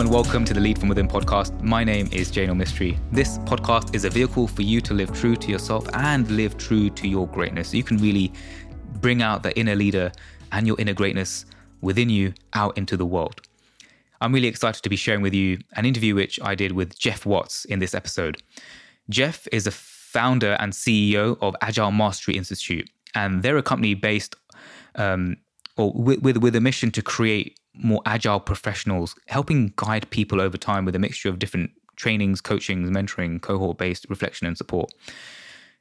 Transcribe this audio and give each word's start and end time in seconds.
And 0.00 0.10
welcome 0.10 0.46
to 0.46 0.54
the 0.54 0.60
Lead 0.60 0.78
from 0.78 0.88
Within 0.88 1.06
podcast. 1.06 1.60
My 1.60 1.84
name 1.84 2.08
is 2.10 2.32
Jaineel 2.32 2.56
Mistry. 2.56 2.98
This 3.12 3.36
podcast 3.40 3.94
is 3.94 4.06
a 4.06 4.08
vehicle 4.08 4.48
for 4.48 4.62
you 4.62 4.80
to 4.80 4.94
live 4.94 5.12
true 5.12 5.36
to 5.36 5.50
yourself 5.50 5.86
and 5.92 6.26
live 6.30 6.56
true 6.56 6.88
to 6.88 7.06
your 7.06 7.28
greatness. 7.28 7.74
You 7.74 7.82
can 7.82 7.98
really 7.98 8.32
bring 9.02 9.20
out 9.20 9.42
the 9.42 9.54
inner 9.58 9.74
leader 9.74 10.10
and 10.52 10.66
your 10.66 10.80
inner 10.80 10.94
greatness 10.94 11.44
within 11.82 12.08
you 12.08 12.32
out 12.54 12.78
into 12.78 12.96
the 12.96 13.04
world. 13.04 13.42
I'm 14.22 14.32
really 14.32 14.48
excited 14.48 14.82
to 14.82 14.88
be 14.88 14.96
sharing 14.96 15.20
with 15.20 15.34
you 15.34 15.58
an 15.76 15.84
interview 15.84 16.14
which 16.14 16.40
I 16.42 16.54
did 16.54 16.72
with 16.72 16.98
Geoff 16.98 17.26
Watts 17.26 17.66
in 17.66 17.78
this 17.78 17.94
episode. 17.94 18.42
Geoff 19.10 19.46
is 19.52 19.66
a 19.66 19.70
founder 19.70 20.56
and 20.60 20.72
CEO 20.72 21.36
of 21.42 21.54
Agile 21.60 21.92
Mastery 21.92 22.38
Institute, 22.38 22.88
and 23.14 23.42
they're 23.42 23.58
a 23.58 23.62
company 23.62 23.92
based 23.92 24.34
um, 24.94 25.36
or 25.76 25.92
with, 25.92 26.22
with, 26.22 26.38
with 26.38 26.56
a 26.56 26.60
mission 26.62 26.90
to 26.92 27.02
create 27.02 27.59
more 27.74 28.02
agile 28.06 28.40
professionals, 28.40 29.14
helping 29.26 29.72
guide 29.76 30.10
people 30.10 30.40
over 30.40 30.56
time 30.56 30.84
with 30.84 30.94
a 30.94 30.98
mixture 30.98 31.28
of 31.28 31.38
different 31.38 31.70
trainings, 31.96 32.40
coachings, 32.40 32.90
mentoring, 32.90 33.40
cohort 33.40 33.78
based 33.78 34.06
reflection 34.08 34.46
and 34.46 34.56
support. 34.56 34.90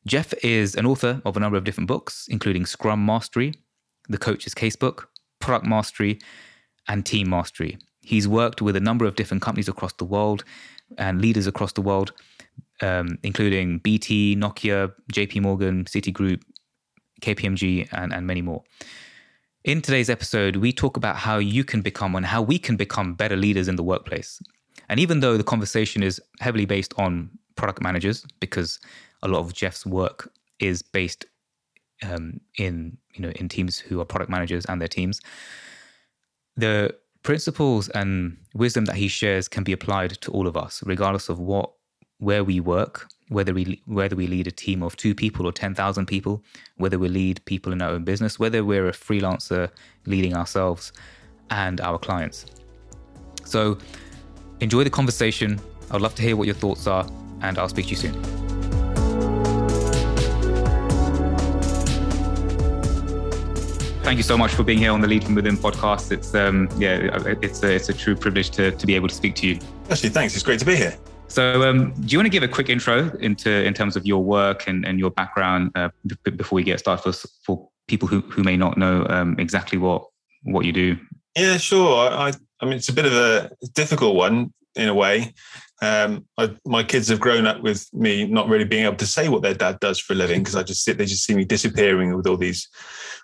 Geoff 0.06 0.34
is 0.44 0.76
an 0.76 0.86
author 0.86 1.22
of 1.26 1.36
a 1.36 1.40
number 1.40 1.58
of 1.58 1.64
different 1.64 1.88
books, 1.88 2.28
including 2.30 2.66
Scrum 2.66 3.06
Mastery, 3.06 3.54
The 4.08 4.18
Coach's 4.18 4.54
Casebook, 4.54 5.06
Product 5.40 5.66
Mastery, 5.66 6.20
and 6.88 7.06
Team 7.06 7.30
Mastery. 7.30 7.78
He's 8.02 8.28
worked 8.28 8.62
with 8.62 8.76
a 8.76 8.80
number 8.80 9.06
of 9.06 9.16
different 9.16 9.44
companies 9.44 9.68
across 9.68 9.94
the 9.94 10.06
world 10.06 10.44
and 10.98 11.22
leaders 11.22 11.48
across 11.48 11.74
the 11.74 11.82
world, 11.82 12.14
um, 12.82 13.20
including 13.24 13.80
BT, 13.80 14.36
Nokia, 14.36 14.92
JP 15.14 15.42
Morgan, 15.42 15.86
Citigroup, 15.86 16.42
KPMG, 17.22 17.90
and, 17.92 18.14
and 18.14 18.26
many 18.26 18.42
more. 18.42 18.64
In 19.66 19.82
today's 19.82 20.10
episode, 20.10 20.56
we 20.56 20.72
talk 20.72 20.96
about 20.96 21.18
how 21.18 21.38
you 21.38 21.66
can 21.66 21.82
become 21.82 22.16
and 22.16 22.26
how 22.26 22.42
we 22.42 22.58
can 22.58 22.78
become 22.78 23.14
better 23.14 23.36
leaders 23.36 23.68
in 23.68 23.76
the 23.76 23.84
workplace. 23.84 24.42
And 24.88 25.02
even 25.02 25.20
though 25.20 25.36
the 25.36 25.44
conversation 25.44 26.02
is 26.02 26.22
heavily 26.40 26.66
based 26.66 26.94
on 26.98 27.30
product 27.58 27.82
managers, 27.82 28.26
because 28.40 28.80
a 29.22 29.28
lot 29.28 29.40
of 29.40 29.54
Geoff's 29.54 29.86
work 29.86 30.32
is 30.62 30.82
based 30.82 31.26
um, 32.04 32.40
in 32.58 32.98
you 33.14 33.22
know 33.22 33.32
in 33.32 33.50
teams 33.50 33.78
who 33.78 34.00
are 34.00 34.06
product 34.06 34.32
managers 34.32 34.64
and 34.66 34.80
their 34.80 34.88
teams, 34.88 35.20
the 36.56 36.96
principles 37.24 37.90
and 37.90 38.38
wisdom 38.54 38.86
that 38.86 38.96
he 38.96 39.10
shares 39.10 39.50
can 39.50 39.66
be 39.66 39.74
applied 39.74 40.12
to 40.22 40.32
all 40.32 40.48
of 40.48 40.56
us, 40.56 40.82
regardless 40.86 41.28
of 41.28 41.38
what 41.38 41.74
where 42.20 42.46
we 42.46 42.62
work, 42.62 43.10
whether 43.30 43.54
we 43.54 43.82
whether 43.86 44.16
we 44.16 44.28
lead 44.28 44.48
a 44.48 44.52
team 44.52 44.84
of 44.84 44.98
two 44.98 45.16
people 45.16 45.48
or 45.48 45.52
10,000 45.52 46.06
people, 46.06 46.44
whether 46.78 47.00
we 47.00 47.08
lead 47.08 47.44
people 47.46 47.72
in 47.72 47.82
our 47.82 47.92
own 47.92 48.04
business, 48.04 48.38
whether 48.38 48.66
we're 48.66 48.90
a 48.90 48.92
freelancer 48.92 49.70
leading 50.06 50.36
ourselves 50.36 50.92
and 51.52 51.80
our 51.80 51.98
clients. 51.98 52.46
So 53.46 53.78
enjoy 54.60 54.84
the 54.84 54.90
conversation. 54.90 55.60
I'd 55.92 56.02
love 56.02 56.16
to 56.16 56.22
hear 56.22 56.36
what 56.36 56.46
your 56.46 56.56
thoughts 56.56 56.86
are, 56.88 57.08
and 57.42 57.58
I'll 57.58 57.70
speak 57.70 57.86
to 57.86 57.92
you 57.92 57.98
soon. 57.98 58.40
Thank 64.04 64.18
you 64.18 64.24
so 64.24 64.40
much 64.40 64.52
for 64.52 64.64
being 64.64 64.80
here 64.80 64.92
on 64.92 65.02
the 65.02 65.08
Lead 65.08 65.24
from 65.24 65.36
Within 65.36 65.56
podcast. 65.56 66.12
It's 66.12 66.34
um, 66.34 66.68
yeah, 66.80 67.38
it's 67.44 67.62
a, 67.62 67.76
it's 67.76 67.90
a 67.90 67.94
true 67.94 68.16
privilege 68.16 68.50
to, 68.52 68.72
to 68.72 68.88
be 68.88 68.96
able 68.96 69.08
to 69.08 69.14
speak 69.14 69.36
to 69.36 69.48
you. 69.48 69.60
Actually, 69.88 70.10
thanks. 70.10 70.34
It's 70.34 70.44
great 70.44 70.60
to 70.60 70.66
be 70.66 70.76
here. 70.76 70.98
So, 71.30 71.62
um, 71.70 71.94
do 71.94 72.08
you 72.08 72.18
want 72.18 72.26
to 72.26 72.32
give 72.32 72.42
a 72.42 72.48
quick 72.48 72.70
intro 72.70 73.16
into 73.20 73.64
in 73.64 73.76
terms 73.76 73.96
of 73.96 74.06
your 74.06 74.24
work 74.24 74.68
and, 74.68 74.84
and 74.86 75.00
your 75.00 75.12
background 75.12 75.72
uh, 75.76 75.90
b- 76.06 76.32
before 76.32 76.56
we 76.58 76.64
get 76.64 76.80
started 76.80 77.14
for, 77.14 77.28
for 77.46 77.70
people 77.88 78.08
who, 78.08 78.22
who 78.22 78.44
may 78.44 78.58
not 78.58 78.78
know 78.80 79.06
um, 79.10 79.36
exactly 79.38 79.78
what 79.78 80.06
what 80.44 80.66
you 80.66 80.74
do? 80.74 80.98
Yeah, 81.38 81.58
sure. 81.58 82.10
I, 82.10 82.34
I 82.60 82.66
mean, 82.66 82.74
it's 82.74 82.90
a 82.90 82.94
bit 82.94 83.06
of 83.06 83.14
a 83.14 83.52
difficult 83.74 84.16
one 84.16 84.54
in 84.76 84.90
a 84.90 84.94
way. 84.94 85.34
Um, 85.82 86.26
I, 86.38 86.56
my 86.66 86.84
kids 86.84 87.08
have 87.10 87.20
grown 87.20 87.46
up 87.46 87.62
with 87.62 87.88
me 87.94 88.26
not 88.26 88.50
really 88.50 88.66
being 88.66 88.86
able 88.86 88.98
to 88.98 89.06
say 89.06 89.30
what 89.30 89.44
their 89.44 89.54
dad 89.54 89.80
does 89.80 90.00
for 90.00 90.14
a 90.14 90.16
living 90.16 90.42
because 90.42 90.56
I 90.56 90.64
just 90.64 90.84
sit, 90.84 90.98
they 90.98 91.06
just 91.06 91.26
see 91.26 91.36
me 91.36 91.46
disappearing 91.46 92.16
with 92.16 92.28
all 92.28 92.38
these 92.38 92.68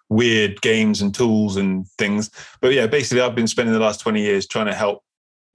weird 0.10 0.62
games 0.62 1.02
and 1.02 1.14
tools 1.14 1.58
and 1.58 1.88
things. 1.98 2.30
But 2.62 2.74
yeah, 2.74 2.88
basically, 2.88 3.22
I've 3.22 3.36
been 3.36 3.48
spending 3.48 3.74
the 3.74 3.80
last 3.80 4.00
20 4.00 4.22
years 4.22 4.48
trying 4.48 4.68
to 4.68 4.76
help 4.76 5.04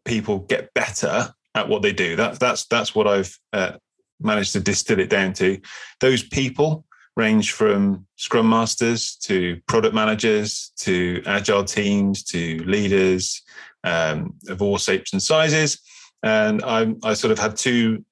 people 0.04 0.40
get 0.40 0.74
better 0.74 1.32
at 1.54 1.68
what 1.68 1.82
they 1.82 1.92
do. 1.92 2.16
That's 2.16 2.38
that's 2.38 2.66
that's 2.66 2.94
what 2.94 3.06
I've 3.06 3.38
uh, 3.52 3.72
managed 4.20 4.52
to 4.52 4.60
distill 4.60 5.00
it 5.00 5.10
down 5.10 5.32
to. 5.34 5.60
Those 6.00 6.22
people 6.22 6.84
range 7.16 7.52
from 7.52 8.06
scrum 8.16 8.48
masters 8.48 9.16
to 9.16 9.60
product 9.66 9.94
managers 9.94 10.72
to 10.80 11.22
agile 11.26 11.64
teams 11.64 12.22
to 12.24 12.62
leaders 12.64 13.42
um, 13.84 14.34
of 14.48 14.62
all 14.62 14.78
shapes 14.78 15.12
and 15.12 15.22
sizes. 15.22 15.80
And 16.22 16.62
I, 16.64 16.94
I 17.02 17.14
sort 17.14 17.32
of 17.32 17.38
have 17.38 17.54
two 17.54 18.04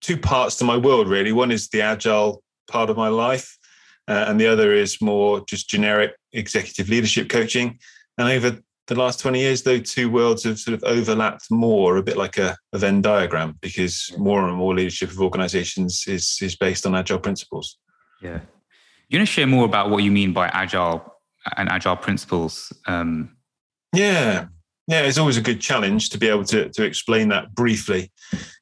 two 0.00 0.16
parts 0.16 0.56
to 0.56 0.64
my 0.64 0.76
world 0.76 1.08
really. 1.08 1.32
One 1.32 1.50
is 1.50 1.68
the 1.68 1.82
agile 1.82 2.42
part 2.70 2.90
of 2.90 2.96
my 2.96 3.08
life, 3.08 3.58
uh, 4.08 4.24
and 4.28 4.40
the 4.40 4.46
other 4.46 4.72
is 4.72 5.00
more 5.00 5.44
just 5.46 5.68
generic 5.68 6.12
executive 6.32 6.88
leadership 6.88 7.28
coaching. 7.28 7.78
And 8.16 8.28
over 8.28 8.58
the 8.90 9.00
last 9.00 9.20
20 9.20 9.38
years, 9.38 9.62
though, 9.62 9.78
two 9.78 10.10
worlds 10.10 10.44
have 10.44 10.58
sort 10.58 10.74
of 10.74 10.82
overlapped 10.84 11.50
more, 11.50 11.96
a 11.96 12.02
bit 12.02 12.16
like 12.16 12.38
a, 12.38 12.56
a 12.72 12.78
Venn 12.78 13.00
diagram, 13.00 13.56
because 13.60 14.12
more 14.18 14.46
and 14.46 14.56
more 14.56 14.74
leadership 14.74 15.10
of 15.10 15.20
organizations 15.20 16.04
is, 16.06 16.36
is 16.42 16.56
based 16.56 16.84
on 16.86 16.94
agile 16.94 17.18
principles. 17.18 17.78
Yeah. 18.20 18.40
You 19.08 19.18
want 19.18 19.28
to 19.28 19.32
share 19.32 19.46
more 19.46 19.64
about 19.64 19.90
what 19.90 20.02
you 20.02 20.10
mean 20.10 20.32
by 20.32 20.48
agile 20.48 21.14
and 21.56 21.68
agile 21.68 21.96
principles? 21.96 22.72
Um, 22.86 23.36
yeah. 23.94 24.46
Yeah, 24.88 25.02
it's 25.02 25.18
always 25.18 25.36
a 25.36 25.42
good 25.42 25.60
challenge 25.60 26.10
to 26.10 26.18
be 26.18 26.28
able 26.28 26.44
to, 26.46 26.68
to 26.70 26.84
explain 26.84 27.28
that 27.28 27.54
briefly. 27.54 28.10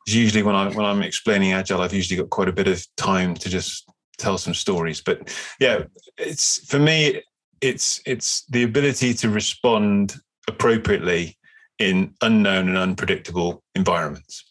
Usually, 0.07 0.43
when 0.43 0.55
I 0.55 0.69
when 0.69 0.85
I'm 0.85 1.03
explaining 1.03 1.53
agile, 1.53 1.81
I've 1.81 1.95
usually 1.95 2.21
got 2.21 2.29
quite 2.29 2.49
a 2.49 2.53
bit 2.53 2.69
of 2.69 2.85
time 2.97 3.35
to 3.35 3.49
just 3.49 3.91
tell 4.19 4.37
some 4.37 4.53
stories. 4.53 5.01
But 5.01 5.35
yeah, 5.59 5.85
it's 6.19 6.67
for 6.67 6.79
me, 6.79 7.23
it's 7.61 8.01
it's 8.07 8.45
the 8.47 8.63
ability 8.63 9.15
to 9.15 9.31
respond 9.31 10.15
appropriately 10.49 11.37
in 11.79 12.15
unknown 12.23 12.69
and 12.69 12.79
unpredictable 12.79 13.63
environments. 13.75 14.45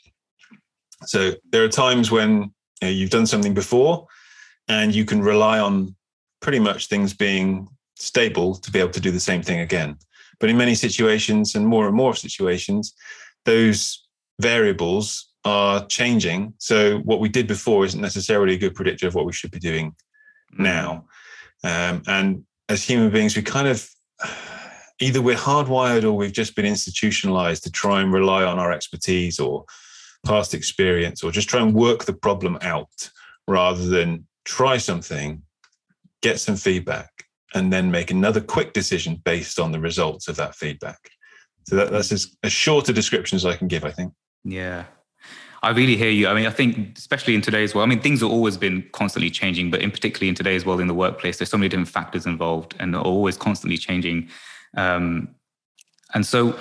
So 1.05 1.33
there 1.51 1.63
are 1.63 1.69
times 1.69 2.09
when 2.11 2.51
you 2.81 2.87
know, 2.87 2.89
you've 2.89 3.09
done 3.09 3.27
something 3.27 3.53
before 3.53 4.07
and 4.67 4.93
you 4.95 5.05
can 5.05 5.21
rely 5.21 5.59
on 5.59 5.95
pretty 6.41 6.59
much 6.59 6.87
things 6.87 7.13
being 7.13 7.67
stable 7.95 8.55
to 8.55 8.71
be 8.71 8.79
able 8.79 8.91
to 8.91 9.01
do 9.01 9.11
the 9.11 9.19
same 9.19 9.41
thing 9.41 9.59
again. 9.59 9.97
But 10.39 10.49
in 10.49 10.57
many 10.57 10.75
situations 10.75 11.55
and 11.55 11.65
more 11.65 11.87
and 11.87 11.95
more 11.95 12.15
situations, 12.15 12.93
those 13.45 14.07
variables 14.39 15.31
are 15.45 15.85
changing. 15.87 16.53
So 16.59 16.99
what 16.99 17.19
we 17.19 17.29
did 17.29 17.47
before 17.47 17.85
isn't 17.85 18.01
necessarily 18.01 18.55
a 18.55 18.59
good 18.59 18.75
predictor 18.75 19.07
of 19.07 19.15
what 19.15 19.25
we 19.25 19.33
should 19.33 19.51
be 19.51 19.59
doing 19.59 19.95
now. 20.57 21.05
Um, 21.63 22.03
and 22.07 22.43
as 22.69 22.83
human 22.83 23.09
beings, 23.09 23.35
we 23.35 23.41
kind 23.41 23.67
of 23.67 23.89
either 24.99 25.21
we're 25.21 25.35
hardwired 25.35 26.03
or 26.03 26.13
we've 26.13 26.31
just 26.31 26.55
been 26.55 26.65
institutionalized 26.65 27.63
to 27.63 27.71
try 27.71 28.01
and 28.01 28.11
rely 28.11 28.43
on 28.43 28.59
our 28.59 28.71
expertise 28.71 29.39
or 29.39 29.65
past 30.25 30.53
experience 30.53 31.23
or 31.23 31.31
just 31.31 31.49
try 31.49 31.61
and 31.61 31.73
work 31.73 32.05
the 32.05 32.13
problem 32.13 32.57
out 32.61 33.09
rather 33.47 33.85
than 33.85 34.25
try 34.43 34.77
something, 34.77 35.41
get 36.21 36.39
some 36.39 36.55
feedback, 36.55 37.09
and 37.53 37.71
then 37.71 37.91
make 37.91 38.11
another 38.11 38.41
quick 38.41 38.73
decision 38.73 39.21
based 39.23 39.59
on 39.59 39.71
the 39.71 39.79
results 39.79 40.27
of 40.27 40.35
that 40.35 40.55
feedback. 40.55 41.09
So 41.67 41.75
that, 41.75 41.91
that's 41.91 42.11
as, 42.11 42.35
as 42.43 42.51
short 42.51 42.89
a 42.89 42.93
description 42.93 43.35
as 43.35 43.45
I 43.45 43.55
can 43.55 43.67
give, 43.67 43.85
I 43.85 43.91
think. 43.91 44.13
Yeah, 44.43 44.85
I 45.63 45.71
really 45.71 45.97
hear 45.97 46.09
you. 46.09 46.27
I 46.27 46.33
mean, 46.33 46.45
I 46.45 46.51
think 46.51 46.97
especially 46.97 47.35
in 47.35 47.41
today's 47.41 47.73
world, 47.73 47.87
I 47.87 47.89
mean, 47.89 48.01
things 48.01 48.21
have 48.21 48.29
always 48.29 48.57
been 48.57 48.87
constantly 48.91 49.29
changing, 49.29 49.71
but 49.71 49.81
in 49.81 49.91
particularly 49.91 50.29
in 50.29 50.35
today's 50.35 50.65
world 50.65 50.81
in 50.81 50.87
the 50.87 50.93
workplace, 50.93 51.37
there's 51.37 51.49
so 51.49 51.57
many 51.57 51.69
different 51.69 51.89
factors 51.89 52.25
involved 52.25 52.75
and 52.79 52.95
are 52.95 53.01
always 53.01 53.37
constantly 53.37 53.77
changing. 53.77 54.29
Um, 54.75 55.29
and 56.13 56.25
so, 56.25 56.57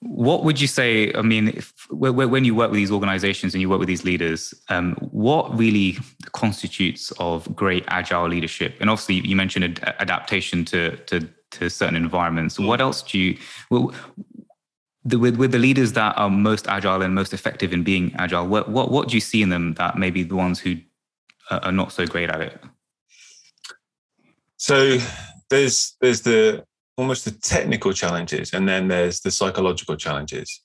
what 0.00 0.44
would 0.44 0.60
you 0.60 0.66
say? 0.66 1.12
I 1.14 1.22
mean, 1.22 1.48
if, 1.48 1.72
when 1.90 2.44
you 2.44 2.54
work 2.54 2.70
with 2.70 2.78
these 2.78 2.92
organizations 2.92 3.54
and 3.54 3.60
you 3.60 3.68
work 3.68 3.80
with 3.80 3.88
these 3.88 4.04
leaders, 4.04 4.54
um, 4.68 4.94
what 5.10 5.56
really 5.56 5.98
constitutes 6.32 7.12
of 7.18 7.54
great 7.56 7.84
agile 7.88 8.28
leadership? 8.28 8.76
And 8.80 8.88
obviously, 8.88 9.26
you 9.26 9.34
mentioned 9.34 9.64
ad- 9.64 9.96
adaptation 9.98 10.64
to 10.66 10.96
to 10.96 11.28
to 11.52 11.70
certain 11.70 11.96
environments. 11.96 12.58
What 12.58 12.80
else 12.80 13.02
do 13.02 13.18
you? 13.18 13.38
The, 15.08 15.18
with 15.18 15.36
with 15.36 15.52
the 15.52 15.58
leaders 15.58 15.92
that 15.92 16.18
are 16.18 16.28
most 16.28 16.66
agile 16.66 17.00
and 17.02 17.14
most 17.14 17.32
effective 17.32 17.72
in 17.72 17.84
being 17.84 18.14
agile, 18.18 18.46
what 18.46 18.68
what 18.68 18.90
what 18.90 19.08
do 19.08 19.14
you 19.14 19.20
see 19.20 19.40
in 19.40 19.50
them 19.50 19.74
that 19.74 19.96
maybe 19.96 20.22
the 20.24 20.34
ones 20.34 20.58
who 20.58 20.76
are 21.50 21.72
not 21.72 21.92
so 21.92 22.06
great 22.06 22.28
at 22.28 22.40
it? 22.40 22.60
So 24.56 24.98
there's 25.48 25.96
there's 26.00 26.22
the 26.22 26.64
almost 26.96 27.24
the 27.24 27.30
technical 27.30 27.92
challenges, 27.92 28.52
and 28.52 28.68
then 28.68 28.88
there's 28.88 29.20
the 29.20 29.30
psychological 29.30 29.96
challenges. 29.96 30.62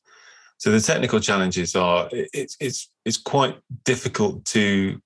So 0.58 0.72
the 0.72 0.80
technical 0.80 1.20
challenges 1.20 1.76
are 1.76 2.10
it's 2.12 2.56
it's 2.60 2.90
it's 3.06 3.18
quite 3.18 3.60
difficult 3.84 4.46
to 4.46 5.02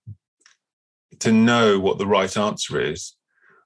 to 1.19 1.31
know 1.31 1.79
what 1.79 1.97
the 1.97 2.07
right 2.07 2.35
answer 2.37 2.79
is 2.79 3.15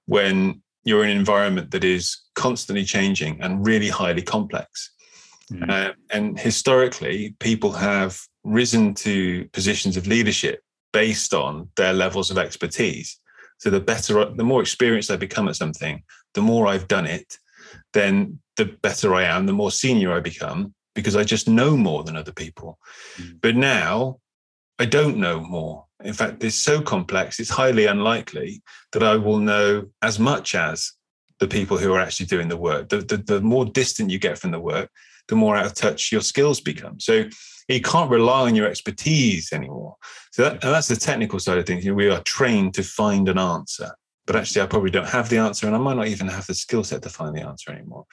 when 0.06 0.62
you're 0.84 1.04
in 1.04 1.10
an 1.10 1.18
environment 1.18 1.72
that 1.72 1.84
is 1.84 2.18
constantly 2.36 2.86
changing 2.86 3.42
and 3.42 3.66
really 3.66 3.90
highly 3.90 4.22
complex. 4.22 4.92
Mm. 5.52 5.70
Uh, 5.70 5.94
and 6.12 6.40
historically, 6.40 7.36
people 7.40 7.72
have 7.72 8.20
risen 8.44 8.94
to 8.96 9.46
positions 9.50 9.98
of 9.98 10.08
leadership 10.08 10.62
based 10.94 11.34
on 11.34 11.70
their 11.76 11.94
levels 11.94 12.32
of 12.32 12.38
expertise. 12.38 13.20
So 13.58 13.70
the 13.70 13.80
better, 13.80 14.26
the 14.26 14.44
more 14.44 14.62
experienced 14.62 15.12
I 15.12 15.18
become 15.18 15.48
at 15.48 15.56
something, 15.56 16.04
the 16.34 16.42
more 16.42 16.68
I've 16.68 16.88
done 16.88 17.06
it, 17.06 17.38
then 17.94 18.40
the 18.58 18.66
better 18.66 19.14
I 19.14 19.24
am, 19.24 19.46
the 19.46 19.54
more 19.54 19.72
senior 19.72 20.14
I 20.14 20.20
become 20.20 20.74
because 20.96 21.16
I 21.16 21.24
just 21.24 21.48
know 21.48 21.78
more 21.78 22.04
than 22.04 22.16
other 22.16 22.32
people. 22.32 22.78
Mm. 23.18 23.40
But 23.42 23.56
now 23.56 24.20
I 24.80 24.86
don't 24.86 25.18
know 25.18 25.40
more. 25.42 25.86
In 26.04 26.14
fact, 26.14 26.44
it's 26.44 26.56
so 26.56 26.82
complex, 26.82 27.40
it's 27.40 27.50
highly 27.50 27.86
unlikely 27.86 28.62
that 28.94 29.04
I 29.04 29.18
will 29.18 29.40
know 29.40 29.88
as 30.02 30.18
much 30.20 30.56
as 30.56 30.94
the 31.40 31.48
people 31.48 31.78
who 31.78 31.94
are 31.94 32.00
actually 32.00 32.26
doing 32.26 32.48
the 32.48 32.58
work. 32.58 32.90
The, 32.90 32.98
the, 33.00 33.18
the 33.18 33.42
more 33.42 33.66
distant 33.66 34.10
you 34.10 34.20
get 34.20 34.38
from 34.38 34.52
the 34.52 34.60
work, 34.60 34.90
the 35.30 35.36
more 35.36 35.56
out 35.56 35.66
of 35.66 35.74
touch 35.74 36.12
your 36.12 36.22
skills 36.22 36.60
become. 36.60 37.00
So 37.00 37.26
you 37.68 37.82
can't 37.82 38.10
rely 38.10 38.42
on 38.42 38.56
your 38.56 38.68
expertise 38.68 39.54
anymore. 39.54 39.96
So 40.32 40.44
that, 40.44 40.62
that's 40.62 40.88
the 40.88 40.96
technical 40.96 41.40
side 41.40 41.60
of 41.60 41.66
things. 41.66 41.86
You 41.86 41.92
know, 41.92 41.96
we 41.96 42.10
are 42.10 42.22
trained 42.24 42.74
to 42.74 42.84
find 42.84 43.30
an 43.30 43.38
answer, 43.38 43.92
but 44.26 44.36
actually, 44.36 44.64
I 44.64 44.66
probably 44.66 44.92
don't 44.92 45.08
have 45.08 45.30
the 45.30 45.38
answer, 45.38 45.68
and 45.68 45.76
I 45.76 45.80
might 45.80 45.96
not 45.96 46.08
even 46.08 46.28
have 46.28 46.48
the 46.48 46.54
skill 46.54 46.84
set 46.84 47.02
to 47.04 47.10
find 47.10 47.36
the 47.36 47.42
answer 47.42 47.72
anymore. 47.72 48.06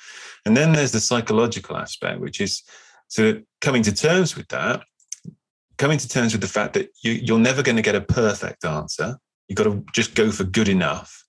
And 0.45 0.57
then 0.57 0.73
there's 0.73 0.93
the 0.93 1.01
psychological 1.01 1.77
aspect, 1.77 2.21
which 2.21 2.41
is 2.41 2.63
so 3.09 3.41
coming 3.61 3.83
to 3.83 3.95
terms 3.95 4.37
with 4.37 4.49
that, 4.49 4.83
coming 5.79 5.99
to 5.99 6.09
terms 6.09 6.33
with 6.33 6.43
the 6.43 6.49
fact 6.49 6.75
that 6.75 6.91
you, 7.03 7.13
you're 7.13 7.39
never 7.39 7.63
going 7.63 7.77
to 7.77 7.83
get 7.83 7.95
a 7.95 8.01
perfect 8.01 8.65
answer. 8.65 9.19
You've 9.49 9.57
got 9.57 9.65
to 9.65 9.85
just 9.93 10.15
go 10.15 10.31
for 10.31 10.45
good 10.45 10.69
enough 10.69 11.26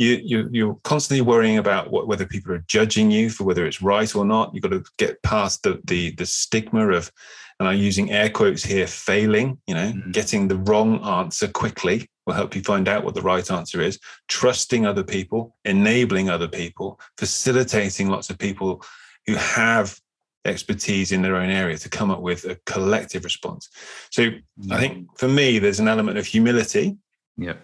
you, 0.00 0.20
you 0.24 0.48
you're 0.50 0.78
constantly 0.82 1.20
worrying 1.20 1.58
about 1.58 1.90
what, 1.90 2.06
whether 2.08 2.24
people 2.24 2.52
are 2.52 2.64
judging 2.66 3.10
you 3.10 3.28
for 3.28 3.44
whether 3.44 3.66
it's 3.66 3.82
right 3.82 4.16
or 4.16 4.24
not. 4.24 4.52
You've 4.54 4.62
got 4.62 4.70
to 4.70 4.82
get 4.96 5.22
past 5.22 5.62
the 5.62 5.78
the, 5.84 6.12
the 6.12 6.24
stigma 6.24 6.88
of, 6.88 7.12
and 7.58 7.68
I'm 7.68 7.76
using 7.76 8.10
air 8.10 8.30
quotes 8.30 8.64
here, 8.64 8.86
failing. 8.86 9.58
You 9.66 9.74
know, 9.74 9.92
mm-hmm. 9.92 10.10
getting 10.12 10.48
the 10.48 10.56
wrong 10.56 11.04
answer 11.04 11.48
quickly 11.48 12.08
will 12.24 12.32
help 12.32 12.56
you 12.56 12.62
find 12.62 12.88
out 12.88 13.04
what 13.04 13.14
the 13.14 13.20
right 13.20 13.48
answer 13.50 13.82
is. 13.82 13.98
Trusting 14.28 14.86
other 14.86 15.04
people, 15.04 15.54
enabling 15.66 16.30
other 16.30 16.48
people, 16.48 16.98
facilitating 17.18 18.08
lots 18.08 18.30
of 18.30 18.38
people 18.38 18.82
who 19.26 19.34
have 19.34 20.00
expertise 20.46 21.12
in 21.12 21.20
their 21.20 21.36
own 21.36 21.50
area 21.50 21.76
to 21.76 21.90
come 21.90 22.10
up 22.10 22.22
with 22.22 22.46
a 22.46 22.56
collective 22.64 23.22
response. 23.24 23.68
So 24.10 24.22
mm-hmm. 24.22 24.72
I 24.72 24.80
think 24.80 25.18
for 25.18 25.28
me, 25.28 25.58
there's 25.58 25.78
an 25.80 25.88
element 25.88 26.16
of 26.16 26.24
humility. 26.24 26.96
Yeah 27.36 27.56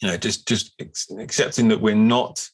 you 0.00 0.08
know 0.08 0.16
just 0.16 0.48
just 0.48 0.74
accepting 1.18 1.68
that 1.68 1.80
we're 1.80 1.94
not 1.94 2.48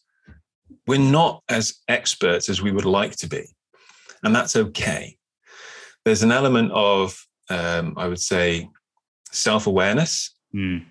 we're 0.87 0.99
not 0.99 1.43
as 1.49 1.75
experts 1.89 2.49
as 2.49 2.63
we 2.63 2.73
would 2.73 2.85
like 2.85 3.17
to 3.17 3.29
be. 3.29 3.45
And 4.23 4.35
that's 4.35 4.57
okay. 4.57 5.17
There's 6.05 6.23
an 6.23 6.33
element 6.33 6.73
of 6.73 7.27
um, 7.51 7.95
i 7.97 8.09
would 8.09 8.21
say 8.21 8.69
self-awareness. 9.33 10.35
Mm. 10.55 10.85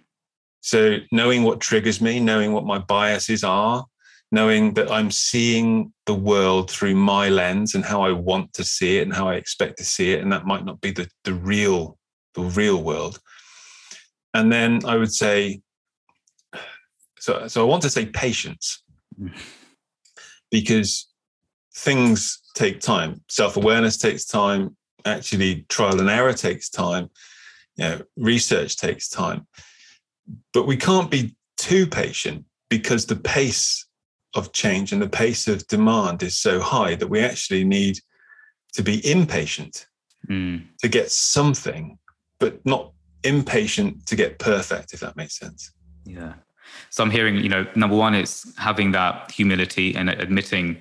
so 0.62 0.98
knowing 1.12 1.44
what 1.44 1.62
triggers 1.62 2.02
me 2.02 2.20
knowing 2.20 2.52
what 2.52 2.66
my 2.66 2.78
biases 2.78 3.44
are 3.44 3.86
knowing 4.32 4.74
that 4.74 4.92
i'm 4.92 5.10
seeing 5.10 5.92
the 6.06 6.14
world 6.14 6.70
through 6.70 6.94
my 6.94 7.30
lens 7.30 7.74
and 7.74 7.84
how 7.84 8.02
i 8.04 8.12
want 8.12 8.54
to 8.54 8.64
see 8.64 9.00
it 9.00 9.04
and 9.04 9.14
how 9.14 9.28
i 9.28 9.36
expect 9.36 9.78
to 9.78 9.86
see 9.86 10.12
it 10.12 10.22
and 10.22 10.32
that 10.32 10.46
might 10.46 10.66
not 10.66 10.80
be 10.82 10.92
the, 10.92 11.08
the 11.24 11.34
real 11.34 11.98
the 12.36 12.42
real 12.42 12.84
world. 12.84 13.20
And 14.34 14.52
then 14.52 14.82
i 14.86 14.98
would 14.98 15.14
say 15.14 15.62
so, 17.26 17.48
so 17.48 17.62
I 17.62 17.68
want 17.68 17.82
to 17.82 17.90
say 17.90 18.06
patience 18.06 18.84
because 20.52 21.08
things 21.74 22.40
take 22.54 22.82
time. 22.82 23.24
Self 23.30 23.58
awareness 23.58 23.98
takes 23.98 24.26
time. 24.26 24.78
Actually, 25.06 25.66
trial 25.68 26.00
and 26.00 26.08
error 26.08 26.34
takes 26.34 26.70
time. 26.70 27.10
You 27.78 27.84
know, 27.84 28.02
research 28.16 28.78
takes 28.78 29.10
time. 29.10 29.48
But 30.54 30.68
we 30.68 30.78
can't 30.78 31.10
be 31.10 31.36
too 31.58 31.88
patient 31.88 32.46
because 32.70 33.08
the 33.08 33.16
pace 33.16 33.88
of 34.36 34.52
change 34.52 34.92
and 34.92 35.02
the 35.02 35.10
pace 35.10 35.48
of 35.48 35.66
demand 35.66 36.22
is 36.22 36.38
so 36.38 36.60
high 36.60 36.94
that 36.94 37.08
we 37.08 37.22
actually 37.22 37.64
need 37.64 37.98
to 38.74 38.84
be 38.84 39.04
impatient 39.10 39.88
mm. 40.30 40.64
to 40.78 40.88
get 40.88 41.10
something, 41.10 41.98
but 42.38 42.64
not 42.68 42.92
impatient 43.24 44.06
to 44.06 44.16
get 44.16 44.38
perfect, 44.38 44.94
if 44.94 45.00
that 45.00 45.16
makes 45.16 45.40
sense. 45.40 45.72
Yeah. 46.06 46.34
So 46.90 47.04
I'm 47.04 47.12
hearing, 47.12 47.38
you 47.38 47.50
know, 47.50 47.66
number 47.76 47.96
one 47.96 48.16
is 48.16 48.54
having 48.58 48.92
that 48.92 49.32
humility 49.32 49.96
and 49.96 50.10
admitting 50.10 50.78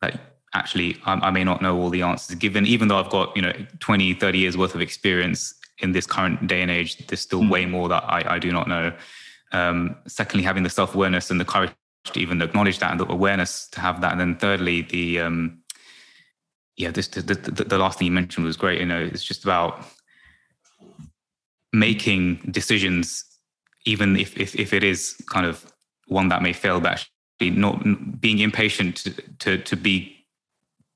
that 0.00 0.20
actually 0.54 1.00
I, 1.04 1.14
I, 1.14 1.30
may 1.30 1.44
not 1.44 1.60
know 1.60 1.76
all 1.78 1.90
the 1.90 2.02
answers 2.02 2.36
given, 2.36 2.66
even 2.66 2.88
though 2.88 2.98
I've 2.98 3.10
got, 3.10 3.36
you 3.36 3.42
know, 3.42 3.52
20, 3.80 4.14
30 4.14 4.38
years 4.38 4.56
worth 4.56 4.74
of 4.74 4.80
experience 4.80 5.54
in 5.78 5.92
this 5.92 6.06
current 6.06 6.46
day 6.46 6.62
and 6.62 6.70
age, 6.70 7.06
there's 7.06 7.20
still 7.20 7.42
mm. 7.42 7.50
way 7.50 7.66
more 7.66 7.88
that 7.88 8.04
I, 8.04 8.36
I 8.36 8.38
do 8.38 8.52
not 8.52 8.68
know. 8.68 8.92
Um, 9.52 9.96
secondly, 10.06 10.44
having 10.44 10.62
the 10.62 10.70
self-awareness 10.70 11.30
and 11.30 11.40
the 11.40 11.44
courage 11.44 11.72
to 12.04 12.20
even 12.20 12.40
acknowledge 12.40 12.78
that 12.78 12.90
and 12.90 13.00
the 13.00 13.10
awareness 13.10 13.68
to 13.68 13.80
have 13.80 14.00
that. 14.00 14.12
And 14.12 14.20
then 14.20 14.36
thirdly, 14.36 14.82
the, 14.82 15.20
um, 15.20 15.58
yeah, 16.76 16.90
this, 16.90 17.08
the, 17.08 17.22
the, 17.22 17.64
the 17.64 17.78
last 17.78 17.98
thing 17.98 18.06
you 18.06 18.12
mentioned 18.12 18.46
was 18.46 18.56
great. 18.56 18.80
You 18.80 18.86
know, 18.86 19.00
it's 19.00 19.24
just 19.24 19.44
about 19.44 19.84
making 21.72 22.36
decisions 22.50 23.24
even 23.86 24.16
if, 24.16 24.36
if, 24.36 24.54
if 24.56 24.72
it 24.72 24.84
is 24.84 25.16
kind 25.30 25.46
of 25.46 25.72
one 26.08 26.28
that 26.28 26.42
may 26.42 26.52
fail, 26.52 26.80
but 26.80 26.92
actually 27.40 27.50
not 27.50 27.82
being 28.20 28.40
impatient 28.40 28.96
to, 28.96 29.10
to, 29.38 29.58
to 29.58 29.76
be 29.76 30.12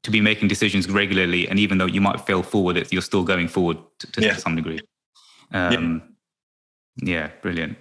to 0.03 0.11
be 0.11 0.21
making 0.21 0.49
decisions 0.49 0.89
regularly, 0.89 1.47
and 1.49 1.59
even 1.59 1.77
though 1.77 1.87
you 1.87 2.01
might 2.01 2.21
fail 2.23 2.43
forward, 2.43 2.91
you're 2.91 3.03
still 3.03 3.23
going 3.23 3.47
forward 3.49 3.77
to, 3.99 4.11
to, 4.13 4.23
yeah. 4.23 4.37
some 4.37 4.57
degree. 4.57 4.81
Um, 5.53 6.03
yeah. 7.03 7.13
yeah, 7.13 7.31
brilliant. 7.43 7.77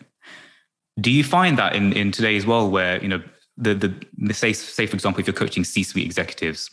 Do 0.99 1.11
you 1.11 1.23
find 1.23 1.57
that 1.57 1.77
in, 1.77 1.93
in 1.93 2.11
today 2.11 2.35
as 2.35 2.45
well, 2.45 2.69
where 2.69 3.01
you 3.01 3.07
know 3.07 3.23
the 3.55 3.73
the, 3.73 3.93
the 4.17 4.33
say 4.33 4.51
say 4.51 4.85
for 4.85 4.95
example, 4.95 5.21
if 5.21 5.27
you're 5.27 5.33
coaching 5.33 5.63
C-suite 5.63 6.05
executives, 6.05 6.69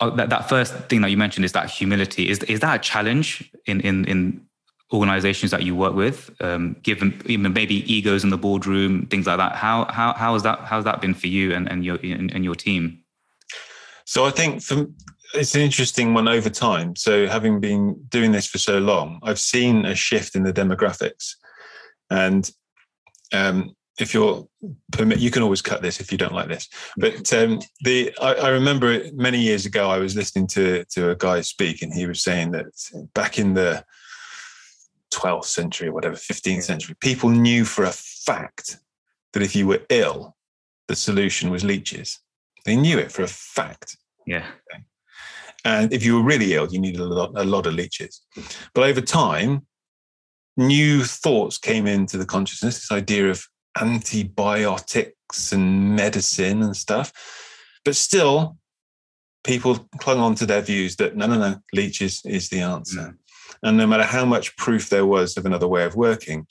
uh, 0.00 0.10
that, 0.10 0.30
that 0.30 0.48
first 0.48 0.74
thing 0.88 1.00
that 1.02 1.10
you 1.10 1.16
mentioned 1.16 1.44
is 1.44 1.52
that 1.52 1.70
humility. 1.70 2.28
Is 2.28 2.40
is 2.44 2.58
that 2.60 2.74
a 2.74 2.78
challenge 2.80 3.52
in 3.66 3.80
in 3.82 4.04
in 4.06 4.46
organizations 4.92 5.50
that 5.50 5.62
you 5.62 5.74
work 5.74 5.94
with, 5.94 6.30
um, 6.40 6.76
given 6.82 7.20
maybe 7.26 7.92
egos 7.92 8.24
in 8.24 8.30
the 8.30 8.38
boardroom, 8.38 9.06
things 9.06 9.26
like 9.26 9.38
that. 9.38 9.56
How 9.56 9.86
how 9.86 10.12
how 10.14 10.34
has 10.34 10.42
that 10.42 10.60
how's 10.60 10.84
that 10.84 11.00
been 11.00 11.14
for 11.14 11.28
you 11.28 11.54
and, 11.54 11.70
and 11.70 11.84
your 11.84 11.98
and, 12.02 12.30
and 12.32 12.44
your 12.44 12.54
team? 12.54 13.02
So 14.04 14.24
I 14.24 14.30
think 14.30 14.62
for, 14.62 14.86
it's 15.34 15.54
an 15.54 15.62
interesting 15.62 16.12
one 16.12 16.28
over 16.28 16.50
time. 16.50 16.94
So 16.96 17.26
having 17.26 17.60
been 17.60 18.04
doing 18.08 18.32
this 18.32 18.46
for 18.46 18.58
so 18.58 18.78
long, 18.78 19.20
I've 19.22 19.40
seen 19.40 19.86
a 19.86 19.94
shift 19.94 20.36
in 20.36 20.42
the 20.42 20.52
demographics, 20.52 21.36
and 22.10 22.50
um, 23.32 23.74
if 23.98 24.12
you're 24.12 24.46
permit, 24.90 25.18
you 25.18 25.30
can 25.30 25.42
always 25.42 25.62
cut 25.62 25.82
this 25.82 26.00
if 26.00 26.12
you 26.12 26.18
don't 26.18 26.34
like 26.34 26.48
this. 26.48 26.68
But 26.96 27.32
um, 27.32 27.60
the 27.80 28.12
I, 28.20 28.34
I, 28.34 28.48
remember 28.48 29.04
many 29.14 29.40
years 29.40 29.64
ago, 29.66 29.88
I 29.90 29.98
was 29.98 30.16
listening 30.16 30.46
to 30.48 30.84
to 30.90 31.10
a 31.10 31.16
guy 31.16 31.40
speak, 31.40 31.82
and 31.82 31.92
he 31.92 32.06
was 32.06 32.22
saying 32.22 32.52
that 32.52 32.66
back 33.14 33.38
in 33.38 33.54
the 33.54 33.84
12th 35.12 35.46
century 35.46 35.88
or 35.88 35.92
whatever, 35.92 36.16
15th 36.16 36.62
century, 36.62 36.96
people 37.00 37.30
knew 37.30 37.64
for 37.64 37.84
a 37.84 37.92
fact 37.92 38.78
that 39.32 39.42
if 39.42 39.54
you 39.54 39.66
were 39.66 39.82
ill, 39.88 40.36
the 40.88 40.96
solution 40.96 41.50
was 41.50 41.64
leeches. 41.64 42.18
They 42.64 42.76
knew 42.76 42.98
it 42.98 43.12
for 43.12 43.22
a 43.22 43.28
fact. 43.28 43.96
Yeah. 44.26 44.46
Okay. 44.72 44.84
And 45.64 45.92
if 45.92 46.04
you 46.04 46.16
were 46.16 46.22
really 46.22 46.54
ill, 46.54 46.68
you 46.68 46.80
needed 46.80 47.00
a 47.00 47.04
lot, 47.04 47.32
a 47.36 47.44
lot 47.44 47.66
of 47.66 47.74
leeches. 47.74 48.22
But 48.74 48.84
over 48.84 49.00
time, 49.00 49.66
new 50.56 51.04
thoughts 51.04 51.58
came 51.58 51.86
into 51.86 52.18
the 52.18 52.26
consciousness, 52.26 52.80
this 52.80 52.92
idea 52.92 53.30
of 53.30 53.46
antibiotics 53.80 55.52
and 55.52 55.96
medicine 55.96 56.62
and 56.62 56.76
stuff. 56.76 57.12
But 57.84 57.96
still, 57.96 58.56
people 59.44 59.88
clung 59.98 60.18
on 60.18 60.34
to 60.36 60.46
their 60.46 60.62
views 60.62 60.96
that 60.96 61.16
no, 61.16 61.26
no, 61.26 61.38
no, 61.38 61.56
leeches 61.72 62.22
is 62.24 62.48
the 62.48 62.60
answer. 62.60 63.16
And 63.62 63.76
no 63.76 63.86
matter 63.86 64.02
how 64.04 64.24
much 64.24 64.56
proof 64.56 64.88
there 64.88 65.06
was 65.06 65.36
of 65.36 65.46
another 65.46 65.68
way 65.68 65.84
of 65.84 65.94
working, 65.94 66.46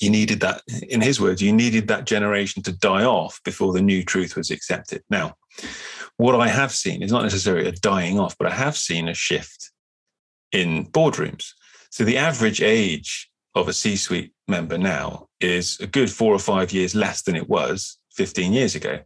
you 0.00 0.10
needed 0.10 0.40
that, 0.40 0.62
in 0.88 1.00
his 1.00 1.20
words, 1.20 1.42
you 1.42 1.52
needed 1.52 1.88
that 1.88 2.06
generation 2.06 2.62
to 2.62 2.72
die 2.72 3.04
off 3.04 3.40
before 3.44 3.72
the 3.72 3.82
new 3.82 4.02
truth 4.02 4.36
was 4.36 4.50
accepted. 4.50 5.02
Now, 5.10 5.34
what 6.16 6.34
I 6.34 6.48
have 6.48 6.72
seen 6.72 7.02
is 7.02 7.12
not 7.12 7.22
necessarily 7.22 7.66
a 7.66 7.72
dying 7.72 8.18
off, 8.18 8.36
but 8.38 8.46
I 8.46 8.54
have 8.54 8.76
seen 8.76 9.08
a 9.08 9.14
shift 9.14 9.70
in 10.52 10.86
boardrooms. 10.86 11.50
So 11.90 12.04
the 12.04 12.18
average 12.18 12.62
age 12.62 13.30
of 13.54 13.68
a 13.68 13.72
C 13.72 13.96
suite 13.96 14.32
member 14.46 14.78
now 14.78 15.26
is 15.40 15.78
a 15.80 15.86
good 15.86 16.10
four 16.10 16.34
or 16.34 16.38
five 16.38 16.72
years 16.72 16.94
less 16.94 17.22
than 17.22 17.36
it 17.36 17.48
was 17.48 17.98
15 18.12 18.52
years 18.52 18.74
ago. 18.74 19.00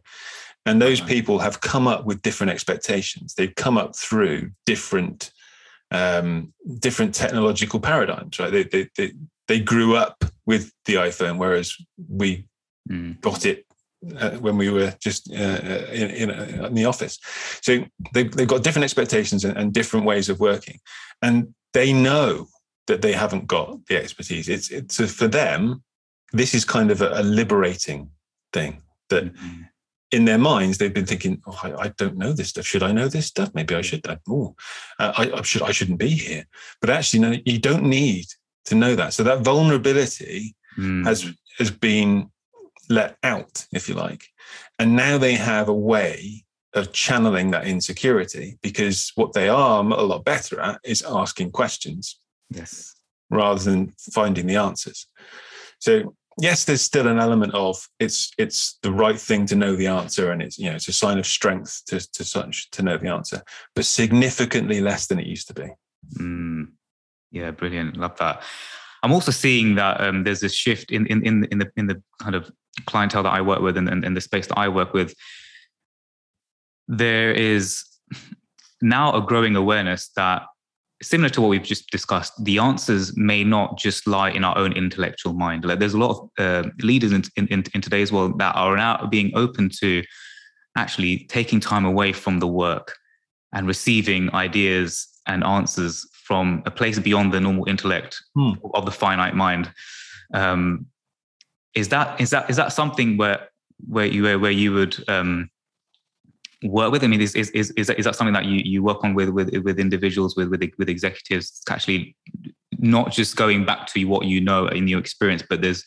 And 0.65 0.81
those 0.81 0.99
uh-huh. 0.99 1.09
people 1.09 1.39
have 1.39 1.61
come 1.61 1.87
up 1.87 2.05
with 2.05 2.21
different 2.21 2.51
expectations. 2.51 3.33
They've 3.33 3.53
come 3.53 3.77
up 3.77 3.95
through 3.95 4.51
different 4.65 5.31
um, 5.91 6.53
different 6.79 7.13
technological 7.13 7.79
paradigms, 7.79 8.39
right? 8.39 8.51
They, 8.51 8.63
they, 8.63 8.89
they, 8.97 9.11
they, 9.47 9.59
grew 9.59 9.95
up 9.95 10.23
with 10.45 10.71
the 10.85 10.95
iPhone, 10.95 11.37
whereas 11.37 11.75
we 12.09 12.47
mm. 12.89 13.19
got 13.21 13.45
it 13.45 13.65
uh, 14.17 14.31
when 14.31 14.57
we 14.57 14.69
were 14.69 14.93
just 14.99 15.31
uh, 15.31 15.35
uh 15.35 15.87
in, 15.91 16.09
in, 16.09 16.31
uh, 16.31 16.67
in, 16.67 16.73
the 16.73 16.85
office. 16.85 17.19
So 17.61 17.85
they, 18.13 18.23
they've 18.23 18.47
got 18.47 18.63
different 18.63 18.83
expectations 18.83 19.45
and, 19.45 19.57
and, 19.57 19.73
different 19.73 20.05
ways 20.05 20.29
of 20.29 20.39
working, 20.39 20.79
and 21.21 21.53
they 21.73 21.93
know 21.93 22.47
that 22.87 23.01
they 23.01 23.13
haven't 23.13 23.47
got 23.47 23.85
the 23.87 23.97
expertise. 23.97 24.49
It's 24.49 24.69
it's 24.69 24.99
for 25.11 25.27
them. 25.27 25.83
This 26.33 26.53
is 26.53 26.65
kind 26.65 26.91
of 26.91 27.01
a, 27.01 27.21
a 27.21 27.23
liberating 27.23 28.09
thing 28.53 28.81
that. 29.09 29.25
Mm-hmm. 29.25 29.61
In 30.15 30.25
their 30.25 30.37
minds, 30.37 30.77
they've 30.77 30.93
been 30.93 31.05
thinking, 31.05 31.41
"Oh, 31.45 31.59
I, 31.63 31.85
I, 31.85 31.87
don't 31.97 32.17
know 32.17 32.31
this 32.31 32.49
stuff. 32.49 32.65
Should 32.65 32.83
I 32.83 32.91
know 32.91 33.07
this 33.07 33.27
stuff? 33.27 33.51
Maybe 33.53 33.75
I 33.75 33.81
should. 33.81 34.05
Oh, 34.29 34.55
I, 34.99 35.31
I 35.35 35.41
should. 35.41 35.61
I 35.63 35.71
shouldn't 35.71 35.99
be 35.99 36.09
here." 36.09 36.45
But 36.81 36.89
actually, 36.89 37.19
no. 37.19 37.35
You 37.45 37.59
don't 37.59 37.83
need 37.83 38.25
to 38.65 38.75
know 38.75 38.95
that. 38.95 39.13
So 39.13 39.23
that 39.23 39.41
vulnerability 39.41 40.55
mm. 40.77 41.05
has 41.05 41.31
has 41.57 41.71
been 41.71 42.29
let 42.89 43.17
out, 43.23 43.65
if 43.71 43.89
you 43.89 43.95
like. 43.95 44.23
And 44.79 44.95
now 44.95 45.17
they 45.17 45.35
have 45.35 45.69
a 45.69 45.73
way 45.73 46.45
of 46.73 46.91
channeling 46.91 47.51
that 47.51 47.65
insecurity 47.65 48.57
because 48.61 49.11
what 49.15 49.33
they 49.33 49.47
are 49.47 49.79
a 49.79 50.03
lot 50.03 50.25
better 50.25 50.59
at 50.59 50.79
is 50.83 51.03
asking 51.07 51.51
questions. 51.51 52.19
Yes. 52.49 52.95
Rather 53.29 53.63
than 53.63 53.93
finding 54.13 54.45
the 54.45 54.57
answers. 54.57 55.07
So 55.79 56.15
yes, 56.39 56.65
there's 56.65 56.81
still 56.81 57.07
an 57.07 57.19
element 57.19 57.53
of 57.53 57.87
it's 57.99 58.31
it's 58.37 58.77
the 58.81 58.91
right 58.91 59.19
thing 59.19 59.45
to 59.47 59.55
know 59.55 59.75
the 59.75 59.87
answer, 59.87 60.31
and 60.31 60.41
it's 60.41 60.57
you 60.57 60.69
know 60.69 60.75
it's 60.75 60.87
a 60.87 60.93
sign 60.93 61.17
of 61.17 61.25
strength 61.25 61.83
to 61.87 61.99
to 62.11 62.23
such 62.23 62.69
to 62.71 62.83
know 62.83 62.97
the 62.97 63.07
answer, 63.07 63.41
but 63.75 63.85
significantly 63.85 64.81
less 64.81 65.07
than 65.07 65.19
it 65.19 65.27
used 65.27 65.47
to 65.47 65.53
be. 65.53 65.67
Mm. 66.17 66.67
Yeah, 67.31 67.51
brilliant. 67.51 67.97
Love 67.97 68.17
that. 68.17 68.43
I'm 69.03 69.11
also 69.11 69.31
seeing 69.31 69.75
that 69.75 70.01
um, 70.01 70.23
there's 70.23 70.43
a 70.43 70.49
shift 70.49 70.91
in, 70.91 71.05
in 71.07 71.25
in 71.25 71.45
in 71.51 71.59
the 71.59 71.71
in 71.77 71.87
the 71.87 72.01
kind 72.21 72.35
of 72.35 72.51
clientele 72.85 73.23
that 73.23 73.33
I 73.33 73.41
work 73.41 73.61
with 73.61 73.77
and, 73.77 73.89
and 73.89 74.17
the 74.17 74.21
space 74.21 74.47
that 74.47 74.57
I 74.57 74.67
work 74.69 74.93
with. 74.93 75.13
There 76.87 77.31
is 77.31 77.83
now 78.81 79.15
a 79.15 79.21
growing 79.21 79.55
awareness 79.55 80.09
that 80.15 80.43
similar 81.01 81.29
to 81.29 81.41
what 81.41 81.49
we've 81.49 81.63
just 81.63 81.89
discussed, 81.91 82.43
the 82.43 82.57
answers 82.59 83.15
may 83.17 83.43
not 83.43 83.77
just 83.77 84.07
lie 84.07 84.29
in 84.29 84.43
our 84.43 84.57
own 84.57 84.73
intellectual 84.73 85.33
mind. 85.33 85.65
Like 85.65 85.79
there's 85.79 85.93
a 85.93 85.97
lot 85.97 86.11
of 86.11 86.29
uh, 86.37 86.69
leaders 86.81 87.11
in, 87.11 87.23
in, 87.35 87.63
in, 87.73 87.81
today's 87.81 88.11
world 88.11 88.39
that 88.39 88.55
are 88.55 88.75
now 88.77 89.05
being 89.07 89.31
open 89.35 89.69
to 89.81 90.03
actually 90.77 91.25
taking 91.25 91.59
time 91.59 91.85
away 91.85 92.13
from 92.13 92.39
the 92.39 92.47
work 92.47 92.95
and 93.53 93.67
receiving 93.67 94.33
ideas 94.33 95.07
and 95.27 95.43
answers 95.43 96.07
from 96.23 96.63
a 96.65 96.71
place 96.71 96.99
beyond 96.99 97.33
the 97.33 97.39
normal 97.39 97.67
intellect 97.67 98.21
hmm. 98.35 98.51
of 98.73 98.85
the 98.85 98.91
finite 98.91 99.35
mind. 99.35 99.71
Um, 100.33 100.87
is 101.75 101.89
that 101.89 102.19
is 102.21 102.29
that 102.29 102.49
is 102.49 102.55
that 102.55 102.71
something 102.71 103.17
where 103.17 103.49
where 103.87 104.05
you 104.05 104.39
where 104.39 104.51
you 104.51 104.73
would 104.73 105.07
um, 105.09 105.49
work 106.69 106.91
with? 106.91 107.03
I 107.03 107.07
mean, 107.07 107.21
is 107.21 107.35
is 107.35 107.49
is 107.51 107.71
is 107.71 107.87
that, 107.87 107.99
is 107.99 108.05
that 108.05 108.15
something 108.15 108.33
that 108.33 108.45
you 108.45 108.61
you 108.63 108.83
work 108.83 109.03
on 109.03 109.13
with 109.13 109.29
with 109.29 109.55
with 109.63 109.79
individuals 109.79 110.35
with 110.35 110.49
with 110.49 110.63
with 110.77 110.89
executives? 110.89 111.61
Actually, 111.69 112.15
not 112.77 113.11
just 113.11 113.35
going 113.35 113.65
back 113.65 113.87
to 113.87 114.05
what 114.05 114.25
you 114.25 114.41
know 114.41 114.67
in 114.67 114.87
your 114.87 114.99
experience, 114.99 115.43
but 115.47 115.61
there's 115.61 115.83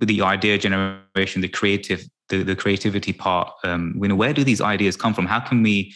the 0.00 0.22
idea 0.22 0.58
generation, 0.58 1.42
the 1.42 1.48
creative, 1.48 2.04
the, 2.28 2.42
the 2.42 2.56
creativity 2.56 3.12
part. 3.12 3.52
Um, 3.62 3.98
you 4.02 4.08
know, 4.08 4.16
where 4.16 4.32
do 4.32 4.42
these 4.42 4.60
ideas 4.60 4.96
come 4.96 5.14
from? 5.14 5.26
How 5.26 5.40
can 5.40 5.62
we 5.62 5.94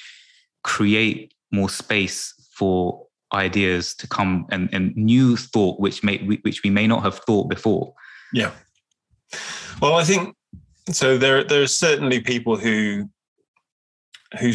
create 0.62 1.34
more 1.50 1.68
space 1.68 2.34
for 2.54 3.06
ideas 3.32 3.94
to 3.94 4.06
come 4.06 4.46
and, 4.50 4.68
and 4.72 4.94
new 4.96 5.36
thought 5.36 5.78
which 5.80 6.02
may 6.02 6.18
which 6.42 6.62
we 6.62 6.70
may 6.70 6.86
not 6.86 7.02
have 7.02 7.18
thought 7.20 7.48
before 7.48 7.94
yeah 8.32 8.50
well 9.80 9.94
i 9.94 10.04
think 10.04 10.34
so 10.90 11.16
there 11.16 11.44
there 11.44 11.62
are 11.62 11.68
certainly 11.68 12.20
people 12.20 12.56
who 12.56 13.08
who 14.38 14.52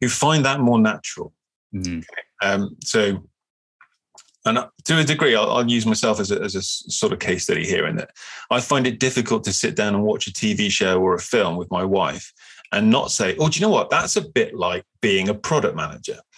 who 0.00 0.08
find 0.08 0.44
that 0.44 0.60
more 0.60 0.80
natural 0.80 1.32
mm. 1.74 2.04
um, 2.42 2.76
so 2.84 3.22
and 4.46 4.58
to 4.84 4.98
a 4.98 5.04
degree 5.04 5.34
I'll, 5.34 5.50
I'll, 5.50 5.70
use 5.70 5.84
myself 5.84 6.18
as 6.20 6.30
a, 6.30 6.40
as 6.40 6.54
a 6.54 6.62
sort 6.62 7.12
of 7.12 7.18
case 7.18 7.44
study 7.44 7.66
here 7.66 7.86
in 7.86 7.96
that 7.96 8.10
i 8.50 8.60
find 8.60 8.86
it 8.86 8.98
difficult 8.98 9.44
to 9.44 9.52
sit 9.52 9.76
down 9.76 9.94
and 9.94 10.04
watch 10.04 10.26
a 10.26 10.32
tv 10.32 10.70
show 10.70 11.00
or 11.00 11.14
a 11.14 11.20
film 11.20 11.56
with 11.56 11.70
my 11.70 11.84
wife 11.84 12.32
and 12.72 12.90
not 12.90 13.10
say, 13.10 13.36
oh, 13.38 13.48
do 13.48 13.58
you 13.58 13.66
know 13.66 13.72
what? 13.72 13.90
That's 13.90 14.16
a 14.16 14.28
bit 14.28 14.54
like 14.54 14.84
being 15.00 15.28
a 15.28 15.34
product 15.34 15.76
manager. 15.76 16.18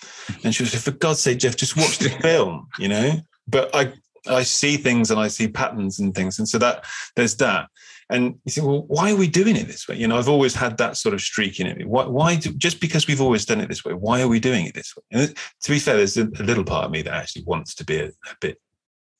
And 0.44 0.54
she 0.54 0.62
was 0.62 0.72
like, 0.72 0.82
for 0.82 0.92
God's 0.92 1.20
sake, 1.20 1.38
Geoff, 1.38 1.56
just 1.56 1.76
watch 1.76 1.98
the 1.98 2.08
film, 2.22 2.68
you 2.78 2.88
know? 2.88 3.20
But 3.48 3.70
I 3.74 3.92
I 4.28 4.44
see 4.44 4.76
things 4.76 5.10
and 5.10 5.18
I 5.18 5.28
see 5.28 5.48
patterns 5.48 5.98
and 5.98 6.14
things. 6.14 6.38
And 6.38 6.48
so 6.48 6.58
that 6.58 6.84
there's 7.16 7.36
that. 7.36 7.68
And 8.12 8.38
you 8.44 8.52
think, 8.52 8.66
well, 8.66 8.84
why 8.88 9.10
are 9.10 9.16
we 9.16 9.26
doing 9.26 9.56
it 9.56 9.66
this 9.66 9.88
way? 9.88 9.96
You 9.96 10.06
know, 10.06 10.18
I've 10.18 10.28
always 10.28 10.54
had 10.54 10.76
that 10.76 10.98
sort 10.98 11.14
of 11.14 11.22
streak 11.22 11.58
in 11.58 11.66
it. 11.66 11.86
Why, 11.86 12.04
why 12.04 12.36
do, 12.36 12.52
just 12.52 12.78
because 12.78 13.06
we've 13.06 13.22
always 13.22 13.46
done 13.46 13.60
it 13.60 13.68
this 13.68 13.84
way, 13.84 13.94
why 13.94 14.20
are 14.20 14.28
we 14.28 14.38
doing 14.38 14.66
it 14.66 14.74
this 14.74 14.94
way? 14.94 15.02
And 15.12 15.34
to 15.62 15.70
be 15.70 15.78
fair, 15.78 15.96
there's 15.96 16.18
a, 16.18 16.24
a 16.24 16.44
little 16.44 16.64
part 16.64 16.84
of 16.84 16.90
me 16.90 17.00
that 17.02 17.14
actually 17.14 17.44
wants 17.44 17.74
to 17.76 17.84
be 17.84 17.98
a, 17.98 18.08
a 18.08 18.36
bit, 18.40 18.60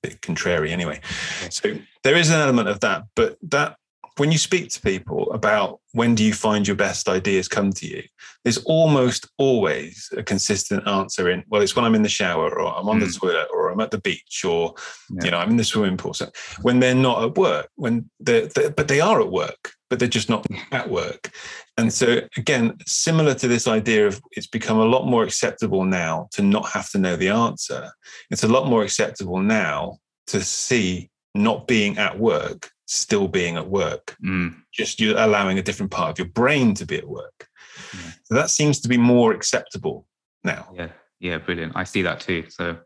bit 0.02 0.20
contrary 0.20 0.72
anyway. 0.72 1.00
So 1.48 1.78
there 2.04 2.16
is 2.16 2.30
an 2.30 2.40
element 2.40 2.68
of 2.68 2.80
that, 2.80 3.04
but 3.16 3.38
that 3.48 3.76
when 4.18 4.30
you 4.30 4.38
speak 4.38 4.68
to 4.70 4.80
people 4.80 5.32
about 5.32 5.80
when 5.92 6.14
do 6.14 6.22
you 6.22 6.34
find 6.34 6.66
your 6.66 6.76
best 6.76 7.08
ideas 7.08 7.48
come 7.48 7.72
to 7.72 7.86
you, 7.86 8.02
there's 8.44 8.58
almost 8.64 9.30
always 9.38 10.10
a 10.16 10.22
consistent 10.22 10.86
answer 10.86 11.30
in, 11.30 11.44
well, 11.48 11.62
it's 11.62 11.74
when 11.74 11.84
I'm 11.84 11.94
in 11.94 12.02
the 12.02 12.08
shower 12.08 12.50
or 12.58 12.78
I'm 12.78 12.88
on 12.88 12.98
mm. 12.98 13.00
the 13.00 13.06
hmm. 13.06 13.26
toilet 13.26 13.48
or 13.54 13.61
I'm 13.72 13.80
at 13.80 13.90
the 13.90 14.00
beach 14.00 14.44
or, 14.44 14.74
yeah. 15.10 15.24
you 15.24 15.30
know, 15.30 15.38
I'm 15.38 15.50
in 15.50 15.56
the 15.56 15.64
swimming 15.64 15.96
pool. 15.96 16.14
So 16.14 16.30
when 16.62 16.80
they're 16.80 16.94
not 16.94 17.22
at 17.22 17.36
work, 17.36 17.68
when 17.76 18.10
they're, 18.20 18.46
they're, 18.46 18.70
but 18.70 18.88
they 18.88 19.00
are 19.00 19.20
at 19.20 19.30
work, 19.30 19.72
but 19.90 19.98
they're 19.98 20.08
just 20.08 20.28
not 20.28 20.46
at 20.72 20.90
work. 20.90 21.30
And 21.76 21.92
so 21.92 22.20
again, 22.36 22.76
similar 22.86 23.34
to 23.34 23.48
this 23.48 23.66
idea 23.66 24.06
of 24.06 24.20
it's 24.32 24.46
become 24.46 24.78
a 24.78 24.84
lot 24.84 25.06
more 25.06 25.24
acceptable 25.24 25.84
now 25.84 26.28
to 26.32 26.42
not 26.42 26.68
have 26.70 26.90
to 26.90 26.98
know 26.98 27.16
the 27.16 27.28
answer. 27.28 27.90
It's 28.30 28.44
a 28.44 28.48
lot 28.48 28.68
more 28.68 28.82
acceptable 28.82 29.40
now 29.40 29.98
to 30.28 30.42
see 30.42 31.10
not 31.34 31.66
being 31.66 31.98
at 31.98 32.18
work 32.18 32.70
still 32.92 33.26
being 33.26 33.56
at 33.56 33.68
work. 33.68 34.16
Mm. 34.24 34.54
Just 34.70 35.00
you 35.00 35.14
allowing 35.16 35.58
a 35.58 35.62
different 35.62 35.90
part 35.90 36.10
of 36.10 36.18
your 36.18 36.28
brain 36.28 36.74
to 36.74 36.86
be 36.86 36.98
at 36.98 37.08
work. 37.08 37.48
Yeah. 37.94 38.10
So 38.24 38.34
that 38.34 38.50
seems 38.50 38.80
to 38.80 38.88
be 38.88 38.98
more 38.98 39.32
acceptable 39.32 40.06
now. 40.44 40.68
Yeah, 40.74 40.88
yeah, 41.18 41.38
brilliant. 41.38 41.72
I 41.74 41.84
see 41.84 42.02
that 42.02 42.20
too. 42.20 42.44
So 42.50 42.76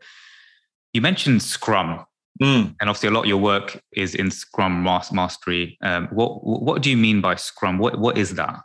you 0.96 1.02
mentioned 1.02 1.42
Scrum, 1.42 2.04
mm. 2.42 2.74
and 2.80 2.90
obviously 2.90 3.08
a 3.08 3.12
lot 3.12 3.20
of 3.20 3.26
your 3.26 3.36
work 3.36 3.80
is 3.92 4.14
in 4.14 4.30
Scrum 4.30 4.82
mastery. 4.82 5.78
Um, 5.82 6.08
what 6.08 6.42
what 6.42 6.82
do 6.82 6.90
you 6.90 6.96
mean 6.96 7.20
by 7.20 7.36
Scrum? 7.36 7.78
What 7.78 7.98
what 7.98 8.18
is 8.18 8.34
that? 8.34 8.58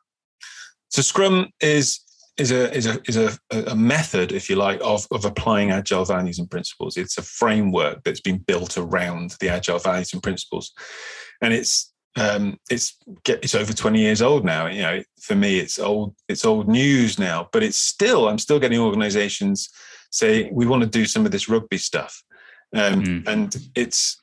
So 0.89 1.01
Scrum 1.01 1.49
is 1.61 1.99
is 2.37 2.51
a 2.51 2.73
is 2.73 2.87
a 2.87 3.01
is 3.07 3.17
a, 3.17 3.37
a 3.67 3.75
method, 3.75 4.31
if 4.31 4.49
you 4.49 4.55
like, 4.55 4.79
of 4.81 5.05
of 5.11 5.25
applying 5.25 5.71
agile 5.71 6.05
values 6.05 6.39
and 6.39 6.49
principles. 6.49 6.97
It's 6.97 7.17
a 7.17 7.21
framework 7.21 8.03
that's 8.03 8.21
been 8.21 8.37
built 8.37 8.77
around 8.77 9.35
the 9.39 9.49
agile 9.49 9.79
values 9.79 10.13
and 10.13 10.23
principles 10.23 10.71
and 11.41 11.53
it's 11.53 11.91
um, 12.17 12.57
it's 12.69 12.97
it's 13.25 13.55
over 13.55 13.71
20 13.71 13.99
years 13.99 14.21
old 14.21 14.43
now. 14.43 14.67
You 14.67 14.81
know, 14.81 15.03
for 15.21 15.35
me, 15.35 15.59
it's 15.59 15.79
old 15.79 16.15
it's 16.27 16.45
old 16.45 16.67
news 16.67 17.17
now, 17.17 17.49
but 17.51 17.63
it's 17.63 17.79
still 17.79 18.27
I'm 18.27 18.39
still 18.39 18.59
getting 18.59 18.79
organisations 18.79 19.69
say 20.11 20.49
we 20.51 20.65
want 20.65 20.83
to 20.83 20.89
do 20.89 21.05
some 21.05 21.25
of 21.25 21.31
this 21.31 21.49
rugby 21.49 21.77
stuff, 21.77 22.23
um, 22.75 23.03
mm. 23.03 23.27
and 23.27 23.55
it's 23.75 24.21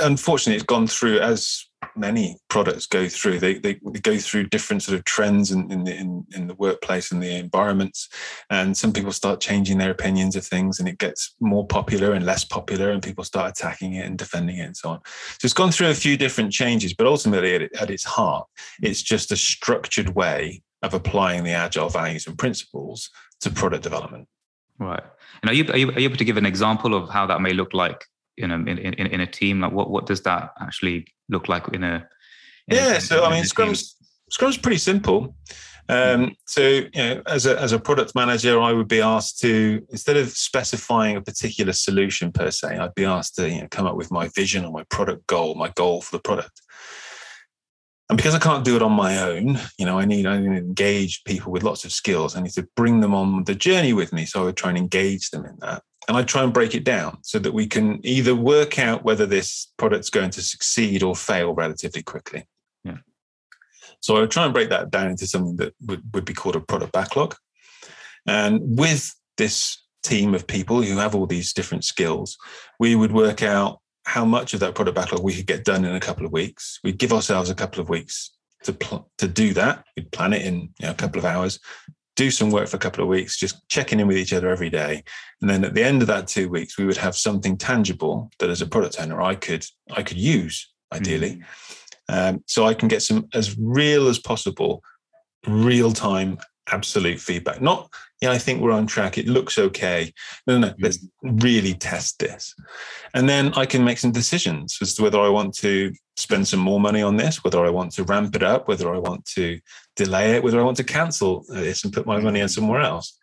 unfortunately 0.00 0.56
it's 0.56 0.64
gone 0.64 0.86
through 0.86 1.18
as 1.20 1.68
many 1.96 2.36
products 2.48 2.86
go 2.86 3.08
through. 3.08 3.38
They, 3.38 3.54
they, 3.54 3.80
they 3.84 4.00
go 4.00 4.18
through 4.18 4.48
different 4.48 4.82
sort 4.82 4.98
of 4.98 5.04
trends 5.04 5.50
in, 5.50 5.70
in 5.70 5.84
the 5.84 5.94
in, 5.94 6.26
in, 6.34 6.46
the 6.46 6.54
workplace 6.54 7.12
and 7.12 7.22
the 7.22 7.36
environments, 7.36 8.08
and 8.50 8.76
some 8.76 8.92
people 8.92 9.12
start 9.12 9.40
changing 9.40 9.78
their 9.78 9.90
opinions 9.90 10.36
of 10.36 10.44
things, 10.44 10.78
and 10.78 10.88
it 10.88 10.98
gets 10.98 11.34
more 11.40 11.66
popular 11.66 12.12
and 12.12 12.26
less 12.26 12.44
popular, 12.44 12.90
and 12.90 13.02
people 13.02 13.24
start 13.24 13.50
attacking 13.50 13.94
it 13.94 14.06
and 14.06 14.18
defending 14.18 14.58
it 14.58 14.66
and 14.66 14.76
so 14.76 14.90
on. 14.90 15.00
So 15.04 15.44
it's 15.44 15.54
gone 15.54 15.70
through 15.70 15.90
a 15.90 15.94
few 15.94 16.16
different 16.16 16.52
changes, 16.52 16.94
but 16.94 17.06
ultimately 17.06 17.54
at, 17.54 17.74
at 17.80 17.90
its 17.90 18.04
heart, 18.04 18.46
it's 18.82 19.02
just 19.02 19.32
a 19.32 19.36
structured 19.36 20.14
way 20.14 20.62
of 20.82 20.94
applying 20.94 21.44
the 21.44 21.52
agile 21.52 21.88
values 21.88 22.26
and 22.26 22.38
principles 22.38 23.10
to 23.40 23.50
product 23.50 23.82
development. 23.82 24.28
Right. 24.78 25.02
And 25.42 25.50
are 25.50 25.54
you, 25.54 25.64
are 25.72 25.76
you, 25.76 25.88
are 25.90 26.00
you 26.00 26.08
able 26.08 26.16
to 26.16 26.24
give 26.24 26.36
an 26.36 26.46
example 26.46 26.94
of 26.94 27.08
how 27.08 27.26
that 27.26 27.40
may 27.40 27.52
look 27.52 27.74
like 27.74 28.04
in 28.36 28.50
a 28.50 28.54
in, 28.54 28.78
in, 28.78 28.94
in 28.94 29.20
a 29.20 29.26
team? 29.26 29.60
Like 29.60 29.72
what 29.72 29.90
what 29.90 30.06
does 30.06 30.22
that 30.22 30.52
actually 30.60 31.06
look 31.28 31.48
like 31.48 31.68
in 31.68 31.84
a 31.84 32.06
in 32.68 32.76
yeah? 32.76 32.94
A, 32.94 33.00
so 33.00 33.24
I 33.24 33.30
mean, 33.30 33.44
Scrum's 33.44 33.96
Scrum's 34.30 34.58
pretty 34.58 34.78
simple. 34.78 35.36
Um, 35.90 36.36
so 36.46 36.60
you 36.60 36.90
know, 36.94 37.22
as 37.26 37.46
a 37.46 37.60
as 37.60 37.72
a 37.72 37.78
product 37.78 38.14
manager, 38.14 38.60
I 38.60 38.72
would 38.72 38.88
be 38.88 39.00
asked 39.00 39.40
to 39.40 39.82
instead 39.90 40.16
of 40.16 40.28
specifying 40.30 41.16
a 41.16 41.22
particular 41.22 41.72
solution 41.72 42.30
per 42.30 42.50
se, 42.50 42.76
I'd 42.76 42.94
be 42.94 43.06
asked 43.06 43.36
to 43.36 43.48
you 43.48 43.62
know, 43.62 43.68
come 43.70 43.86
up 43.86 43.96
with 43.96 44.10
my 44.10 44.28
vision 44.28 44.64
or 44.64 44.72
my 44.72 44.84
product 44.90 45.26
goal, 45.26 45.54
my 45.54 45.70
goal 45.70 46.02
for 46.02 46.16
the 46.16 46.22
product. 46.22 46.60
And 48.08 48.16
because 48.16 48.34
I 48.34 48.38
can't 48.38 48.64
do 48.64 48.74
it 48.74 48.82
on 48.82 48.92
my 48.92 49.18
own, 49.18 49.58
you 49.78 49.84
know, 49.84 49.98
I 49.98 50.06
need 50.06 50.26
I 50.26 50.38
need 50.38 50.48
to 50.48 50.56
engage 50.56 51.24
people 51.24 51.52
with 51.52 51.62
lots 51.62 51.84
of 51.84 51.92
skills. 51.92 52.36
I 52.36 52.40
need 52.40 52.52
to 52.52 52.66
bring 52.74 53.00
them 53.00 53.14
on 53.14 53.44
the 53.44 53.54
journey 53.54 53.92
with 53.92 54.12
me. 54.12 54.24
So 54.24 54.40
I 54.40 54.44
would 54.44 54.56
try 54.56 54.70
and 54.70 54.78
engage 54.78 55.30
them 55.30 55.44
in 55.44 55.56
that 55.60 55.82
and 56.08 56.16
I 56.16 56.22
try 56.22 56.42
and 56.42 56.52
break 56.52 56.74
it 56.74 56.84
down 56.84 57.18
so 57.22 57.38
that 57.38 57.52
we 57.52 57.66
can 57.66 58.00
either 58.02 58.34
work 58.34 58.78
out 58.78 59.04
whether 59.04 59.26
this 59.26 59.70
product's 59.76 60.08
going 60.08 60.30
to 60.30 60.42
succeed 60.42 61.02
or 61.02 61.14
fail 61.14 61.54
relatively 61.54 62.02
quickly. 62.02 62.48
Yeah. 62.82 62.96
So 64.00 64.16
I 64.16 64.20
would 64.20 64.30
try 64.30 64.44
and 64.44 64.54
break 64.54 64.70
that 64.70 64.90
down 64.90 65.10
into 65.10 65.26
something 65.26 65.56
that 65.56 65.74
would, 65.86 66.02
would 66.14 66.24
be 66.24 66.32
called 66.32 66.56
a 66.56 66.60
product 66.60 66.92
backlog. 66.92 67.34
And 68.26 68.78
with 68.78 69.14
this 69.36 69.82
team 70.02 70.34
of 70.34 70.46
people 70.46 70.80
who 70.82 70.96
have 70.96 71.14
all 71.14 71.26
these 71.26 71.52
different 71.52 71.84
skills, 71.84 72.38
we 72.80 72.96
would 72.96 73.12
work 73.12 73.42
out 73.42 73.80
how 74.08 74.24
much 74.24 74.54
of 74.54 74.60
that 74.60 74.74
product 74.74 74.94
backlog 74.94 75.22
we 75.22 75.34
could 75.34 75.46
get 75.46 75.66
done 75.66 75.84
in 75.84 75.94
a 75.94 76.00
couple 76.00 76.24
of 76.24 76.32
weeks. 76.32 76.80
We'd 76.82 76.96
give 76.96 77.12
ourselves 77.12 77.50
a 77.50 77.54
couple 77.54 77.82
of 77.82 77.90
weeks 77.90 78.30
to 78.64 78.72
pl- 78.72 79.10
to 79.18 79.28
do 79.28 79.52
that. 79.52 79.84
We'd 79.94 80.10
plan 80.12 80.32
it 80.32 80.46
in 80.46 80.54
you 80.78 80.86
know, 80.86 80.92
a 80.92 80.94
couple 80.94 81.18
of 81.18 81.26
hours, 81.26 81.60
do 82.16 82.30
some 82.30 82.50
work 82.50 82.68
for 82.68 82.76
a 82.76 82.80
couple 82.80 83.04
of 83.04 83.10
weeks, 83.10 83.38
just 83.38 83.68
checking 83.68 84.00
in 84.00 84.06
with 84.06 84.16
each 84.16 84.32
other 84.32 84.48
every 84.48 84.70
day, 84.70 85.04
and 85.42 85.50
then 85.50 85.62
at 85.62 85.74
the 85.74 85.84
end 85.84 86.00
of 86.00 86.08
that 86.08 86.26
two 86.26 86.48
weeks, 86.48 86.78
we 86.78 86.86
would 86.86 86.96
have 86.96 87.16
something 87.16 87.58
tangible 87.58 88.30
that, 88.38 88.48
as 88.48 88.62
a 88.62 88.66
product 88.66 88.98
owner, 88.98 89.20
I 89.20 89.34
could 89.34 89.66
I 89.92 90.02
could 90.02 90.18
use 90.18 90.72
ideally. 90.90 91.32
Mm-hmm. 92.10 92.14
Um, 92.36 92.42
so 92.46 92.64
I 92.64 92.72
can 92.72 92.88
get 92.88 93.02
some 93.02 93.28
as 93.34 93.58
real 93.58 94.08
as 94.08 94.18
possible, 94.18 94.82
real 95.46 95.92
time, 95.92 96.38
absolute 96.72 97.20
feedback. 97.20 97.60
Not, 97.60 97.90
yeah, 98.20 98.30
I 98.30 98.38
think 98.38 98.60
we're 98.60 98.72
on 98.72 98.86
track. 98.86 99.18
It 99.18 99.26
looks 99.26 99.58
okay. 99.58 100.12
No, 100.46 100.58
no, 100.58 100.68
no. 100.68 100.74
Let's 100.78 101.04
really 101.22 101.74
test 101.74 102.18
this. 102.18 102.54
And 103.14 103.28
then 103.28 103.52
I 103.54 103.66
can 103.66 103.84
make 103.84 103.98
some 103.98 104.12
decisions 104.12 104.78
as 104.80 104.94
to 104.94 105.02
whether 105.02 105.20
I 105.20 105.28
want 105.28 105.54
to 105.58 105.92
spend 106.16 106.48
some 106.48 106.60
more 106.60 106.80
money 106.80 107.02
on 107.02 107.16
this, 107.16 107.44
whether 107.44 107.64
I 107.64 107.70
want 107.70 107.92
to 107.92 108.04
ramp 108.04 108.34
it 108.34 108.42
up, 108.42 108.66
whether 108.66 108.92
I 108.92 108.98
want 108.98 109.24
to 109.36 109.60
delay 109.96 110.32
it, 110.32 110.42
whether 110.42 110.60
I 110.60 110.64
want 110.64 110.76
to 110.78 110.84
cancel 110.84 111.44
this 111.48 111.84
and 111.84 111.92
put 111.92 112.06
my 112.06 112.18
money 112.18 112.40
in 112.40 112.48
somewhere 112.48 112.80
else. 112.80 113.16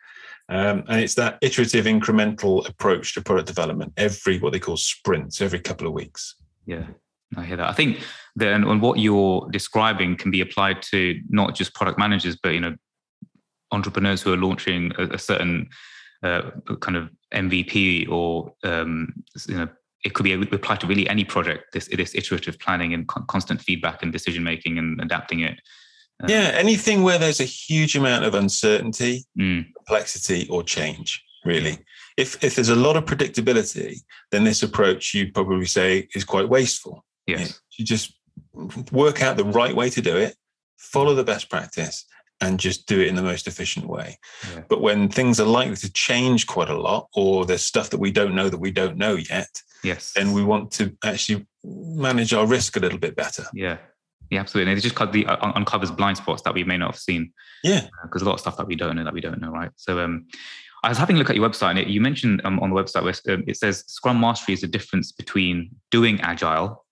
Um, 0.47 0.83
and 0.87 1.01
it's 1.01 1.15
that 1.15 1.39
iterative, 1.41 1.85
incremental 1.85 2.67
approach 2.69 3.13
to 3.15 3.21
product 3.21 3.47
development 3.47 3.93
every 3.97 4.39
what 4.39 4.53
they 4.53 4.59
call 4.59 4.77
sprints, 4.77 5.41
every 5.41 5.59
couple 5.59 5.87
of 5.87 5.93
weeks. 5.93 6.35
Yeah, 6.65 6.85
I 7.35 7.43
hear 7.43 7.57
that. 7.57 7.69
I 7.69 7.73
think 7.73 8.01
then 8.35 8.63
on 8.63 8.79
what 8.79 8.99
you're 8.99 9.47
describing 9.51 10.15
can 10.15 10.31
be 10.31 10.41
applied 10.41 10.81
to 10.83 11.19
not 11.29 11.55
just 11.55 11.73
product 11.73 11.97
managers, 11.97 12.37
but 12.41 12.49
you 12.49 12.59
know, 12.59 12.75
entrepreneurs 13.72 14.22
who 14.22 14.34
are 14.34 14.38
launching 14.38 14.91
a, 14.98 15.03
a 15.15 15.17
certain 15.17 15.69
uh, 16.24 16.51
kind 16.79 16.98
of 16.98 17.10
MVP 17.34 18.10
or 18.10 18.53
um, 18.63 19.13
you 19.48 19.55
know, 19.55 19.67
it 20.03 20.13
could 20.13 20.24
be 20.24 20.34
applied 20.34 20.79
to 20.81 20.88
really 20.88 21.10
any 21.10 21.24
project. 21.24 21.74
This 21.74 21.88
this 21.88 22.15
iterative 22.15 22.60
planning 22.60 22.93
and 22.93 23.07
con- 23.07 23.25
constant 23.27 23.62
feedback 23.62 24.03
and 24.03 24.12
decision 24.12 24.43
making 24.43 24.77
and 24.77 25.01
adapting 25.01 25.41
it. 25.41 25.60
Um, 26.22 26.29
yeah, 26.29 26.51
anything 26.53 27.03
where 27.03 27.17
there's 27.17 27.41
a 27.41 27.45
huge 27.45 27.95
amount 27.95 28.24
of 28.24 28.36
uncertainty, 28.36 29.25
mm. 29.38 29.65
complexity, 29.75 30.48
or 30.50 30.63
change. 30.63 31.22
Really, 31.43 31.77
if 32.17 32.43
if 32.43 32.55
there's 32.55 32.69
a 32.69 32.75
lot 32.75 32.98
of 32.98 33.05
predictability, 33.05 33.98
then 34.31 34.43
this 34.43 34.63
approach 34.63 35.13
you'd 35.13 35.34
probably 35.34 35.65
say 35.65 36.07
is 36.15 36.24
quite 36.24 36.50
wasteful. 36.50 37.03
Yes. 37.27 37.60
You 37.77 37.86
just 37.86 38.13
work 38.91 39.22
out 39.22 39.38
the 39.38 39.45
right 39.45 39.75
way 39.75 39.89
to 39.89 40.01
do 40.01 40.15
it, 40.15 40.36
follow 40.77 41.13
the 41.15 41.24
best 41.24 41.50
practice, 41.50 42.05
and 42.42 42.60
just 42.60 42.86
do 42.86 43.00
it 43.00 43.08
in 43.08 43.15
the 43.15 43.24
most 43.24 43.48
efficient 43.48 43.88
way. 43.88 44.18
Yeah. 44.54 44.63
But 44.68 44.82
when 44.82 45.10
things 45.10 45.39
are 45.39 45.48
likely 45.48 45.75
to 45.77 45.92
change 45.94 46.48
quite 46.48 46.70
a 46.70 46.77
lot, 46.77 47.08
or 47.13 47.46
there's 47.46 47.63
stuff 47.63 47.89
that 47.92 48.00
we 48.00 48.12
don't 48.12 48.36
know 48.36 48.50
that 48.50 48.60
we 48.60 48.72
don't 48.72 48.98
know 48.98 49.15
yet, 49.15 49.62
yes, 49.84 50.12
then 50.15 50.34
we 50.34 50.44
want 50.44 50.72
to 50.72 50.96
actually 51.04 51.46
manage 51.63 52.34
our 52.34 52.46
risk 52.46 52.75
a 52.77 52.80
little 52.80 53.00
bit 53.00 53.15
better. 53.15 53.46
Yeah. 53.54 53.77
Yeah, 54.32 54.39
absolutely. 54.39 54.72
And 54.72 54.80
it 54.80 54.82
just 54.82 55.12
the, 55.12 55.25
uh, 55.27 55.51
uncovers 55.56 55.92
blind 55.92 56.18
spots 56.18 56.42
that 56.44 56.54
we 56.56 56.63
may 56.63 56.77
not 56.77 56.92
have 56.92 57.00
seen. 57.00 57.32
Yeah, 57.63 57.88
because 58.04 58.24
uh, 58.24 58.25
a 58.25 58.27
lot 58.27 58.34
of 58.34 58.39
stuff 58.39 58.58
that 58.58 58.65
we 58.65 58.75
don't 58.75 58.96
know 58.96 59.04
that 59.04 59.13
we 59.13 59.22
don't 59.22 59.39
know, 59.39 59.51
right? 59.51 59.70
So, 59.75 60.00
um, 60.00 60.25
I 60.84 60.89
was 60.89 60.98
having 61.00 61.15
a 61.15 61.20
look 61.20 61.32
at 61.32 61.36
your 61.36 61.50
website, 61.50 61.72
and 61.72 61.80
it, 61.80 61.88
you 61.88 62.00
mentioned 62.00 62.42
um, 62.44 62.60
on 62.60 62.70
the 62.70 62.75
website 62.75 63.04
where 63.04 63.36
um, 63.36 63.44
it 63.48 63.58
says 63.58 63.84
Scrum 63.88 64.20
Mastery 64.20 64.54
is 64.54 64.62
the 64.62 64.68
difference 64.68 65.12
between 65.12 65.72
doing 65.89 66.22
agile 66.22 66.85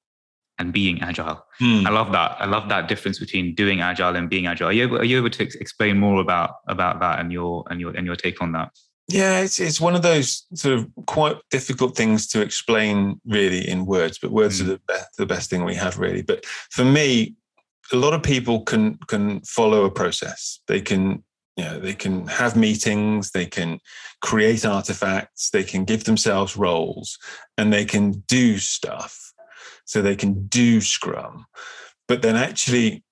and 0.60 0.72
being 0.72 1.01
agile. 1.01 1.45
Hmm. 1.60 1.86
I 1.86 1.89
love 1.89 2.12
that. 2.12 2.38
I 2.39 2.45
love 2.45 2.69
that 2.69 2.88
difference 2.88 3.19
between 3.19 3.55
doing 3.55 3.81
agile 3.81 4.15
and 4.15 4.29
being 4.29 4.48
agile. 4.48 4.69
Are 4.69 4.74
you 4.74 4.83
able, 4.83 4.98
are 5.00 5.03
you 5.03 5.17
able 5.17 5.29
to 5.31 5.44
explain 5.44 6.00
more 6.00 6.22
about 6.22 6.55
about 6.68 7.00
that 7.00 7.20
and 7.20 7.31
your 7.31 7.63
and 7.70 7.79
your 7.79 7.92
and 7.92 8.05
your 8.05 8.16
take 8.16 8.42
on 8.42 8.51
that? 8.53 8.72
Yeah, 9.07 9.39
it's 9.39 9.59
it's 9.59 9.81
one 9.81 9.96
of 9.96 10.01
those 10.01 10.46
sort 10.53 10.75
of 10.75 10.89
quite 11.07 11.37
difficult 11.51 11.96
things 11.96 12.27
to 12.27 12.42
explain 12.42 13.20
really 13.25 13.68
in 13.68 13.85
words, 13.85 14.18
but 14.18 14.31
words 14.31 14.59
mm. 14.59 14.66
are 14.66 14.68
the 14.70 14.81
best, 14.87 15.18
the 15.18 15.25
best 15.25 15.50
thing 15.50 15.66
we 15.66 15.75
have 15.75 16.00
really. 16.00 16.22
But 16.22 16.46
for 16.46 16.85
me, 16.85 17.35
a 17.92 17.98
lot 17.98 18.13
of 18.13 18.24
people 18.24 18.61
can 18.61 18.98
can 19.07 19.42
follow 19.42 19.85
a 19.85 19.92
process. 19.92 20.59
They 20.68 20.81
can 20.81 21.24
you 21.57 21.66
know 21.66 21.79
they 21.79 21.96
can 21.96 22.27
have 22.27 22.55
meetings, 22.55 23.31
they 23.31 23.46
can 23.46 23.79
create 24.22 24.66
artifacts, 24.66 25.50
they 25.50 25.63
can 25.63 25.83
give 25.83 26.05
themselves 26.05 26.55
roles, 26.55 27.18
and 27.57 27.74
they 27.74 27.85
can 27.85 28.24
do 28.27 28.57
stuff 28.57 29.32
so 29.85 30.01
they 30.01 30.15
can 30.15 30.48
do 30.48 30.81
Scrum. 30.81 31.46
But 32.07 32.22
then 32.22 32.35
actually 32.35 33.03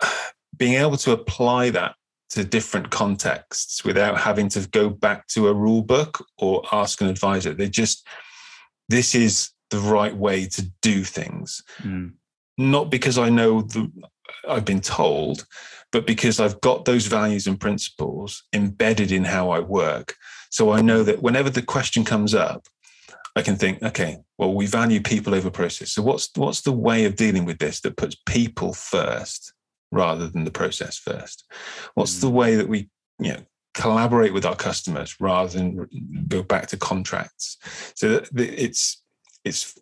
being 0.56 0.74
able 0.74 0.96
to 0.98 1.12
apply 1.12 1.70
that 1.70 1.94
to 2.30 2.44
different 2.44 2.90
contexts 2.90 3.84
without 3.84 4.18
having 4.18 4.48
to 4.50 4.68
go 4.68 4.88
back 4.88 5.26
to 5.28 5.48
a 5.48 5.54
rule 5.54 5.82
book 5.82 6.24
or 6.38 6.62
ask 6.72 7.00
an 7.00 7.08
advisor. 7.08 7.52
They 7.52 7.68
just, 7.68 8.06
this 8.88 9.14
is 9.14 9.50
the 9.70 9.78
right 9.78 10.14
way 10.14 10.46
to 10.46 10.70
do 10.80 11.02
things. 11.02 11.62
Mm. 11.82 12.12
Not 12.56 12.90
because 12.90 13.18
I 13.18 13.30
know 13.30 13.62
the, 13.62 13.90
I've 14.48 14.64
been 14.64 14.80
told, 14.80 15.46
but 15.92 16.06
because 16.06 16.38
I've 16.38 16.60
got 16.60 16.84
those 16.84 17.06
values 17.06 17.46
and 17.46 17.58
principles 17.58 18.44
embedded 18.52 19.10
in 19.10 19.24
how 19.24 19.50
I 19.50 19.60
work. 19.60 20.14
So 20.50 20.70
I 20.70 20.82
know 20.82 21.02
that 21.02 21.22
whenever 21.22 21.50
the 21.50 21.62
question 21.62 22.04
comes 22.04 22.34
up, 22.34 22.66
I 23.36 23.42
can 23.42 23.56
think, 23.56 23.82
okay, 23.82 24.18
well, 24.38 24.54
we 24.54 24.66
value 24.66 25.00
people 25.00 25.34
over 25.34 25.50
process. 25.50 25.92
So 25.92 26.02
what's 26.02 26.30
what's 26.34 26.62
the 26.62 26.72
way 26.72 27.04
of 27.04 27.16
dealing 27.16 27.44
with 27.44 27.58
this 27.58 27.80
that 27.80 27.96
puts 27.96 28.16
people 28.26 28.72
first 28.72 29.52
rather 29.92 30.28
than 30.28 30.44
the 30.44 30.50
process 30.50 30.98
first? 30.98 31.44
What's 31.94 32.18
mm. 32.18 32.22
the 32.22 32.30
way 32.30 32.56
that 32.56 32.68
we, 32.68 32.88
you 33.18 33.32
know, 33.32 33.42
collaborate 33.74 34.34
with 34.34 34.44
our 34.44 34.56
customers 34.56 35.16
rather 35.20 35.50
than 35.50 35.88
go 36.28 36.42
back 36.42 36.66
to 36.68 36.76
contracts? 36.76 37.56
So 37.94 38.08
that 38.08 38.28
it's 38.36 39.02
it's 39.44 39.78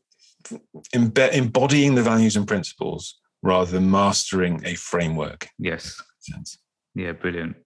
embe- 0.94 1.32
embodying 1.32 1.94
the 1.94 2.02
values 2.02 2.37
and 2.37 2.46
principles 2.46 3.18
rather 3.42 3.70
than 3.70 3.90
mastering 3.90 4.61
a 4.64 4.74
framework. 4.74 5.48
Yes. 5.58 6.00
Yeah, 6.94 7.12
brilliant. 7.12 7.56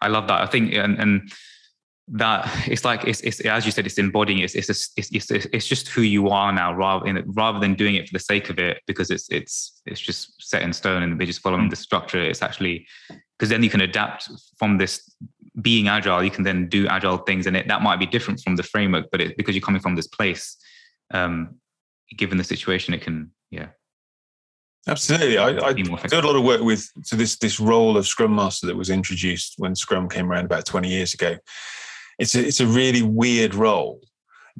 I 0.00 0.08
love 0.08 0.26
that. 0.28 0.40
I 0.40 0.46
think 0.46 0.72
and 0.74 0.98
and 0.98 1.32
that 2.08 2.50
it's 2.66 2.84
like 2.84 3.04
it's, 3.04 3.20
it's 3.20 3.40
as 3.40 3.64
you 3.64 3.72
said 3.72 3.86
it's 3.86 3.98
embodying 3.98 4.40
it's 4.40 4.54
it's, 4.54 4.90
it's 4.96 5.10
it's 5.12 5.30
it's 5.30 5.66
just 5.66 5.88
who 5.88 6.02
you 6.02 6.28
are 6.28 6.52
now 6.52 6.74
rather 6.74 7.06
in 7.06 7.22
rather 7.28 7.60
than 7.60 7.74
doing 7.74 7.94
it 7.94 8.08
for 8.08 8.12
the 8.12 8.18
sake 8.18 8.50
of 8.50 8.58
it 8.58 8.82
because 8.86 9.10
it's 9.10 9.30
it's 9.30 9.80
it's 9.86 10.00
just 10.00 10.34
set 10.42 10.62
in 10.62 10.72
stone 10.72 11.02
and 11.02 11.18
we're 11.18 11.26
just 11.26 11.40
following 11.40 11.66
mm. 11.66 11.70
the 11.70 11.76
structure. 11.76 12.20
It's 12.20 12.42
actually 12.42 12.86
because 13.38 13.48
then 13.48 13.62
you 13.62 13.70
can 13.70 13.80
adapt 13.80 14.28
from 14.58 14.78
this 14.78 15.14
being 15.60 15.86
agile 15.86 16.24
you 16.24 16.30
can 16.30 16.44
then 16.44 16.66
do 16.68 16.86
agile 16.88 17.18
things 17.18 17.46
and 17.46 17.56
it 17.56 17.68
that 17.68 17.82
might 17.82 17.98
be 17.98 18.06
different 18.06 18.40
from 18.40 18.56
the 18.56 18.62
framework 18.62 19.10
but 19.12 19.20
it, 19.20 19.36
because 19.36 19.54
you're 19.54 19.62
coming 19.62 19.82
from 19.82 19.94
this 19.94 20.06
place 20.06 20.56
um 21.12 21.56
given 22.16 22.38
the 22.38 22.44
situation 22.44 22.94
it 22.94 23.02
can 23.02 23.30
yeah. 23.52 23.68
Absolutely, 24.88 25.38
I, 25.38 25.50
I 25.64 25.72
did 25.72 25.86
a 25.88 26.26
lot 26.26 26.34
of 26.34 26.42
work 26.42 26.60
with 26.60 26.90
so 27.04 27.14
this 27.14 27.36
this 27.36 27.60
role 27.60 27.96
of 27.96 28.04
Scrum 28.04 28.34
Master 28.34 28.66
that 28.66 28.76
was 28.76 28.90
introduced 28.90 29.54
when 29.58 29.76
Scrum 29.76 30.08
came 30.08 30.28
around 30.28 30.46
about 30.46 30.66
twenty 30.66 30.88
years 30.88 31.14
ago, 31.14 31.36
it's 32.22 32.36
a, 32.36 32.46
it's 32.46 32.60
a 32.60 32.66
really 32.66 33.02
weird 33.02 33.54
role 33.54 34.00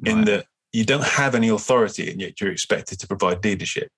right. 0.01 0.11
in 0.11 0.25
that 0.25 0.45
you 0.73 0.83
don't 0.83 1.03
have 1.03 1.33
any 1.33 1.47
authority 1.47 2.11
and 2.11 2.19
yet 2.19 2.39
you're 2.39 2.51
expected 2.51 2.99
to 2.99 3.07
provide 3.07 3.43
leadership. 3.43 3.89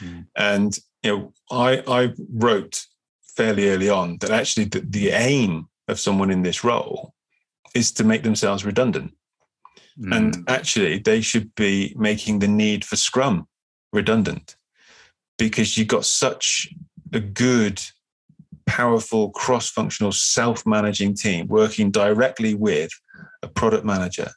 Mm. 0.00 0.26
And 0.36 0.78
you 1.02 1.10
know, 1.10 1.32
I 1.50 1.82
I 1.86 2.14
wrote 2.32 2.86
fairly 3.36 3.68
early 3.68 3.90
on 3.90 4.18
that 4.18 4.30
actually 4.30 4.64
the, 4.64 4.80
the 4.80 5.10
aim 5.10 5.68
of 5.88 6.00
someone 6.00 6.30
in 6.30 6.42
this 6.42 6.64
role 6.64 7.14
is 7.74 7.92
to 7.92 8.04
make 8.04 8.22
themselves 8.22 8.64
redundant. 8.64 9.12
Mm. 9.98 10.16
And 10.16 10.48
actually, 10.48 10.98
they 10.98 11.20
should 11.20 11.54
be 11.54 11.94
making 11.96 12.38
the 12.38 12.48
need 12.48 12.84
for 12.84 12.96
Scrum 12.96 13.46
redundant 13.92 14.56
because 15.38 15.76
you've 15.76 15.88
got 15.88 16.04
such 16.04 16.68
a 17.12 17.20
good 17.20 17.82
powerful 18.70 19.30
cross-functional 19.30 20.12
self-managing 20.12 21.14
team 21.14 21.48
working 21.48 21.90
directly 21.90 22.54
with 22.54 22.90
a 23.42 23.48
product 23.48 23.84
manager 23.84 24.28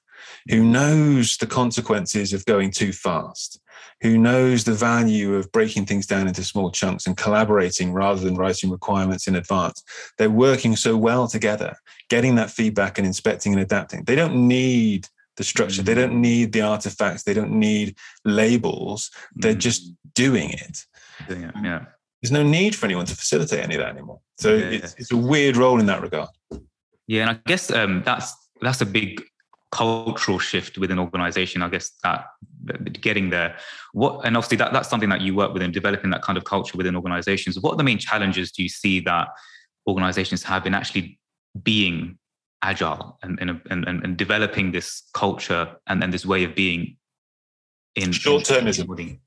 who 0.49 0.63
knows 0.63 1.37
the 1.37 1.45
consequences 1.45 2.33
of 2.33 2.43
going 2.45 2.71
too 2.71 2.91
fast 2.91 3.61
who 4.01 4.17
knows 4.17 4.63
the 4.63 4.73
value 4.73 5.35
of 5.35 5.51
breaking 5.51 5.85
things 5.85 6.07
down 6.07 6.27
into 6.27 6.43
small 6.43 6.71
chunks 6.71 7.05
and 7.05 7.15
collaborating 7.15 7.93
rather 7.93 8.19
than 8.19 8.35
writing 8.35 8.69
requirements 8.69 9.27
in 9.27 9.35
advance. 9.35 9.81
They're 10.17 10.29
working 10.29 10.75
so 10.75 10.97
well 10.97 11.27
together 11.27 11.77
getting 12.09 12.35
that 12.35 12.49
feedback 12.49 12.97
and 12.97 13.07
inspecting 13.07 13.53
and 13.53 13.61
adapting. 13.61 14.03
They 14.03 14.15
don't 14.15 14.47
need 14.47 15.07
the 15.37 15.43
structure. 15.43 15.81
They 15.81 15.93
don't 15.93 16.15
mm. 16.15 16.19
need 16.19 16.51
the 16.51 16.61
artifacts. 16.61 17.23
They 17.23 17.33
don't 17.33 17.51
need 17.51 17.95
labels. 18.25 19.09
They're 19.35 19.55
mm. 19.55 19.59
just 19.59 19.93
doing 20.13 20.49
it, 20.51 20.85
doing 21.27 21.43
it 21.43 21.55
yeah 21.63 21.85
there's 22.23 22.31
no 22.31 22.41
need 22.41 22.73
for 22.73 22.85
anyone 22.85 23.05
to 23.05 23.15
facilitate 23.15 23.59
any 23.59 23.75
of 23.75 23.81
that 23.81 23.89
anymore. 23.89 24.21
So 24.37 24.55
yeah, 24.55 24.67
it's, 24.67 24.95
it's, 24.97 25.11
a 25.11 25.17
weird 25.17 25.57
role 25.57 25.77
in 25.81 25.87
that 25.87 26.01
regard. 26.01 26.29
Yeah, 27.05 27.23
and 27.23 27.31
I 27.31 27.39
guess 27.45 27.69
um, 27.69 28.01
that's 28.05 28.33
that's 28.61 28.79
a 28.79 28.85
big 28.85 29.21
cultural 29.73 30.39
shift 30.39 30.77
within 30.77 30.99
organization. 30.99 31.61
I 31.61 31.67
guess 31.67 31.91
that 32.03 32.27
getting 33.01 33.29
there. 33.29 33.57
What 33.91 34.25
and 34.25 34.37
obviously 34.37 34.55
that 34.57 34.71
that's 34.71 34.89
something 34.89 35.09
that 35.09 35.19
you 35.19 35.35
work 35.35 35.53
with 35.53 35.61
in 35.61 35.73
developing 35.73 36.11
that 36.11 36.21
kind 36.21 36.37
of 36.37 36.45
culture 36.45 36.77
within 36.77 36.95
organizations. 36.95 37.59
What 37.59 37.73
are 37.73 37.77
the 37.77 37.83
main 37.83 37.97
challenges 37.97 38.53
do 38.53 38.63
you 38.63 38.69
see 38.69 39.01
that 39.01 39.27
organizations 39.85 40.43
have 40.43 40.65
in 40.65 40.73
actually 40.73 41.19
being 41.61 42.17
agile 42.61 43.19
and 43.21 43.37
and, 43.41 43.59
and, 43.69 43.85
and 43.85 44.15
developing 44.15 44.71
this 44.71 45.03
culture 45.13 45.75
and, 45.87 46.01
and 46.01 46.13
this 46.13 46.25
way 46.25 46.45
of 46.45 46.55
being 46.55 46.95
in 47.95 48.13
short 48.13 48.43
termism. 48.43 49.19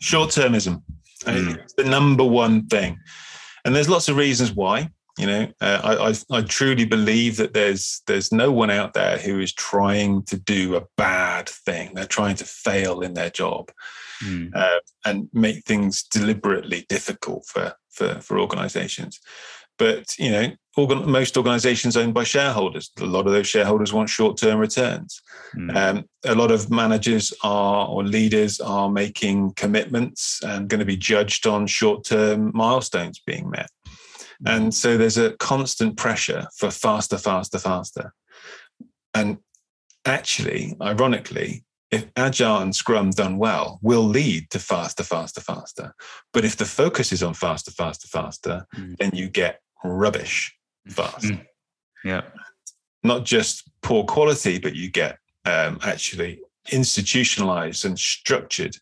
Short 0.00 0.30
termism. 0.30 0.82
Mm. 1.24 1.58
It's 1.58 1.74
the 1.74 1.84
number 1.84 2.24
one 2.24 2.66
thing. 2.66 2.98
And 3.64 3.74
there's 3.74 3.88
lots 3.88 4.08
of 4.08 4.16
reasons 4.16 4.52
why. 4.52 4.90
You 5.18 5.26
know, 5.26 5.52
uh, 5.60 5.80
I, 5.82 6.10
I, 6.10 6.38
I 6.38 6.42
truly 6.42 6.84
believe 6.84 7.38
that 7.38 7.52
there's 7.52 8.02
there's 8.06 8.30
no 8.30 8.52
one 8.52 8.70
out 8.70 8.94
there 8.94 9.18
who 9.18 9.40
is 9.40 9.52
trying 9.52 10.22
to 10.26 10.38
do 10.38 10.76
a 10.76 10.86
bad 10.96 11.48
thing. 11.48 11.92
They're 11.92 12.04
trying 12.04 12.36
to 12.36 12.44
fail 12.44 13.00
in 13.00 13.14
their 13.14 13.30
job 13.30 13.72
mm. 14.22 14.54
uh, 14.54 14.78
and 15.04 15.28
make 15.32 15.64
things 15.64 16.04
deliberately 16.04 16.86
difficult 16.88 17.46
for 17.46 17.74
for 17.90 18.20
for 18.20 18.38
organisations. 18.38 19.18
But 19.78 20.18
you 20.18 20.30
know, 20.30 20.52
organ- 20.76 21.10
most 21.10 21.36
organisations 21.36 21.96
owned 21.96 22.14
by 22.14 22.24
shareholders. 22.24 22.90
A 23.00 23.06
lot 23.06 23.26
of 23.26 23.32
those 23.32 23.46
shareholders 23.46 23.92
want 23.92 24.08
short-term 24.08 24.58
returns. 24.58 25.20
Mm. 25.54 25.76
Um, 25.76 26.04
a 26.24 26.34
lot 26.34 26.50
of 26.50 26.70
managers 26.70 27.32
are 27.42 27.86
or 27.88 28.04
leaders 28.04 28.60
are 28.60 28.90
making 28.90 29.52
commitments 29.54 30.40
and 30.44 30.68
going 30.68 30.80
to 30.80 30.84
be 30.84 30.96
judged 30.96 31.46
on 31.46 31.66
short-term 31.66 32.50
milestones 32.54 33.20
being 33.24 33.50
met. 33.50 33.70
And 34.46 34.72
so 34.72 34.96
there's 34.96 35.18
a 35.18 35.32
constant 35.38 35.96
pressure 35.96 36.46
for 36.56 36.70
faster, 36.70 37.18
faster, 37.18 37.58
faster. 37.58 38.14
And 39.12 39.38
actually, 40.04 40.76
ironically, 40.80 41.64
if 41.90 42.06
agile 42.16 42.58
and 42.58 42.74
scrum 42.74 43.10
done 43.10 43.38
well 43.38 43.78
will 43.82 44.02
lead 44.02 44.50
to 44.50 44.58
faster 44.58 45.02
faster 45.02 45.40
faster 45.40 45.94
but 46.34 46.44
if 46.44 46.54
the 46.54 46.66
focus 46.66 47.12
is 47.12 47.22
on 47.22 47.32
faster 47.32 47.70
faster 47.70 48.06
faster 48.06 48.66
mm. 48.76 48.94
then 48.98 49.10
you 49.14 49.26
get 49.26 49.60
rubbish 49.84 50.56
fast 50.88 51.24
mm. 51.24 51.44
yeah 52.04 52.22
not 53.02 53.24
just 53.24 53.70
poor 53.82 54.04
quality 54.04 54.58
but 54.58 54.74
you 54.74 54.90
get 54.90 55.18
um, 55.44 55.78
actually 55.82 56.40
institutionalized 56.70 57.84
and 57.84 57.98
structured 57.98 58.76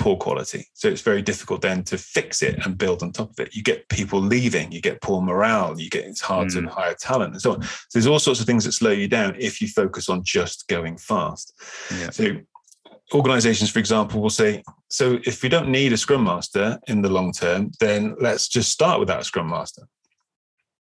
poor 0.00 0.16
quality. 0.16 0.66
So 0.72 0.88
it's 0.88 1.02
very 1.02 1.20
difficult 1.20 1.60
then 1.60 1.84
to 1.84 1.98
fix 1.98 2.42
it 2.42 2.64
and 2.64 2.76
build 2.76 3.02
on 3.02 3.12
top 3.12 3.30
of 3.30 3.38
it. 3.38 3.54
You 3.54 3.62
get 3.62 3.88
people 3.90 4.18
leaving, 4.18 4.72
you 4.72 4.80
get 4.80 5.02
poor 5.02 5.20
morale, 5.20 5.78
you 5.78 5.90
get 5.90 6.06
it's 6.06 6.22
hard 6.22 6.48
mm. 6.48 6.62
to 6.62 6.68
hire 6.68 6.94
talent 6.98 7.34
and 7.34 7.42
so 7.42 7.52
on. 7.52 7.62
So 7.62 7.68
there's 7.92 8.06
all 8.06 8.18
sorts 8.18 8.40
of 8.40 8.46
things 8.46 8.64
that 8.64 8.72
slow 8.72 8.90
you 8.90 9.06
down 9.06 9.36
if 9.38 9.60
you 9.60 9.68
focus 9.68 10.08
on 10.08 10.24
just 10.24 10.66
going 10.68 10.96
fast. 10.96 11.54
Yeah. 11.98 12.10
So 12.10 12.38
organizations, 13.12 13.70
for 13.70 13.78
example, 13.78 14.20
will 14.20 14.30
say, 14.30 14.62
so 14.88 15.18
if 15.24 15.42
we 15.42 15.48
don't 15.48 15.68
need 15.68 15.92
a 15.92 15.96
scrum 15.96 16.24
master 16.24 16.78
in 16.86 17.02
the 17.02 17.08
long 17.08 17.32
term, 17.32 17.70
then 17.80 18.16
let's 18.20 18.48
just 18.48 18.70
start 18.70 19.00
without 19.00 19.20
a 19.20 19.24
scrum 19.24 19.48
master. 19.48 19.82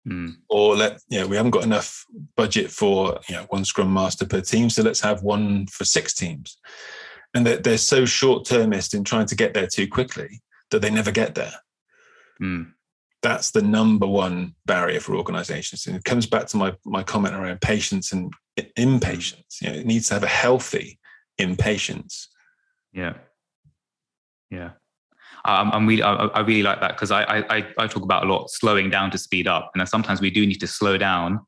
Mm. 0.07 0.37
Or 0.49 0.77
let 0.77 1.01
you 1.09 1.21
know, 1.21 1.27
we 1.27 1.37
haven't 1.37 1.51
got 1.51 1.65
enough 1.65 2.05
budget 2.37 2.71
for 2.71 3.21
you 3.29 3.35
know 3.35 3.47
one 3.51 3.65
scrum 3.65 3.93
master 3.93 4.27
per 4.27 4.41
team, 4.41 4.71
so 4.71 4.83
let's 4.83 5.01
have 5.01 5.23
one 5.23 5.67
for 5.67 5.85
six 5.85 6.15
teams 6.15 6.57
and 7.35 7.47
they're, 7.47 7.59
they're 7.59 7.79
so 7.79 8.05
short 8.05 8.45
termist 8.45 8.95
in 8.95 9.05
trying 9.05 9.27
to 9.27 9.37
get 9.37 9.55
there 9.55 9.67
too 9.67 9.87
quickly 9.87 10.43
that 10.71 10.83
they 10.83 10.91
never 10.91 11.11
get 11.11 11.35
there. 11.35 11.55
Mm. 12.41 12.73
That's 13.23 13.51
the 13.51 13.63
number 13.63 14.07
one 14.07 14.55
barrier 14.67 15.01
for 15.01 15.17
organizations. 15.17 15.87
And 15.87 15.97
it 15.97 16.05
comes 16.05 16.27
back 16.27 16.47
to 16.49 16.57
my, 16.57 16.75
my 16.85 17.03
comment 17.03 17.35
around 17.35 17.61
patience 17.61 18.13
and 18.13 18.33
impatience. 18.77 19.59
You 19.61 19.71
know, 19.71 19.77
it 19.77 19.87
needs 19.87 20.09
to 20.09 20.15
have 20.15 20.23
a 20.23 20.29
healthy 20.29 20.98
impatience. 21.39 22.29
Yeah. 22.93 23.15
Yeah. 24.51 24.71
Um, 25.45 25.71
I'm 25.73 25.87
really, 25.87 26.03
I, 26.03 26.15
I 26.15 26.41
really 26.41 26.63
like 26.63 26.81
that 26.81 26.93
because 26.93 27.11
I, 27.11 27.23
I, 27.23 27.67
I 27.79 27.87
talk 27.87 28.03
about 28.03 28.25
a 28.25 28.33
lot 28.33 28.51
slowing 28.51 28.91
down 28.91 29.11
to 29.13 29.19
speed 29.19 29.47
up, 29.47 29.71
and 29.75 29.89
sometimes 29.89 30.21
we 30.21 30.31
do 30.31 30.47
need 30.47 30.61
to 30.61 30.67
slow 30.67 30.99
down 30.99 31.41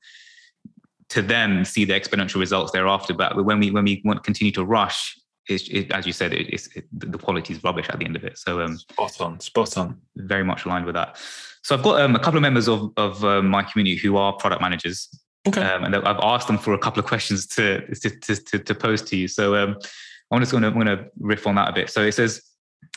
to 1.08 1.22
then 1.22 1.64
see 1.64 1.84
the 1.84 1.92
exponential 1.92 2.38
results 2.38 2.72
thereafter. 2.72 3.12
But 3.14 3.44
when 3.44 3.58
we 3.58 3.70
when 3.70 3.84
we 3.84 4.00
want 4.04 4.18
to 4.18 4.22
continue 4.22 4.52
to 4.52 4.64
rush, 4.64 5.18
it's, 5.48 5.68
it, 5.68 5.90
as 5.92 6.06
you 6.06 6.12
said, 6.12 6.32
it, 6.32 6.48
it's 6.52 6.68
it, 6.76 6.84
the 6.92 7.18
quality 7.18 7.52
is 7.52 7.64
rubbish 7.64 7.88
at 7.88 7.98
the 7.98 8.04
end 8.04 8.16
of 8.16 8.24
it. 8.24 8.38
So 8.38 8.62
um, 8.62 8.78
spot 8.78 9.20
on, 9.20 9.40
spot 9.40 9.76
on. 9.76 10.00
Very 10.16 10.44
much 10.44 10.64
aligned 10.64 10.86
with 10.86 10.94
that. 10.94 11.18
So 11.62 11.74
I've 11.74 11.82
got 11.82 12.00
um, 12.00 12.14
a 12.14 12.20
couple 12.20 12.38
of 12.38 12.42
members 12.42 12.68
of 12.68 12.92
of 12.96 13.24
uh, 13.24 13.42
my 13.42 13.62
community 13.62 13.96
who 13.96 14.16
are 14.16 14.32
product 14.34 14.62
managers, 14.62 15.08
okay. 15.48 15.62
um, 15.62 15.84
and 15.84 15.96
I've 15.96 16.20
asked 16.22 16.46
them 16.46 16.58
for 16.58 16.74
a 16.74 16.78
couple 16.78 17.00
of 17.00 17.06
questions 17.06 17.46
to 17.48 17.86
to 17.94 18.10
to, 18.10 18.58
to 18.58 18.74
pose 18.74 19.02
to 19.02 19.16
you. 19.16 19.28
So 19.28 19.54
um, 19.56 19.76
I'm 20.30 20.40
just 20.40 20.52
going 20.52 20.62
to 20.62 20.70
going 20.70 20.86
to 20.86 21.06
riff 21.18 21.46
on 21.46 21.54
that 21.56 21.68
a 21.68 21.72
bit. 21.72 21.90
So 21.90 22.02
it 22.02 22.12
says 22.12 22.42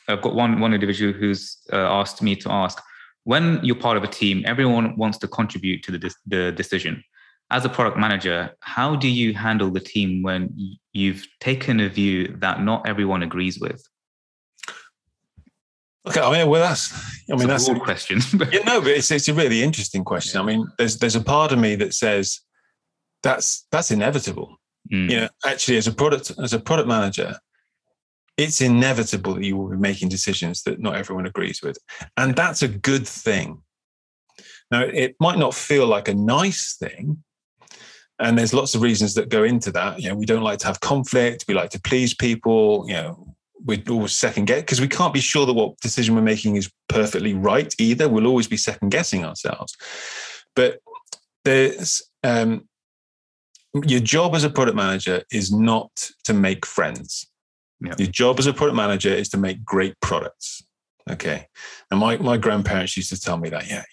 I've 0.07 0.21
got 0.21 0.35
one 0.35 0.59
one 0.59 0.73
individual 0.73 1.13
who's 1.13 1.57
uh, 1.71 1.77
asked 1.77 2.21
me 2.21 2.35
to 2.37 2.51
ask 2.51 2.81
when 3.25 3.59
you're 3.63 3.75
part 3.75 3.95
of 3.95 4.03
a 4.03 4.07
team, 4.07 4.43
everyone 4.45 4.97
wants 4.97 5.17
to 5.19 5.27
contribute 5.27 5.83
to 5.83 5.91
the 5.91 6.13
the 6.25 6.51
decision 6.51 7.03
as 7.53 7.65
a 7.65 7.69
product 7.69 7.97
manager, 7.97 8.55
how 8.61 8.95
do 8.95 9.07
you 9.07 9.33
handle 9.33 9.69
the 9.69 9.79
team 9.79 10.23
when 10.23 10.49
you've 10.91 11.25
taken 11.39 11.79
a 11.79 11.87
view 11.87 12.35
that 12.39 12.63
not 12.63 12.87
everyone 12.87 13.21
agrees 13.21 13.59
with? 13.59 13.87
Okay, 16.07 16.19
I 16.19 16.31
mean, 16.31 16.49
well, 16.49 16.61
that's 16.61 17.12
I 17.31 17.35
mean 17.35 17.47
that's 17.47 17.67
a 17.67 17.79
question. 17.79 18.19
yeah, 18.51 18.63
no, 18.65 18.81
but 18.81 18.91
it's 18.91 19.11
it's 19.11 19.27
a 19.27 19.33
really 19.33 19.63
interesting 19.63 20.03
question. 20.03 20.39
Yeah. 20.39 20.43
I 20.43 20.45
mean, 20.45 20.67
there's 20.77 20.97
there's 20.97 21.15
a 21.15 21.21
part 21.21 21.51
of 21.51 21.59
me 21.59 21.75
that 21.75 21.93
says 21.93 22.41
that's 23.21 23.65
that's 23.71 23.91
inevitable. 23.91 24.57
Mm. 24.91 25.09
You 25.09 25.19
know, 25.21 25.29
actually, 25.45 25.77
as 25.77 25.87
a 25.87 25.93
product 25.93 26.31
as 26.41 26.53
a 26.53 26.59
product 26.59 26.87
manager, 26.87 27.37
it's 28.37 28.61
inevitable 28.61 29.35
that 29.35 29.43
you 29.43 29.57
will 29.57 29.69
be 29.69 29.77
making 29.77 30.09
decisions 30.09 30.63
that 30.63 30.79
not 30.79 30.95
everyone 30.95 31.25
agrees 31.25 31.61
with, 31.61 31.77
and 32.17 32.35
that's 32.35 32.61
a 32.61 32.67
good 32.67 33.07
thing. 33.07 33.61
Now, 34.71 34.81
it 34.81 35.15
might 35.19 35.37
not 35.37 35.53
feel 35.53 35.85
like 35.87 36.07
a 36.07 36.13
nice 36.13 36.75
thing, 36.77 37.23
and 38.19 38.37
there's 38.37 38.53
lots 38.53 38.75
of 38.75 38.81
reasons 38.81 39.13
that 39.15 39.29
go 39.29 39.43
into 39.43 39.71
that 39.71 40.01
you 40.01 40.09
know 40.09 40.15
we 40.15 40.25
don't 40.25 40.43
like 40.43 40.59
to 40.59 40.67
have 40.67 40.79
conflict 40.79 41.45
we 41.47 41.53
like 41.53 41.69
to 41.71 41.81
please 41.81 42.13
people 42.13 42.85
you 42.87 42.93
know 42.93 43.32
we 43.65 43.83
always 43.89 44.13
second 44.13 44.45
guess 44.45 44.61
because 44.61 44.81
we 44.81 44.87
can't 44.87 45.13
be 45.13 45.19
sure 45.19 45.45
that 45.45 45.53
what 45.53 45.79
decision 45.79 46.15
we're 46.15 46.21
making 46.21 46.55
is 46.55 46.71
perfectly 46.89 47.33
right 47.33 47.73
either. 47.79 48.09
We'll 48.09 48.27
always 48.27 48.47
be 48.47 48.57
second 48.57 48.89
guessing 48.89 49.23
ourselves. 49.23 49.75
But 50.55 50.79
there's 51.45 52.01
um, 52.23 52.67
your 53.85 53.99
job 53.99 54.35
as 54.35 54.43
a 54.43 54.49
product 54.49 54.75
manager 54.75 55.23
is 55.31 55.51
not 55.51 55.91
to 56.25 56.33
make 56.33 56.65
friends. 56.65 57.27
Yeah. 57.81 57.95
your 57.97 58.07
job 58.07 58.39
as 58.39 58.47
a 58.47 58.53
product 58.53 58.77
manager 58.77 59.09
is 59.09 59.27
to 59.29 59.37
make 59.37 59.65
great 59.65 59.99
products. 59.99 60.63
Okay. 61.09 61.47
And 61.91 61.99
my, 61.99 62.15
my 62.15 62.37
grandparents 62.37 62.95
used 62.95 63.09
to 63.09 63.19
tell 63.19 63.37
me 63.37 63.49
that 63.49 63.67
yeah 63.67 63.83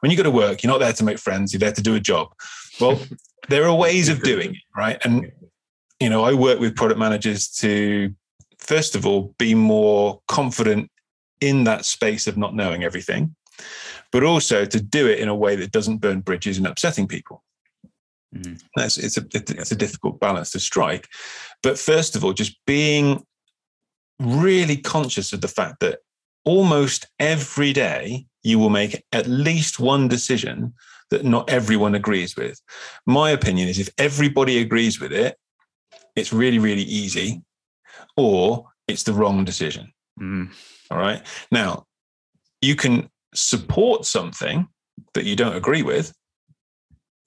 when 0.00 0.10
you 0.12 0.16
go 0.16 0.22
to 0.22 0.30
work 0.30 0.62
you're 0.62 0.72
not 0.72 0.78
there 0.78 0.92
to 0.92 1.04
make 1.04 1.18
friends 1.18 1.52
you're 1.52 1.58
there 1.58 1.72
to 1.72 1.82
do 1.82 1.96
a 1.96 2.00
job. 2.00 2.28
Well 2.80 3.00
there 3.48 3.64
are 3.64 3.74
ways 3.74 4.08
of 4.08 4.22
doing 4.22 4.52
it, 4.54 4.62
right? 4.76 4.98
And 5.04 5.32
you 6.00 6.10
know, 6.10 6.24
I 6.24 6.34
work 6.34 6.58
with 6.60 6.76
product 6.76 6.98
managers 6.98 7.48
to 7.56 8.14
first 8.58 8.94
of 8.94 9.06
all 9.06 9.34
be 9.38 9.54
more 9.54 10.20
confident 10.28 10.90
in 11.40 11.64
that 11.64 11.84
space 11.84 12.26
of 12.26 12.36
not 12.36 12.54
knowing 12.54 12.84
everything, 12.84 13.34
but 14.12 14.24
also 14.24 14.64
to 14.64 14.80
do 14.80 15.06
it 15.06 15.18
in 15.18 15.28
a 15.28 15.34
way 15.34 15.56
that 15.56 15.72
doesn't 15.72 15.98
burn 15.98 16.20
bridges 16.20 16.58
and 16.58 16.66
upsetting 16.66 17.06
people. 17.06 17.42
Mm-hmm. 18.34 18.54
That's 18.76 18.98
it's 18.98 19.16
a 19.16 19.24
it's 19.32 19.72
a 19.72 19.76
difficult 19.76 20.20
balance 20.20 20.50
to 20.52 20.60
strike. 20.60 21.08
But 21.62 21.78
first 21.78 22.16
of 22.16 22.24
all, 22.24 22.32
just 22.32 22.58
being 22.66 23.24
really 24.18 24.76
conscious 24.76 25.32
of 25.32 25.40
the 25.40 25.48
fact 25.48 25.80
that 25.80 26.00
almost 26.44 27.06
every 27.18 27.72
day 27.72 28.26
you 28.42 28.58
will 28.58 28.70
make 28.70 29.04
at 29.12 29.26
least 29.26 29.80
one 29.80 30.08
decision 30.08 30.74
that 31.10 31.24
not 31.24 31.48
everyone 31.50 31.94
agrees 31.94 32.36
with. 32.36 32.60
My 33.06 33.30
opinion 33.30 33.68
is 33.68 33.78
if 33.78 33.88
everybody 33.98 34.58
agrees 34.58 35.00
with 35.00 35.12
it, 35.12 35.36
it's 36.16 36.32
really, 36.32 36.58
really 36.58 36.82
easy, 36.82 37.42
or 38.16 38.66
it's 38.88 39.02
the 39.02 39.12
wrong 39.12 39.44
decision. 39.44 39.92
Mm. 40.20 40.50
All 40.90 40.98
right. 40.98 41.22
Now, 41.50 41.86
you 42.60 42.76
can 42.76 43.08
support 43.34 44.04
something 44.04 44.68
that 45.14 45.24
you 45.24 45.36
don't 45.36 45.56
agree 45.56 45.82
with. 45.82 46.14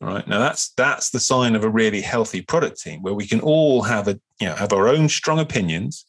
All 0.01 0.07
right. 0.09 0.27
Now 0.27 0.39
that's 0.39 0.73
that's 0.77 1.09
the 1.09 1.19
sign 1.19 1.55
of 1.55 1.63
a 1.63 1.69
really 1.69 2.01
healthy 2.01 2.41
product 2.41 2.79
team 2.79 3.01
where 3.01 3.15
we 3.15 3.25
can 3.25 3.39
all 3.39 3.81
have 3.81 4.07
a 4.07 4.19
you 4.39 4.47
know 4.47 4.55
have 4.55 4.71
our 4.71 4.87
own 4.87 5.09
strong 5.09 5.39
opinions 5.39 6.05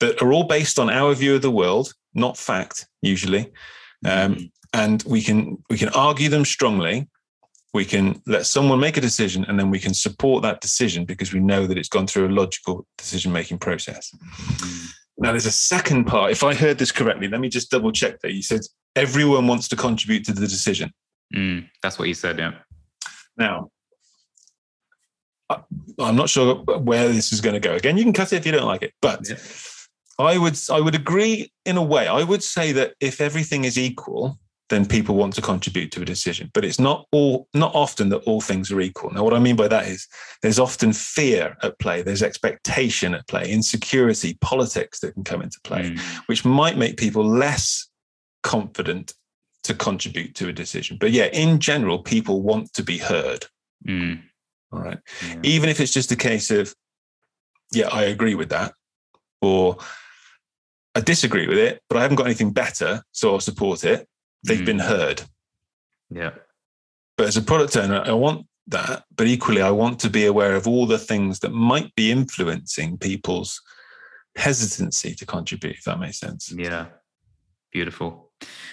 that 0.00 0.20
are 0.20 0.32
all 0.32 0.44
based 0.44 0.78
on 0.78 0.90
our 0.90 1.14
view 1.14 1.36
of 1.36 1.42
the 1.42 1.50
world, 1.50 1.94
not 2.14 2.36
fact 2.36 2.88
usually. 3.00 3.52
Um, 4.04 4.34
mm-hmm 4.34 4.46
and 4.72 5.02
we 5.04 5.22
can 5.22 5.62
we 5.68 5.78
can 5.78 5.88
argue 5.90 6.28
them 6.28 6.44
strongly 6.44 7.08
we 7.72 7.84
can 7.84 8.20
let 8.26 8.46
someone 8.46 8.78
make 8.78 8.96
a 8.96 9.00
decision 9.00 9.44
and 9.48 9.58
then 9.58 9.70
we 9.70 9.78
can 9.78 9.94
support 9.94 10.42
that 10.42 10.60
decision 10.60 11.04
because 11.04 11.32
we 11.32 11.40
know 11.40 11.66
that 11.66 11.78
it's 11.78 11.88
gone 11.88 12.06
through 12.06 12.28
a 12.28 12.30
logical 12.30 12.86
decision 12.98 13.32
making 13.32 13.58
process 13.58 14.14
now 15.18 15.30
there's 15.30 15.46
a 15.46 15.52
second 15.52 16.04
part 16.04 16.30
if 16.30 16.42
i 16.42 16.54
heard 16.54 16.78
this 16.78 16.92
correctly 16.92 17.28
let 17.28 17.40
me 17.40 17.48
just 17.48 17.70
double 17.70 17.92
check 17.92 18.20
that 18.20 18.32
you 18.32 18.42
said 18.42 18.60
everyone 18.96 19.46
wants 19.46 19.68
to 19.68 19.76
contribute 19.76 20.24
to 20.24 20.32
the 20.32 20.40
decision 20.40 20.92
mm, 21.34 21.66
that's 21.82 21.98
what 21.98 22.08
you 22.08 22.14
said 22.14 22.38
yeah 22.38 22.52
now 23.36 23.68
I'm 25.98 26.16
not 26.16 26.28
sure 26.28 26.56
where 26.56 27.08
this 27.08 27.32
is 27.32 27.40
going 27.40 27.54
to 27.54 27.60
go. 27.60 27.74
Again, 27.74 27.96
you 27.96 28.04
can 28.04 28.12
cut 28.12 28.32
it 28.32 28.36
if 28.36 28.46
you 28.46 28.52
don't 28.52 28.66
like 28.66 28.82
it, 28.82 28.94
but 29.00 29.28
yeah. 29.28 29.36
I 30.18 30.38
would 30.38 30.58
I 30.70 30.80
would 30.80 30.94
agree 30.94 31.52
in 31.64 31.76
a 31.76 31.82
way. 31.82 32.06
I 32.06 32.22
would 32.22 32.42
say 32.42 32.72
that 32.72 32.94
if 33.00 33.20
everything 33.20 33.64
is 33.64 33.78
equal, 33.78 34.38
then 34.72 34.86
people 34.86 35.14
want 35.16 35.34
to 35.34 35.42
contribute 35.42 35.92
to 35.92 36.00
a 36.00 36.04
decision. 36.04 36.50
But 36.54 36.64
it's 36.64 36.80
not 36.80 37.06
all 37.12 37.46
not 37.52 37.74
often 37.74 38.08
that 38.08 38.22
all 38.24 38.40
things 38.40 38.72
are 38.72 38.80
equal. 38.80 39.10
Now, 39.10 39.22
what 39.22 39.34
I 39.34 39.38
mean 39.38 39.54
by 39.54 39.68
that 39.68 39.86
is 39.86 40.08
there's 40.40 40.58
often 40.58 40.94
fear 40.94 41.56
at 41.62 41.78
play, 41.78 42.00
there's 42.00 42.22
expectation 42.22 43.14
at 43.14 43.28
play, 43.28 43.50
insecurity, 43.50 44.38
politics 44.40 45.00
that 45.00 45.12
can 45.12 45.24
come 45.24 45.42
into 45.42 45.60
play, 45.62 45.90
mm. 45.90 46.00
which 46.26 46.44
might 46.44 46.78
make 46.78 46.96
people 46.96 47.22
less 47.22 47.86
confident 48.42 49.12
to 49.64 49.74
contribute 49.74 50.34
to 50.36 50.48
a 50.48 50.52
decision. 50.52 50.96
But 50.98 51.12
yeah, 51.12 51.26
in 51.26 51.60
general, 51.60 51.98
people 52.02 52.42
want 52.42 52.72
to 52.72 52.82
be 52.82 52.96
heard. 52.96 53.46
Mm. 53.86 54.22
All 54.72 54.80
right. 54.80 54.98
Yeah. 55.28 55.40
Even 55.42 55.68
if 55.68 55.80
it's 55.80 55.92
just 55.92 56.10
a 56.12 56.16
case 56.16 56.50
of, 56.50 56.74
yeah, 57.72 57.88
I 57.88 58.04
agree 58.04 58.34
with 58.34 58.48
that, 58.48 58.72
or 59.42 59.76
I 60.94 61.00
disagree 61.00 61.46
with 61.46 61.58
it, 61.58 61.82
but 61.88 61.98
I 61.98 62.02
haven't 62.02 62.16
got 62.16 62.26
anything 62.26 62.52
better, 62.52 63.02
so 63.12 63.32
I'll 63.32 63.40
support 63.40 63.84
it. 63.84 64.08
They've 64.44 64.60
mm. 64.60 64.66
been 64.66 64.78
heard. 64.78 65.22
Yeah. 66.10 66.32
But 67.16 67.28
as 67.28 67.36
a 67.36 67.42
product 67.42 67.76
owner, 67.76 68.02
I 68.04 68.12
want 68.12 68.46
that, 68.68 69.04
but 69.16 69.26
equally, 69.26 69.62
I 69.62 69.70
want 69.70 69.98
to 70.00 70.10
be 70.10 70.26
aware 70.26 70.54
of 70.54 70.66
all 70.66 70.86
the 70.86 70.98
things 70.98 71.40
that 71.40 71.52
might 71.52 71.94
be 71.94 72.10
influencing 72.10 72.98
people's 72.98 73.60
hesitancy 74.36 75.14
to 75.14 75.26
contribute, 75.26 75.76
if 75.76 75.84
that 75.84 75.98
makes 75.98 76.18
sense. 76.18 76.52
Yeah. 76.52 76.86
Beautiful. 77.72 78.30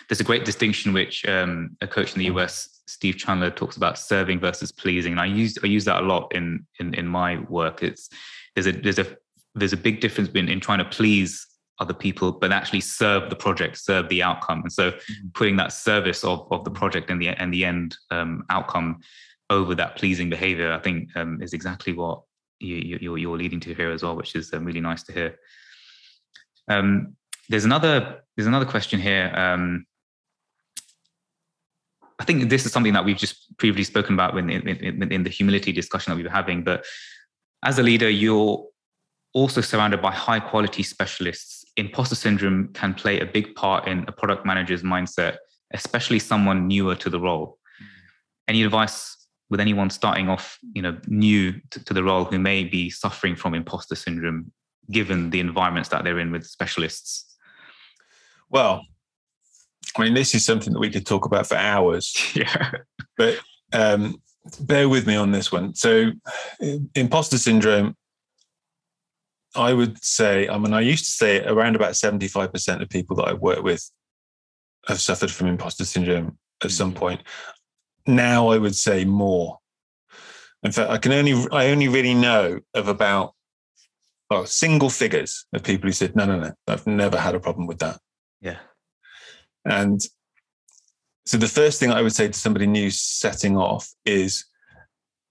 There's 0.08 0.20
a 0.20 0.26
great 0.26 0.46
distinction 0.46 0.94
which 0.94 1.26
um, 1.28 1.78
a 1.82 1.88
coach 1.88 2.14
in 2.14 2.20
the 2.20 2.26
US, 2.26 2.82
Steve 2.88 3.18
Chandler, 3.18 3.52
talks 3.52 3.78
about 3.78 3.98
serving 3.98 4.40
versus 4.40 4.72
pleasing. 4.72 5.14
And 5.14 5.22
I 5.22 5.26
use 5.26 5.58
I 5.64 5.68
use 5.68 5.86
that 5.86 6.02
a 6.02 6.06
lot 6.06 6.34
in 6.34 6.66
in, 6.80 6.94
in 6.96 7.08
my 7.08 7.40
work. 7.50 7.84
It's 7.84 8.10
there's 8.56 8.68
a 8.68 8.72
there's 8.72 9.00
a 9.00 9.16
there's 9.56 9.74
a 9.74 9.78
big 9.78 10.02
difference 10.02 10.30
in, 10.30 10.50
in 10.50 10.60
trying 10.60 10.80
to 10.80 10.86
please 10.86 11.46
other 11.80 11.94
people, 11.94 12.32
but 12.32 12.52
actually 12.52 12.82
serve 12.82 13.30
the 13.30 13.36
project, 13.36 13.78
serve 13.78 14.10
the 14.10 14.22
outcome. 14.22 14.62
And 14.62 14.72
so 14.72 14.92
mm-hmm. 14.92 15.28
putting 15.34 15.56
that 15.58 15.72
service 15.72 16.24
of, 16.24 16.48
of 16.52 16.64
the 16.64 16.72
project 16.72 17.10
and 17.10 17.22
the 17.22 17.30
and 17.30 17.54
the 17.54 17.66
end 17.66 17.96
um, 18.12 18.44
outcome 18.50 19.00
over 19.50 19.76
that 19.76 19.96
pleasing 19.96 20.30
behavior, 20.30 20.72
I 20.72 20.80
think 20.80 21.16
um, 21.16 21.42
is 21.42 21.54
exactly 21.54 21.94
what 21.94 22.22
you, 22.60 22.98
you're, 23.02 23.18
you're 23.18 23.38
leading 23.38 23.60
to 23.62 23.74
here 23.74 23.92
as 23.92 24.04
well, 24.04 24.16
which 24.16 24.36
is 24.36 24.54
um, 24.54 24.66
really 24.66 24.82
nice 24.82 25.04
to 25.04 25.14
hear. 25.14 25.40
Um, 26.68 27.16
there's 27.48 27.66
another 27.66 28.22
there's 28.36 28.48
another 28.48 28.66
question 28.66 29.00
here. 29.00 29.32
Um, 29.36 29.86
I 32.20 32.26
think 32.26 32.50
this 32.50 32.66
is 32.66 32.74
something 32.74 32.94
that 32.94 33.06
we've 33.06 33.18
just 33.18 33.58
previously 33.58 33.86
spoken 33.86 34.14
about 34.14 34.38
in, 34.38 34.50
in, 34.50 35.12
in 35.12 35.24
the 35.24 35.30
humility 35.30 35.72
discussion 35.72 36.12
that 36.12 36.18
we 36.18 36.24
were 36.24 36.30
having. 36.30 36.66
But 36.66 36.86
as 37.64 37.80
a 37.80 37.84
leader, 37.84 38.10
you're 38.10 38.66
also 39.34 39.62
surrounded 39.62 40.02
by 40.02 40.12
high 40.12 40.40
quality 40.40 40.84
specialists. 40.84 41.59
Imposter 41.80 42.16
syndrome 42.16 42.70
can 42.74 42.94
play 42.94 43.20
a 43.20 43.26
big 43.26 43.56
part 43.56 43.88
in 43.88 44.06
a 44.08 44.12
product 44.12 44.46
manager's 44.46 44.84
mindset, 44.84 45.38
especially 45.74 46.20
someone 46.20 46.68
newer 46.68 46.96
to 46.96 47.10
the 47.10 47.20
role. 47.20 47.58
Mm. 47.82 47.86
Any 48.50 48.64
advice 48.64 49.16
with 49.50 49.60
anyone 49.60 49.90
starting 49.90 50.30
off, 50.30 50.58
you 50.74 50.82
know, 50.82 50.98
new 51.08 51.54
to, 51.72 51.84
to 51.86 51.94
the 51.94 52.04
role 52.04 52.26
who 52.26 52.38
may 52.38 52.64
be 52.64 52.90
suffering 52.90 53.36
from 53.36 53.56
imposter 53.56 53.96
syndrome, 53.96 54.52
given 54.92 55.30
the 55.32 55.40
environments 55.40 55.90
that 55.90 56.04
they're 56.04 56.20
in 56.20 56.32
with 56.32 56.46
specialists? 56.46 57.36
Well, 58.50 58.86
I 59.98 60.04
mean, 60.04 60.14
this 60.14 60.36
is 60.36 60.46
something 60.46 60.74
that 60.74 60.80
we 60.80 60.90
could 60.90 61.06
talk 61.06 61.26
about 61.26 61.48
for 61.48 61.56
hours. 61.56 62.14
Yeah. 62.36 62.72
But 63.18 63.40
um, 63.74 64.22
bear 64.62 64.88
with 64.88 65.06
me 65.06 65.16
on 65.16 65.32
this 65.32 65.52
one. 65.52 65.76
So, 65.76 66.12
imposter 66.96 67.38
syndrome, 67.38 67.98
I 69.56 69.74
would 69.74 70.04
say, 70.04 70.48
I 70.48 70.58
mean, 70.58 70.74
I 70.74 70.82
used 70.82 71.06
to 71.06 71.12
say 71.12 71.44
around 71.44 71.76
about 71.76 71.94
75% 71.94 72.82
of 72.82 72.90
people 72.90 73.16
that 73.18 73.28
I 73.28 73.34
work 73.34 73.64
with 73.64 73.90
have 74.88 75.02
suffered 75.02 75.32
from 75.32 75.48
imposter 75.48 75.86
syndrome 75.86 76.38
at 76.64 76.72
some 76.72 76.92
mm-hmm. 76.92 77.00
point. 77.00 77.24
Now 78.06 78.50
I 78.50 78.58
would 78.58 78.76
say 78.76 79.06
more. 79.06 79.60
In 80.64 80.72
fact, 80.72 80.92
I 80.92 80.98
can 80.98 81.14
only, 81.14 81.34
I 81.52 81.70
only 81.70 81.88
really 81.88 82.14
know 82.14 82.60
of 82.74 82.88
about 82.88 83.34
well, 84.30 84.46
single 84.46 84.90
figures 84.90 85.46
of 85.54 85.64
people 85.64 85.88
who 85.88 85.94
said, 85.94 86.16
no, 86.16 86.26
no, 86.26 86.40
no, 86.40 86.54
I've 86.68 86.86
never 86.86 87.18
had 87.18 87.34
a 87.34 87.40
problem 87.40 87.66
with 87.66 87.80
that. 87.80 88.00
Yeah. 88.42 88.60
And 89.66 90.02
so 91.26 91.38
the 91.38 91.48
first 91.48 91.80
thing 91.80 91.92
I 91.92 92.02
would 92.02 92.14
say 92.14 92.28
to 92.28 92.34
somebody 92.34 92.68
new 92.68 92.92
setting 92.92 93.58
off 93.58 93.92
is 94.06 94.46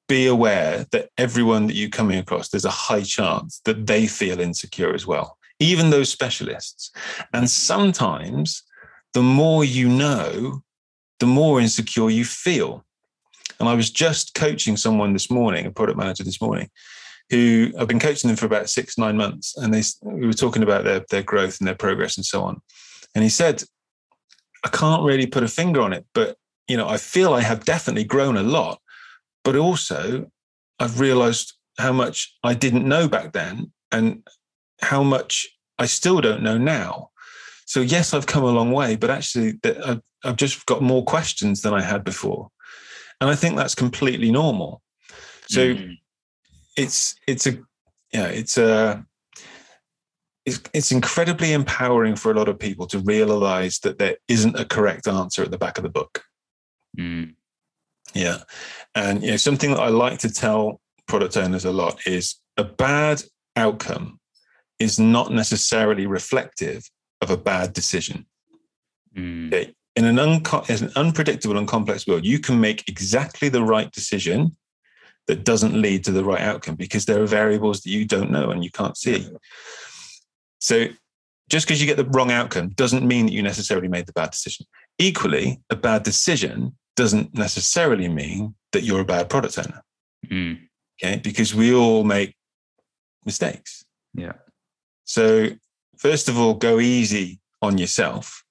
be 0.09 0.27
aware 0.27 0.87
that 0.91 1.11
everyone 1.19 1.67
that 1.67 1.75
you're 1.75 1.91
coming 1.91 2.19
across, 2.19 2.49
there's 2.49 2.65
a 2.65 2.71
high 2.71 3.03
chance 3.03 3.61
that 3.65 3.87
they 3.87 4.07
feel 4.07 4.41
insecure 4.41 4.95
as 4.95 5.07
well, 5.07 5.39
even 5.61 5.91
those 5.91 6.11
specialists. 6.11 6.91
And 7.33 7.49
sometimes 7.49 8.63
the 9.15 9.23
more 9.23 9.65
you 9.65 9.89
know, 9.89 10.63
the 11.21 11.27
more 11.27 11.61
insecure 11.61 12.11
you 12.11 12.25
feel. 12.25 12.85
And 13.61 13.69
I 13.69 13.75
was 13.75 13.91
just 13.91 14.35
coaching 14.35 14.77
someone 14.77 15.13
this 15.13 15.31
morning, 15.31 15.67
a 15.67 15.71
product 15.71 15.99
manager 15.99 16.25
this 16.25 16.41
morning, 16.41 16.71
who 17.31 17.73
I've 17.79 17.89
been 17.89 17.99
coaching 17.99 18.29
them 18.29 18.37
for 18.37 18.47
about 18.47 18.71
six, 18.71 18.97
nine 18.97 19.17
months. 19.17 19.57
And 19.57 19.75
they 19.75 19.83
we 20.03 20.27
were 20.27 20.33
talking 20.33 20.63
about 20.63 20.85
their, 20.85 21.05
their 21.11 21.23
growth 21.23 21.59
and 21.59 21.69
their 21.69 21.75
progress 21.75 22.17
and 22.17 22.25
so 22.25 22.43
on. 22.43 22.63
And 23.15 23.23
he 23.23 23.31
said, 23.31 23.63
I 24.65 24.69
can't 24.69 25.05
really 25.05 25.27
put 25.27 25.43
a 25.43 25.49
finger 25.49 25.81
on 25.81 25.93
it, 25.93 26.07
but 26.15 26.37
you 26.67 26.77
know, 26.77 26.89
I 26.89 26.99
feel 26.99 27.33
I 27.33 27.41
have 27.41 27.65
definitely 27.65 28.05
grown 28.05 28.37
a 28.37 28.43
lot, 28.43 28.81
but 29.45 29.57
also 29.57 30.31
I've 30.79 31.01
realized 31.01 31.55
how 31.79 31.93
much 31.93 32.37
I 32.43 32.55
didn't 32.55 32.89
know 32.89 33.09
back 33.09 33.33
then 33.33 33.73
and 33.93 34.27
how 34.81 35.03
much 35.03 35.47
I 35.79 35.87
still 35.87 36.21
don't 36.21 36.43
know 36.43 36.59
now. 36.59 37.11
So 37.67 37.81
yes, 37.81 38.15
I've 38.15 38.27
come 38.27 38.45
a 38.45 38.51
long 38.51 38.73
way, 38.73 38.97
but 38.97 39.11
actually 39.11 39.59
I've, 39.65 40.37
just 40.37 40.67
got 40.67 40.83
more 40.83 41.05
questions 41.05 41.63
than 41.63 41.73
I 41.73 41.81
had 41.81 42.03
before. 42.03 42.49
And 43.21 43.31
I 43.31 43.35
think 43.35 43.57
that's 43.57 43.75
completely 43.75 44.31
normal. 44.31 44.83
So 45.49 45.75
mm. 45.75 45.97
it's 46.77 47.15
it's 47.27 47.47
a 47.47 47.59
yeah, 48.13 48.27
it's 48.27 48.59
a 48.59 49.05
it's, 50.45 50.61
it's 50.73 50.93
incredibly 50.93 51.53
empowering 51.53 52.17
for 52.17 52.33
a 52.33 52.35
lot 52.35 52.49
of 52.49 52.59
people 52.59 52.87
to 52.89 52.99
realize 53.01 53.79
that 53.81 53.99
there 53.99 54.17
isn't 54.29 54.59
a 54.59 54.65
correct 54.65 55.07
answer 55.07 55.43
at 55.43 55.51
the 55.51 55.59
back 55.59 55.79
of 55.79 55.85
the 55.85 55.91
book. 55.91 56.25
Mm. 56.99 57.35
Yeah. 58.15 58.39
And 58.95 59.23
you 59.23 59.31
know, 59.33 59.37
something 59.37 59.71
that 59.71 59.81
I 59.81 59.89
like 59.89 60.19
to 60.21 60.33
tell 60.33 60.81
product 61.07 61.37
owners 61.37 61.65
a 61.65 61.73
lot 61.73 62.07
is 62.07 62.37
a 62.57 62.65
bad 62.65 63.23
outcome 63.57 64.21
is 64.79 64.99
not 64.99 65.33
necessarily 65.33 66.07
reflective 66.07 66.89
of 67.21 67.31
a 67.31 67.37
bad 67.37 67.73
decision. 67.73 68.27
Mm. 69.17 69.49
Okay. 69.49 69.75
In 69.97 70.05
an, 70.05 70.19
un- 70.21 70.43
in 70.69 70.85
an 70.85 70.93
unpredictable 70.95 71.59
and 71.59 71.67
complex 71.67 72.07
world, 72.07 72.25
you 72.25 72.39
can 72.39 72.61
make 72.61 72.89
exactly 72.89 73.49
the 73.49 73.65
right 73.65 73.91
decision 73.91 74.57
that 75.27 75.45
doesn't 75.45 75.81
lead 75.81 76.05
to 76.05 76.13
the 76.13 76.25
right 76.25 76.41
outcome 76.41 76.77
because 76.77 77.05
there 77.05 77.21
are 77.21 77.27
variables 77.27 77.81
that 77.81 77.91
you 77.91 78.05
don't 78.05 78.31
know 78.31 78.51
and 78.51 78.63
you 78.63 78.71
can't 78.71 78.97
see. 78.97 79.29
So 80.61 80.87
just 81.49 81.67
because 81.67 81.81
you 81.81 81.87
get 81.87 81.97
the 81.97 82.05
wrong 82.05 82.31
outcome 82.31 82.71
doesn't 82.71 83.07
mean 83.07 83.27
that 83.27 83.33
you 83.33 83.43
necessarily 83.43 83.89
made 83.89 84.07
the 84.07 84.13
bad 84.13 84.31
decision. 84.31 84.67
Equally, 84.99 85.61
a 85.69 85.77
bad 85.77 86.05
decision 86.05 86.78
doesn't 86.99 87.33
necessarily 87.33 88.09
mean 88.09 88.57
that 88.73 88.83
you're 88.83 89.03
a 89.03 89.05
bad 89.05 89.31
product 89.31 89.57
owner. 89.57 89.85
Mm. 90.27 90.59
Okay. 91.01 91.21
Because 91.23 91.55
we 91.55 91.73
all 91.73 92.03
make 92.03 92.35
mistakes. 93.25 93.85
Yeah. 94.15 94.33
So, 95.05 95.51
first 95.97 96.29
of 96.29 96.37
all, 96.37 96.55
go 96.55 96.81
easy 96.81 97.39
on 97.63 97.79
yourself 97.79 98.43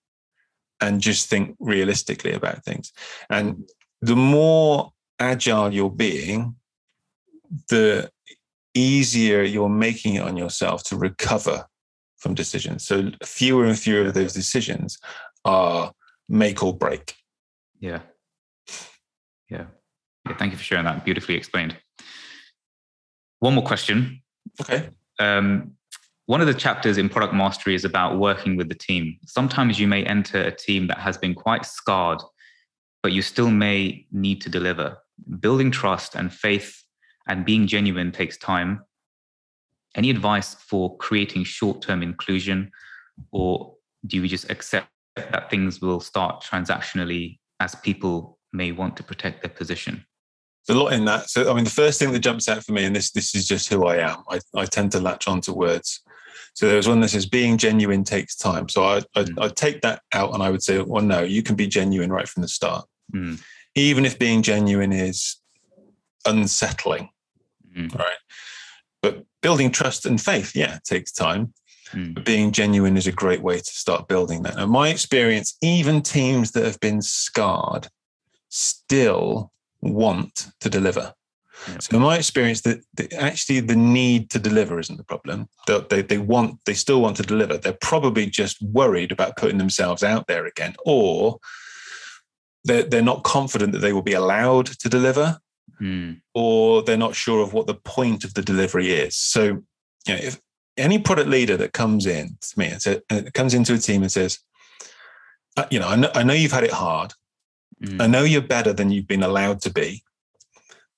and 0.80 1.02
just 1.02 1.30
think 1.30 1.58
realistically 1.60 2.32
about 2.32 2.64
things. 2.64 2.94
And 3.30 3.70
the 4.02 4.16
more 4.16 4.94
agile 5.20 5.74
you're 5.74 5.90
being, 5.90 6.56
the 7.68 8.10
easier 8.74 9.42
you're 9.44 9.68
making 9.88 10.16
it 10.16 10.24
on 10.24 10.38
yourself 10.38 10.84
to 10.84 10.96
recover 10.96 11.66
from 12.16 12.34
decisions. 12.34 12.88
So 12.88 13.12
fewer 13.26 13.66
and 13.66 13.78
fewer 13.78 14.08
of 14.08 14.14
those 14.14 14.34
decisions 14.34 15.00
are 15.44 15.92
make 16.30 16.64
or 16.64 16.74
break. 16.74 17.16
Yeah. 17.82 18.00
Yeah. 19.50 19.66
yeah 20.28 20.38
thank 20.38 20.52
you 20.52 20.58
for 20.58 20.64
sharing 20.64 20.86
that. 20.86 21.06
Beautifully 21.06 21.36
explained. 21.36 21.78
One 23.40 23.54
more 23.54 23.64
question. 23.64 24.22
Okay. 24.62 24.90
Um, 25.20 25.74
one 26.26 26.42
of 26.42 26.48
the 26.48 26.54
chapters 26.54 26.98
in 26.98 27.08
product 27.08 27.34
mastery 27.34 27.74
is 27.74 27.86
about 27.86 28.20
working 28.20 28.58
with 28.58 28.68
the 28.68 28.76
team. 28.76 29.18
Sometimes 29.26 29.80
you 29.80 29.88
may 29.88 30.04
enter 30.04 30.42
a 30.42 30.52
team 30.52 30.88
that 30.88 30.98
has 30.98 31.18
been 31.18 31.34
quite 31.34 31.66
scarred, 31.66 32.20
but 33.02 33.14
you 33.14 33.22
still 33.22 33.50
may 33.50 34.06
need 34.12 34.42
to 34.42 34.50
deliver. 34.50 34.98
Building 35.40 35.72
trust 35.72 36.16
and 36.16 36.34
faith 36.34 36.84
and 37.28 37.46
being 37.46 37.66
genuine 37.66 38.12
takes 38.12 38.38
time. 38.38 38.82
Any 39.96 40.10
advice 40.10 40.56
for 40.56 40.98
creating 40.98 41.46
short 41.46 41.82
term 41.82 42.04
inclusion, 42.04 42.72
or 43.32 43.76
do 44.06 44.22
we 44.22 44.28
just 44.28 44.50
accept 44.50 44.90
that 45.16 45.50
things 45.50 45.82
will 45.82 46.00
start 46.00 46.44
transactionally 46.44 47.40
as 47.60 47.74
people 47.76 48.37
may 48.54 48.72
want 48.72 48.98
to 48.98 49.04
protect 49.04 49.42
their 49.42 49.52
position? 49.52 50.06
there's 50.68 50.78
a 50.78 50.82
lot 50.82 50.94
in 50.94 51.06
that. 51.06 51.30
So, 51.30 51.50
I 51.50 51.54
mean, 51.54 51.64
the 51.64 51.70
first 51.70 51.98
thing 51.98 52.12
that 52.12 52.20
jumps 52.20 52.50
out 52.50 52.64
for 52.64 52.74
me, 52.74 52.84
and 52.86 52.96
this 52.96 53.12
this 53.12 53.34
is 53.34 53.48
just 53.48 53.70
who 53.70 53.86
I 53.86 53.98
am. 53.98 54.24
I, 54.30 54.40
I 54.56 54.66
tend 54.66 54.92
to 54.92 55.00
latch 55.00 55.28
onto 55.28 55.54
words. 55.54 56.02
So 56.54 56.68
there's 56.68 56.88
one 56.88 57.00
that 57.02 57.10
says 57.10 57.26
being 57.26 57.58
genuine 57.58 58.04
takes 58.04 58.36
time. 58.36 58.68
So 58.68 58.84
I 58.84 58.98
I, 59.16 59.24
mm. 59.24 59.56
Take 59.56 59.82
that 59.82 60.02
out 60.14 60.34
and 60.34 60.44
I 60.44 60.50
would 60.50 60.64
say, 60.64 60.82
well, 60.82 61.04
no, 61.04 61.22
you 61.22 61.42
can 61.42 61.56
be 61.56 61.68
genuine 61.68 62.12
right 62.12 62.28
from 62.28 62.42
the 62.42 62.48
start, 62.48 62.86
mm. 63.14 63.42
even 63.76 64.06
if 64.06 64.20
being 64.20 64.42
genuine 64.42 64.92
is 64.92 65.38
unsettling, 66.26 67.10
mm. 67.76 67.98
right? 67.98 68.18
But 69.02 69.24
building 69.42 69.72
trust 69.72 70.06
and 70.06 70.20
faith, 70.20 70.56
yeah, 70.56 70.80
takes 70.84 71.12
time. 71.12 71.54
Mm. 71.92 72.16
But 72.16 72.26
being 72.26 72.52
genuine 72.52 72.98
is 72.98 73.08
a 73.08 73.14
great 73.14 73.42
way 73.42 73.60
to 73.60 73.72
start 73.72 74.10
building 74.10 74.44
that. 74.44 74.58
And 74.58 74.70
my 74.70 74.90
experience, 74.90 75.56
even 75.62 76.02
teams 76.02 76.52
that 76.52 76.66
have 76.66 76.80
been 76.82 77.02
scarred 77.02 77.88
still 78.58 79.52
want 79.82 80.52
to 80.60 80.70
deliver. 80.70 81.14
Yep. 81.68 81.82
So 81.82 81.98
in 81.98 82.04
my 82.04 82.18
experience, 82.18 82.62
that 82.62 82.84
actually 83.14 83.62
the 83.62 83.76
need 83.76 84.30
to 84.30 84.40
deliver 84.40 84.80
isn't 84.80 84.98
the 84.98 85.04
problem. 85.04 85.50
They, 85.66 85.80
they, 85.90 86.02
they 86.02 86.18
want 86.18 86.60
they 86.66 86.74
still 86.74 87.02
want 87.02 87.18
to 87.18 87.24
deliver. 87.24 87.58
They're 87.58 87.78
probably 87.82 88.28
just 88.28 88.62
worried 88.62 89.12
about 89.12 89.38
putting 89.38 89.58
themselves 89.58 90.04
out 90.04 90.28
there 90.28 90.46
again, 90.46 90.76
or 90.86 91.40
they're, 92.64 92.84
they're 92.84 93.02
not 93.02 93.24
confident 93.24 93.72
that 93.72 93.80
they 93.80 93.94
will 93.94 94.04
be 94.04 94.14
allowed 94.14 94.68
to 94.68 94.90
deliver, 94.90 95.40
mm. 95.82 96.20
or 96.34 96.84
they're 96.84 96.98
not 96.98 97.16
sure 97.16 97.42
of 97.42 97.54
what 97.54 97.68
the 97.68 97.76
point 97.76 98.24
of 98.24 98.34
the 98.34 98.42
delivery 98.42 98.92
is. 98.92 99.16
So, 99.16 99.44
you 99.44 100.14
know, 100.14 100.16
if 100.16 100.40
any 100.78 101.00
product 101.00 101.30
leader 101.30 101.58
that 101.58 101.74
comes 101.74 102.06
in 102.06 102.38
to 102.42 102.60
me 102.60 102.68
and 102.68 102.82
says, 102.82 103.02
comes 103.34 103.54
into 103.54 103.74
a 103.74 103.78
team 103.78 104.04
and 104.04 104.12
says, 104.12 104.40
uh, 105.58 105.66
you 105.72 105.80
know, 105.80 105.88
I 105.88 105.96
know, 105.96 106.12
I 106.14 106.24
know 106.24 106.34
you've 106.34 106.52
had 106.52 106.64
it 106.64 106.72
hard. 106.72 107.14
Mm. 107.88 108.02
I 108.02 108.08
know 108.08 108.24
you're 108.24 108.42
better 108.42 108.74
than 108.74 108.92
you've 108.92 109.08
been 109.08 109.24
allowed 109.24 109.62
to 109.62 109.72
be. 109.72 110.04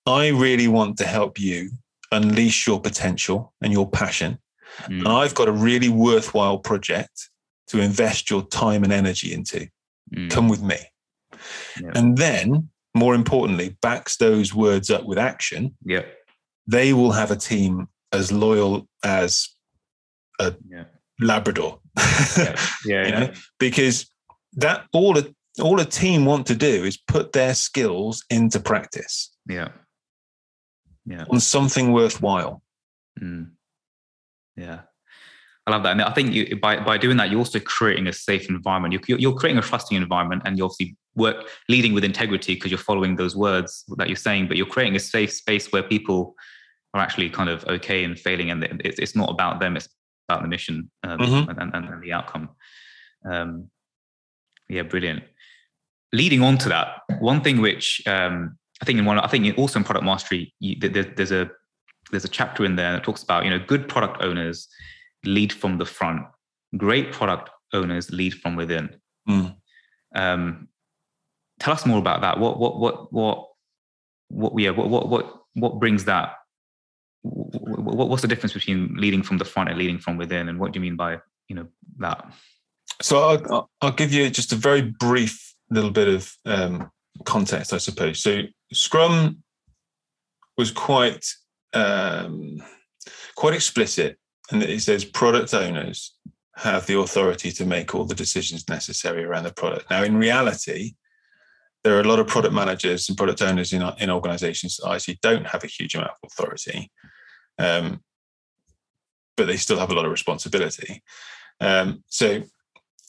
I 0.05 0.29
really 0.29 0.67
want 0.67 0.97
to 0.97 1.05
help 1.05 1.39
you 1.39 1.71
unleash 2.11 2.65
your 2.65 2.81
potential 2.81 3.53
and 3.61 3.71
your 3.71 3.89
passion. 3.89 4.39
Mm. 4.83 4.99
And 4.99 5.07
I've 5.07 5.35
got 5.35 5.47
a 5.47 5.51
really 5.51 5.89
worthwhile 5.89 6.57
project 6.57 7.29
to 7.67 7.79
invest 7.79 8.29
your 8.29 8.43
time 8.47 8.83
and 8.83 8.91
energy 8.91 9.33
into. 9.33 9.67
Mm. 10.13 10.31
Come 10.31 10.49
with 10.49 10.63
me. 10.63 10.77
And 11.95 12.17
then, 12.17 12.69
more 12.95 13.15
importantly, 13.15 13.77
backs 13.81 14.17
those 14.17 14.53
words 14.53 14.89
up 14.89 15.05
with 15.05 15.17
action. 15.17 15.75
Yeah. 15.85 16.03
They 16.67 16.93
will 16.93 17.11
have 17.11 17.31
a 17.31 17.35
team 17.35 17.87
as 18.11 18.31
loyal 18.31 18.87
as 19.03 19.49
a. 20.39 20.55
Labrador. 21.21 21.79
yeah, 22.37 22.55
yeah, 22.85 23.33
because 23.59 24.09
that 24.53 24.85
all 24.93 25.17
all 25.59 25.79
a 25.79 25.85
team 25.85 26.25
want 26.25 26.47
to 26.47 26.55
do 26.55 26.83
is 26.83 26.97
put 26.97 27.33
their 27.33 27.53
skills 27.53 28.23
into 28.29 28.59
practice. 28.59 29.31
Yeah, 29.47 29.69
yeah, 31.05 31.25
on 31.29 31.39
something 31.39 31.91
worthwhile. 31.91 32.61
Mm. 33.21 33.51
Yeah. 34.55 34.81
I 35.67 35.71
love 35.71 35.83
that, 35.83 35.91
and 35.91 36.01
I 36.01 36.11
think 36.13 36.33
you, 36.33 36.55
by 36.55 36.79
by 36.83 36.97
doing 36.97 37.17
that, 37.17 37.29
you're 37.29 37.37
also 37.37 37.59
creating 37.59 38.07
a 38.07 38.13
safe 38.13 38.49
environment. 38.49 39.05
You're, 39.07 39.19
you're 39.19 39.35
creating 39.35 39.59
a 39.59 39.61
trusting 39.61 39.95
environment, 39.95 40.41
and 40.45 40.57
you're 40.57 40.65
obviously 40.65 40.97
work 41.15 41.47
leading 41.67 41.93
with 41.93 42.03
integrity 42.03 42.55
because 42.55 42.71
you're 42.71 42.79
following 42.79 43.17
those 43.17 43.35
words 43.35 43.83
that 43.97 44.07
you're 44.07 44.15
saying. 44.15 44.47
But 44.47 44.57
you're 44.57 44.65
creating 44.65 44.95
a 44.95 44.99
safe 44.99 45.31
space 45.31 45.71
where 45.71 45.83
people 45.83 46.33
are 46.95 47.01
actually 47.01 47.29
kind 47.29 47.49
of 47.49 47.63
okay 47.65 48.03
and 48.03 48.17
failing, 48.19 48.49
and 48.49 48.63
it's, 48.83 48.97
it's 48.97 49.15
not 49.15 49.29
about 49.29 49.59
them; 49.59 49.77
it's 49.77 49.87
about 50.27 50.41
the 50.41 50.47
mission 50.47 50.89
um, 51.03 51.19
mm-hmm. 51.19 51.49
and, 51.49 51.75
and, 51.75 51.85
and, 51.85 52.03
the 52.03 52.13
outcome. 52.13 52.49
Um, 53.29 53.69
yeah, 54.69 54.83
brilliant. 54.83 55.23
Leading 56.11 56.41
on 56.41 56.57
to 56.59 56.69
that, 56.69 57.01
one 57.19 57.41
thing 57.41 57.61
which 57.61 58.01
um, 58.07 58.57
I 58.81 58.85
think 58.85 58.97
in 58.97 59.05
one, 59.05 59.19
I 59.19 59.27
think 59.27 59.57
also 59.57 59.79
in 59.79 59.83
product 59.83 60.05
mastery, 60.05 60.53
you, 60.59 60.75
there, 60.79 61.03
there's 61.03 61.31
a 61.31 61.49
there's 62.11 62.25
a 62.25 62.29
chapter 62.29 62.65
in 62.65 62.75
there 62.75 62.93
that 62.93 63.03
talks 63.03 63.21
about 63.21 63.43
you 63.43 63.51
know 63.51 63.59
good 63.59 63.87
product 63.87 64.23
owners 64.23 64.67
lead 65.23 65.53
from 65.53 65.77
the 65.77 65.85
front, 65.85 66.23
great 66.77 67.11
product 67.11 67.49
owners 67.73 68.11
lead 68.11 68.33
from 68.33 68.55
within. 68.55 68.89
Mm. 69.29 69.55
Um, 70.15 70.67
tell 71.59 71.73
us 71.73 71.85
more 71.85 71.99
about 71.99 72.21
that. 72.21 72.39
What 72.39 72.59
what 72.59 72.79
what 72.79 73.13
what 73.13 73.49
what 74.29 74.53
yeah 74.57 74.71
what 74.71 74.89
what 74.89 75.09
what 75.09 75.39
what 75.53 75.79
brings 75.79 76.05
that 76.05 76.33
what's 77.21 78.21
the 78.21 78.27
difference 78.27 78.53
between 78.53 78.95
leading 78.95 79.21
from 79.21 79.37
the 79.37 79.45
front 79.45 79.69
and 79.69 79.77
leading 79.77 79.97
from 79.99 80.17
within 80.17 80.47
and 80.47 80.59
what 80.59 80.71
do 80.71 80.77
you 80.77 80.81
mean 80.81 80.95
by 80.95 81.17
you 81.49 81.55
know 81.55 81.67
that 81.97 82.31
so 83.01 83.19
i'll, 83.19 83.69
I'll 83.81 83.91
give 83.91 84.13
you 84.13 84.29
just 84.29 84.53
a 84.53 84.55
very 84.55 84.81
brief 84.81 85.48
little 85.69 85.91
bit 85.91 86.07
of 86.07 86.33
um, 86.45 86.89
context 87.25 87.73
i 87.73 87.77
suppose 87.77 88.19
so 88.19 88.41
scrum 88.71 89.43
was 90.57 90.71
quite 90.71 91.25
um, 91.73 92.61
quite 93.35 93.53
explicit 93.53 94.17
and 94.51 94.63
it 94.63 94.81
says 94.81 95.05
product 95.05 95.53
owners 95.53 96.15
have 96.55 96.85
the 96.87 96.99
authority 96.99 97.51
to 97.51 97.65
make 97.65 97.93
all 97.93 98.03
the 98.03 98.15
decisions 98.15 98.67
necessary 98.67 99.23
around 99.23 99.43
the 99.43 99.53
product 99.53 99.89
now 99.89 100.03
in 100.03 100.17
reality 100.17 100.93
there 101.83 101.95
are 101.95 102.01
a 102.01 102.07
lot 102.07 102.19
of 102.19 102.27
product 102.27 102.53
managers 102.53 103.07
and 103.07 103.17
product 103.17 103.41
owners 103.41 103.73
in, 103.73 103.83
in 103.99 104.09
organizations 104.09 104.77
that 104.77 104.91
actually 104.91 105.19
don't 105.21 105.47
have 105.47 105.63
a 105.63 105.67
huge 105.67 105.95
amount 105.95 106.11
of 106.11 106.29
authority, 106.29 106.91
um, 107.57 108.01
but 109.37 109.47
they 109.47 109.57
still 109.57 109.79
have 109.79 109.91
a 109.91 109.93
lot 109.93 110.05
of 110.05 110.11
responsibility. 110.11 111.01
Um, 111.61 112.03
so 112.07 112.43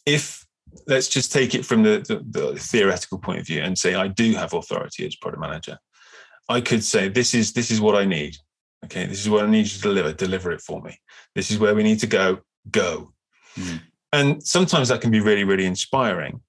if 0.07 0.47
let's 0.87 1.09
just 1.09 1.33
take 1.33 1.55
it 1.55 1.65
from 1.65 1.83
the, 1.83 2.05
the, 2.07 2.41
the, 2.41 2.59
theoretical 2.59 3.19
point 3.19 3.41
of 3.41 3.47
view 3.47 3.63
and 3.63 3.79
say 3.79 3.95
I 3.95 4.09
do 4.09 4.33
have 4.35 4.53
authority 4.53 5.07
as 5.07 5.17
product 5.17 5.41
manager, 5.41 5.79
I 6.49 6.61
could 6.61 6.85
say 6.85 7.09
this 7.09 7.35
is 7.35 7.53
this 7.53 7.71
is 7.71 7.81
what 7.81 7.97
I 7.97 8.05
need. 8.05 8.37
Okay, 8.85 9.07
this 9.07 9.21
is 9.21 9.29
what 9.29 9.45
I 9.45 9.51
need 9.51 9.67
you 9.67 9.69
to 9.69 9.81
deliver. 9.81 10.13
Deliver 10.13 10.53
it 10.53 10.61
for 10.61 10.81
me. 10.81 10.99
This 11.35 11.51
is 11.51 11.59
where 11.59 11.75
we 11.75 11.83
need 11.83 12.01
to 12.01 12.07
go. 12.07 12.39
Go. 12.71 13.13
Mm. 13.57 13.81
And 14.13 14.43
sometimes 14.43 14.89
that 14.89 15.01
can 15.01 15.11
be 15.11 15.21
really 15.21 15.45
really 15.45 15.67
inspiring, 15.67 16.41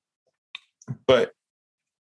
but 1.07 1.31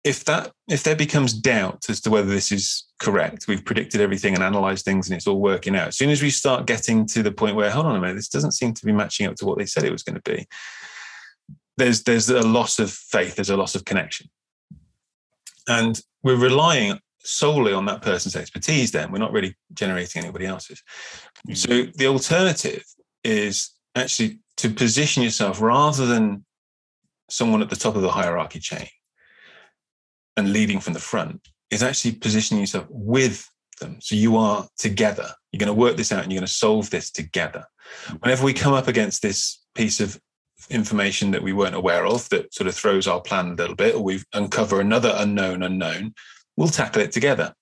if 0.04 0.24
that 0.26 0.52
if 0.70 0.84
there 0.84 0.96
becomes 0.96 1.34
doubt 1.34 1.90
as 1.90 2.00
to 2.02 2.10
whether 2.12 2.30
this 2.30 2.52
is 2.52 2.86
correct, 3.00 3.48
we've 3.48 3.66
predicted 3.66 4.02
everything 4.02 4.36
and 4.36 4.44
analyzed 4.44 4.86
things 4.86 5.10
and 5.10 5.18
it's 5.18 5.28
all 5.28 5.42
working 5.42 5.76
out. 5.76 5.90
As 5.90 5.98
soon 5.98 6.12
as 6.12 6.22
we 6.22 6.30
start 6.30 6.68
getting 6.68 7.06
to 7.08 7.24
the 7.24 7.32
point 7.32 7.56
where, 7.56 7.72
hold 7.72 7.88
on 7.88 7.96
a 7.96 8.00
minute, 8.00 8.16
this 8.16 8.30
doesn't 8.30 8.52
seem 8.52 8.74
to 8.76 8.86
be 8.86 8.92
matching 8.92 9.26
up 9.26 9.36
to 9.38 9.46
what 9.46 9.58
they 9.58 9.66
said 9.66 9.84
it 9.84 9.92
was 9.92 10.04
going 10.04 10.20
to 10.20 10.32
be, 10.32 10.48
there's 11.78 12.04
there's 12.04 12.30
a 12.30 12.42
loss 12.42 12.80
of 12.80 12.92
faith, 12.92 13.36
there's 13.36 13.50
a 13.50 13.58
loss 13.58 13.76
of 13.76 13.86
connection. 13.86 14.30
And 15.68 16.00
we're 16.24 16.38
relying 16.38 17.00
solely 17.20 17.74
on 17.74 17.86
that 17.86 18.02
person's 18.02 18.36
expertise 18.36 18.92
then. 18.92 19.12
We're 19.12 19.18
not 19.18 19.32
really 19.32 19.56
generating 19.74 20.24
anybody 20.24 20.46
else's. 20.46 20.84
Mm-hmm. 21.48 21.54
So 21.54 21.92
the 21.96 22.08
alternative 22.08 22.84
is 23.24 23.72
actually 23.96 24.40
to 24.58 24.70
position 24.70 25.24
yourself 25.24 25.60
rather 25.60 26.06
than 26.06 26.46
someone 27.30 27.62
at 27.62 27.70
the 27.70 27.76
top 27.76 27.96
of 27.96 28.04
the 28.04 28.12
hierarchy 28.12 28.60
chain 28.60 28.88
and 30.38 30.54
leading 30.54 30.80
from 30.80 30.94
the 30.94 31.00
front 31.00 31.48
is 31.72 31.82
actually 31.82 32.12
positioning 32.14 32.62
yourself 32.62 32.86
with 32.90 33.50
them. 33.80 33.98
So 34.00 34.16
you 34.16 34.38
are 34.38 34.68
together. 34.78 35.30
You're 35.52 35.60
going 35.60 35.68
to 35.68 35.74
work 35.74 35.98
this 35.98 36.12
out 36.12 36.24
and 36.24 36.32
you're 36.32 36.40
going 36.40 36.48
to 36.48 36.54
solve 36.54 36.90
this 36.90 37.12
together. 37.12 37.66
Whenever 38.20 38.46
we 38.46 38.54
come 38.54 38.74
up 38.74 38.88
against 38.88 39.22
this 39.22 39.64
piece 39.74 40.00
of 40.00 40.20
information 40.70 41.32
that 41.32 41.44
we 41.44 41.54
weren't 41.54 41.76
aware 41.76 42.06
of 42.06 42.28
that 42.30 42.54
sort 42.54 42.68
of 42.68 42.76
throws 42.76 43.08
our 43.08 43.22
plan 43.22 43.48
a 43.52 43.56
little 43.56 43.76
bit, 43.76 43.96
or 43.96 44.04
we 44.04 44.22
uncover 44.34 44.82
another 44.82 45.14
unknown 45.18 45.64
unknown, 45.64 46.14
we'll 46.58 46.68
tackle 46.68 47.02
it 47.02 47.12
together. 47.12 47.54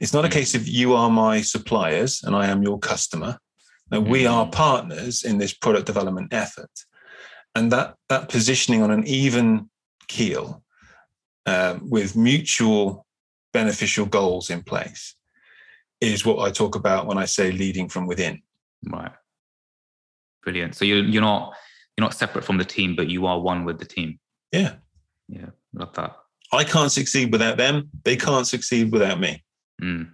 It's 0.00 0.12
not 0.12 0.24
a 0.24 0.30
case 0.30 0.54
of 0.54 0.68
you 0.68 0.94
are 0.94 1.10
my 1.10 1.40
suppliers 1.40 2.22
and 2.22 2.34
I 2.34 2.46
am 2.46 2.62
your 2.62 2.78
customer. 2.78 3.38
No, 3.90 4.00
we 4.00 4.26
are 4.26 4.46
mm. 4.46 4.52
partners 4.52 5.24
in 5.24 5.38
this 5.38 5.54
product 5.54 5.86
development 5.86 6.32
effort. 6.32 6.70
And 7.54 7.72
that 7.72 7.96
that 8.08 8.28
positioning 8.28 8.82
on 8.82 8.90
an 8.90 9.06
even 9.06 9.70
keel 10.06 10.62
um, 11.46 11.88
with 11.88 12.14
mutual 12.14 13.06
beneficial 13.52 14.06
goals 14.06 14.50
in 14.50 14.62
place 14.62 15.16
is 16.00 16.24
what 16.24 16.38
I 16.38 16.50
talk 16.50 16.76
about 16.76 17.06
when 17.06 17.18
I 17.18 17.24
say 17.24 17.50
leading 17.50 17.88
from 17.88 18.06
within. 18.06 18.42
Right. 18.86 19.10
Brilliant. 20.44 20.76
So 20.76 20.84
you're 20.84 21.02
you're 21.02 21.22
not 21.22 21.54
you're 21.98 22.04
not 22.04 22.14
separate 22.14 22.44
from 22.44 22.58
the 22.58 22.64
team, 22.64 22.94
but 22.94 23.08
you 23.08 23.26
are 23.26 23.40
one 23.40 23.64
with 23.64 23.80
the 23.80 23.84
team. 23.84 24.20
Yeah. 24.52 24.74
Yeah. 25.28 25.46
Love 25.72 25.92
that. 25.94 26.16
I 26.52 26.62
can't 26.62 26.92
succeed 26.92 27.32
without 27.32 27.56
them. 27.56 27.90
They 28.04 28.14
can't 28.14 28.46
succeed 28.46 28.92
without 28.92 29.18
me. 29.18 29.42
Mm. 29.82 30.12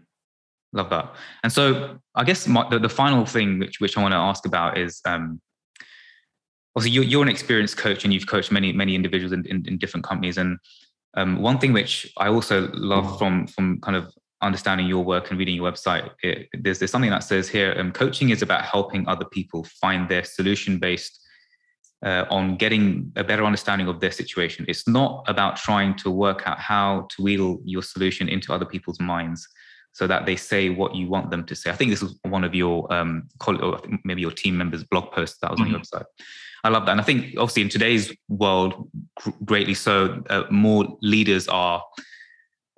Love 0.72 0.89
that. 0.89 1.14
And 1.43 1.53
so 1.53 1.99
I 2.14 2.24
guess 2.24 2.49
my, 2.49 2.66
the, 2.70 2.78
the 2.78 2.89
final 2.89 3.26
thing 3.26 3.59
which 3.59 3.80
which 3.80 3.99
I 3.99 4.03
want 4.03 4.12
to 4.12 4.16
ask 4.16 4.47
about 4.47 4.78
is 4.78 5.03
um, 5.05 5.43
also 6.74 6.89
you're, 6.89 7.05
you're 7.05 7.22
an 7.22 7.28
experienced 7.28 7.76
coach 7.76 8.03
and 8.03 8.14
you've 8.14 8.26
coached 8.26 8.51
many 8.51 8.72
many 8.72 8.95
individuals 8.95 9.32
in, 9.32 9.45
in, 9.45 9.64
in 9.68 9.76
different 9.76 10.05
companies 10.05 10.39
and 10.39 10.59
um, 11.18 11.43
one 11.43 11.59
thing 11.59 11.74
which 11.74 12.11
I 12.16 12.28
also 12.28 12.70
love 12.72 13.18
from 13.18 13.47
from 13.47 13.78
kind 13.82 13.97
of 13.97 14.11
understanding 14.41 14.87
your 14.87 15.05
work 15.05 15.30
and 15.30 15.39
reading 15.39 15.55
your 15.55 15.70
website, 15.70 16.11
it, 16.22 16.49
there's, 16.53 16.78
there's 16.78 16.91
something 16.91 17.11
that 17.11 17.24
says 17.24 17.49
here, 17.49 17.74
um, 17.78 17.91
coaching 17.91 18.28
is 18.28 18.43
about 18.43 18.62
helping 18.62 19.09
other 19.09 19.24
people 19.24 19.64
find 19.80 20.07
their 20.09 20.22
solution 20.22 20.78
based 20.78 21.24
uh, 22.05 22.27
on 22.31 22.57
getting 22.57 23.11
a 23.17 23.25
better 23.25 23.45
understanding 23.45 23.89
of 23.89 24.01
their 24.01 24.11
situation. 24.11 24.65
It's 24.69 24.87
not 24.87 25.25
about 25.27 25.57
trying 25.57 25.97
to 25.99 26.11
work 26.11 26.43
out 26.47 26.59
how 26.59 27.09
to 27.17 27.23
wheel 27.23 27.59
your 27.65 27.83
solution 27.83 28.29
into 28.29 28.53
other 28.53 28.67
people's 28.67 29.01
minds 29.01 29.49
so 29.93 30.07
that 30.09 30.27
they 30.27 30.37
say 30.37 30.71
what 30.71 30.95
you 30.95 31.09
want 31.09 31.31
them 31.31 31.45
to 31.45 31.55
say. 31.55 31.71
I 31.71 31.75
think 31.75 31.91
this 31.91 32.03
was 32.03 32.19
one 32.23 32.45
of 32.45 32.55
your 32.55 32.93
um, 32.93 33.29
maybe 34.05 34.21
your 34.21 34.33
team 34.33 34.57
members' 34.57 34.85
blog 34.85 35.13
posts 35.13 35.39
that 35.41 35.51
was 35.51 35.59
mm-hmm. 35.59 35.67
on 35.67 35.71
your 35.71 35.81
mm-hmm. 35.81 35.99
website. 35.99 36.05
I 36.65 36.69
love 36.71 36.87
that, 36.87 36.93
and 36.93 37.01
I 37.01 37.05
think 37.05 37.35
obviously 37.39 37.63
in 37.63 37.69
today's 37.69 38.13
world, 38.29 38.91
greatly 39.45 39.75
so, 39.75 40.23
uh, 40.31 40.45
more 40.51 40.97
leaders 41.03 41.47
are 41.47 41.85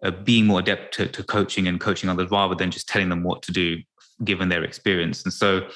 uh, 0.03 0.11
being 0.11 0.47
more 0.47 0.59
adept 0.59 0.95
to, 0.95 1.07
to 1.07 1.23
coaching 1.23 1.69
and 1.69 1.81
coaching 1.81 2.11
others 2.11 2.31
rather 2.31 2.55
than 2.55 2.71
just 2.71 2.89
telling 2.89 3.09
them 3.09 3.23
what 3.23 3.43
to 3.43 3.53
do, 3.53 3.79
given 4.25 4.49
their 4.49 4.65
experience. 4.65 5.23
And 5.25 5.33
so, 5.33 5.69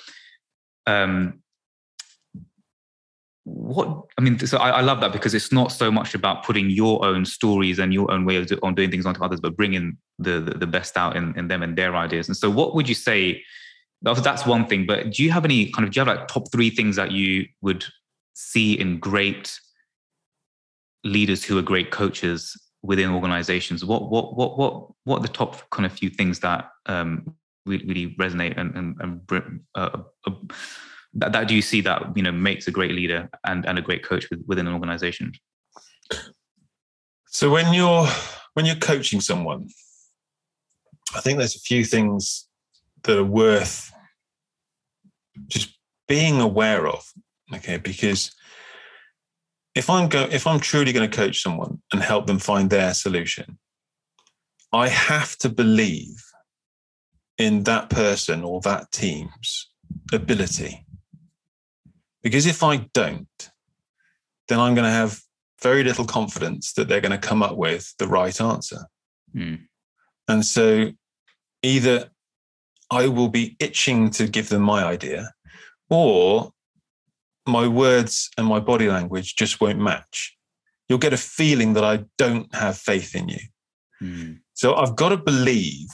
um, 0.87 1.41
what 3.45 4.03
I 4.19 4.23
mean, 4.23 4.39
so 4.39 4.59
I, 4.59 4.71
I, 4.71 4.81
love 4.83 5.01
that 5.01 5.13
because 5.13 5.33
it's 5.33 5.51
not 5.51 5.73
so 5.73 5.91
much 5.91 6.15
about 6.15 6.45
putting 6.45 6.69
your 6.69 7.05
own 7.05 7.25
stories 7.25 7.79
and 7.79 7.93
your 7.93 8.11
own 8.11 8.25
way 8.25 8.37
of 8.37 8.47
do, 8.47 8.59
on 8.63 8.75
doing 8.75 8.91
things 8.91 9.07
onto 9.07 9.25
others, 9.25 9.41
but 9.41 9.57
bringing 9.57 9.97
the, 10.19 10.41
the, 10.41 10.59
the 10.59 10.67
best 10.67 10.97
out 10.97 11.17
in, 11.17 11.37
in 11.39 11.49
them 11.49 11.63
and 11.63 11.77
their 11.77 11.97
ideas. 11.97 12.29
And 12.29 12.37
so, 12.37 12.51
what 12.51 12.75
would 12.75 12.89
you 12.89 12.95
say? 12.95 13.43
That's 14.03 14.47
one 14.47 14.67
thing, 14.67 14.87
but 14.87 15.13
do 15.13 15.23
you 15.23 15.31
have 15.31 15.45
any 15.45 15.71
kind 15.73 15.87
of 15.87 15.93
do 15.93 16.01
you 16.01 16.07
have 16.07 16.17
like 16.17 16.27
top 16.27 16.51
three 16.51 16.71
things 16.71 16.97
that 16.97 17.11
you 17.13 17.47
would 17.61 17.85
see 18.33 18.73
in 18.73 18.99
great 18.99 19.61
leaders 21.05 21.45
who 21.45 21.59
are 21.59 21.63
great 21.63 21.91
coaches 21.91 22.59
within 22.83 23.11
organizations? 23.11 23.85
What 23.85 24.11
what 24.11 24.37
what 24.37 24.59
what 24.59 24.87
what 25.05 25.19
are 25.19 25.23
the 25.23 25.29
top 25.29 25.69
kind 25.71 25.85
of 25.85 25.93
few 25.93 26.09
things 26.09 26.41
that 26.41 26.71
um, 26.87 27.35
really, 27.67 27.85
really 27.85 28.15
resonate 28.19 28.59
and 28.59 28.75
and, 28.75 28.97
and 29.01 29.63
uh, 29.75 29.99
uh, 30.27 30.31
that, 31.15 31.33
that 31.33 31.49
do 31.49 31.55
you 31.55 31.63
see 31.63 31.81
that 31.83 32.17
you 32.17 32.23
know 32.23 32.33
makes 32.33 32.67
a 32.69 32.71
great 32.71 32.93
leader 32.93 33.29
and, 33.45 33.67
and 33.67 33.79
a 33.79 33.83
great 33.83 34.05
coach 34.05 34.27
within 34.47 34.67
an 34.67 34.75
organization? 34.75 35.33
So 37.27 37.51
when 37.51 37.73
you're 37.73 38.09
when 38.55 38.67
you're 38.67 38.77
coaching 38.77 39.21
someone 39.21 39.69
i 41.15 41.21
think 41.21 41.39
there's 41.39 41.57
a 41.57 41.61
few 41.61 41.85
things 41.85 42.49
that 43.05 43.19
are 43.19 43.25
worth 43.25 43.93
just 45.49 45.77
being 46.09 46.41
aware 46.41 46.87
of 46.87 47.05
okay? 47.55 47.79
Because 47.79 48.33
if 49.75 49.89
i'm 49.89 50.09
go 50.09 50.29
if 50.31 50.47
i'm 50.47 50.61
truly 50.61 50.93
going 50.93 51.09
to 51.09 51.17
coach 51.17 51.43
someone 51.43 51.81
and 51.93 52.03
help 52.03 52.27
them 52.27 52.39
find 52.39 52.71
their 52.71 52.93
solution 52.93 53.59
i 54.73 54.89
have 54.89 55.37
to 55.39 55.49
believe 55.49 56.23
in 57.39 57.63
that 57.63 57.89
person 57.89 58.43
or 58.43 58.61
that 58.61 58.91
team's 58.91 59.71
ability 60.13 60.85
because 62.23 62.47
if 62.47 62.63
I 62.63 62.89
don't, 62.93 63.51
then 64.49 64.61
I'm 64.61 64.75
going 64.75 64.85
to 64.85 64.91
have 64.91 65.21
very 65.63 65.85
little 65.85 66.05
confidence 66.05 66.73
that 66.73 66.89
they're 66.89 67.01
going 67.01 67.19
to 67.19 67.19
come 67.19 67.43
up 67.43 67.57
with 67.57 67.95
the 67.99 68.07
right 68.07 68.41
answer. 68.41 68.87
Mm. 69.35 69.61
And 70.29 70.45
so 70.45 70.93
either 71.63 72.11
I 72.91 73.09
will 73.09 73.29
be 73.29 73.57
itching 73.61 74.11
to 74.11 74.27
give 74.27 74.49
them 74.49 74.63
my 74.63 74.85
idea, 74.85 75.33
or 75.89 76.53
my 77.47 77.67
words 77.67 78.31
and 78.37 78.47
my 78.47 78.61
body 78.61 78.89
language 78.89 79.37
just 79.37 79.61
won't 79.61 79.79
match. 79.79 80.37
You'll 80.89 80.99
get 80.99 81.13
a 81.13 81.19
feeling 81.19 81.75
that 81.75 81.85
I 81.85 82.05
don't 82.19 82.53
have 82.55 82.77
faith 82.77 83.15
in 83.15 83.29
you. 83.29 83.41
Mm. 84.03 84.41
So 84.55 84.75
I've 84.75 84.97
got 84.97 85.11
to 85.11 85.17
believe 85.17 85.89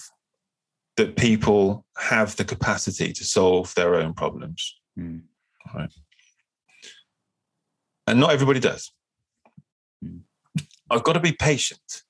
that 0.97 1.17
people 1.17 1.85
have 1.99 2.37
the 2.37 2.45
capacity 2.45 3.13
to 3.13 3.25
solve 3.25 3.75
their 3.75 3.97
own 3.97 4.15
problems. 4.15 4.75
Mm. 4.99 5.23
Right. 5.75 5.93
And 8.07 8.21
not 8.21 8.33
everybody 8.33 8.61
does. 8.61 8.93
Hmm. 10.03 10.19
I've 10.91 11.03
got 11.03 11.15
to 11.15 11.21
be 11.21 11.33
patient 11.33 12.03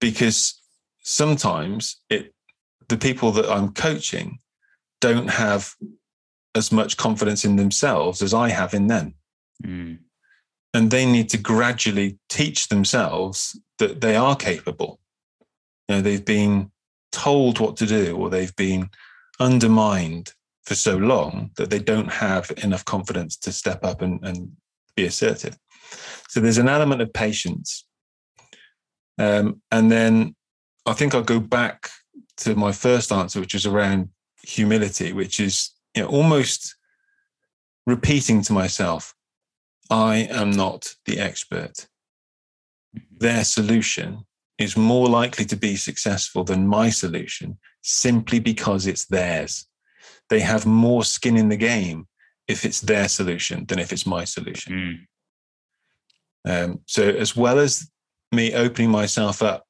because 0.00 0.60
sometimes 1.02 2.00
it 2.10 2.34
the 2.88 2.98
people 2.98 3.30
that 3.32 3.48
I'm 3.48 3.72
coaching 3.72 4.40
don't 5.00 5.30
have 5.30 5.74
as 6.54 6.72
much 6.72 6.96
confidence 6.96 7.44
in 7.44 7.56
themselves 7.56 8.20
as 8.20 8.34
I 8.34 8.48
have 8.48 8.74
in 8.74 8.88
them. 8.88 9.14
Mm. 9.64 9.98
And 10.74 10.90
they 10.90 11.06
need 11.06 11.28
to 11.30 11.38
gradually 11.38 12.18
teach 12.28 12.68
themselves 12.68 13.58
that 13.78 14.00
they 14.00 14.16
are 14.16 14.34
capable. 14.34 14.98
You 15.88 15.96
know, 15.96 16.02
they've 16.02 16.24
been 16.24 16.72
told 17.12 17.60
what 17.60 17.76
to 17.78 17.86
do 17.86 18.16
or 18.16 18.28
they've 18.28 18.54
been 18.56 18.90
undermined 19.38 20.34
for 20.70 20.76
so 20.76 20.96
long 20.96 21.50
that 21.56 21.68
they 21.68 21.80
don't 21.80 22.12
have 22.12 22.52
enough 22.62 22.84
confidence 22.84 23.36
to 23.36 23.50
step 23.50 23.84
up 23.84 24.02
and, 24.02 24.24
and 24.24 24.52
be 24.94 25.04
assertive. 25.04 25.58
So 26.28 26.38
there's 26.38 26.58
an 26.58 26.68
element 26.68 27.02
of 27.02 27.12
patience. 27.12 27.84
Um, 29.18 29.62
and 29.72 29.90
then 29.90 30.36
I 30.86 30.92
think 30.92 31.12
I'll 31.12 31.24
go 31.24 31.40
back 31.40 31.90
to 32.36 32.54
my 32.54 32.70
first 32.70 33.10
answer, 33.10 33.40
which 33.40 33.56
is 33.56 33.66
around 33.66 34.10
humility, 34.44 35.12
which 35.12 35.40
is 35.40 35.72
you 35.96 36.02
know, 36.02 36.08
almost 36.08 36.76
repeating 37.84 38.40
to 38.42 38.52
myself, 38.52 39.12
I 39.90 40.28
am 40.30 40.52
not 40.52 40.94
the 41.04 41.18
expert. 41.18 41.88
Their 43.18 43.42
solution 43.42 44.24
is 44.56 44.76
more 44.76 45.08
likely 45.08 45.46
to 45.46 45.56
be 45.56 45.74
successful 45.74 46.44
than 46.44 46.68
my 46.68 46.90
solution 46.90 47.58
simply 47.82 48.38
because 48.38 48.86
it's 48.86 49.06
theirs 49.06 49.66
they 50.30 50.40
have 50.40 50.64
more 50.64 51.04
skin 51.04 51.36
in 51.36 51.48
the 51.48 51.56
game 51.56 52.06
if 52.48 52.64
it's 52.64 52.80
their 52.80 53.08
solution 53.08 53.66
than 53.66 53.78
if 53.78 53.92
it's 53.92 54.06
my 54.06 54.24
solution. 54.24 55.06
Mm. 56.46 56.72
Um, 56.72 56.80
so, 56.86 57.02
as 57.08 57.36
well 57.36 57.58
as 57.58 57.90
me 58.32 58.54
opening 58.54 58.90
myself 58.90 59.42
up 59.42 59.66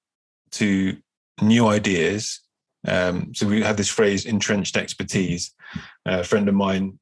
to 0.52 0.96
new 1.42 1.66
ideas, 1.66 2.40
um, 2.86 3.34
so 3.34 3.46
we 3.46 3.62
have 3.62 3.76
this 3.76 3.88
phrase 3.88 4.24
entrenched 4.24 4.76
expertise. 4.76 5.52
a 6.06 6.24
friend 6.24 6.48
of 6.48 6.54
mine 6.54 6.98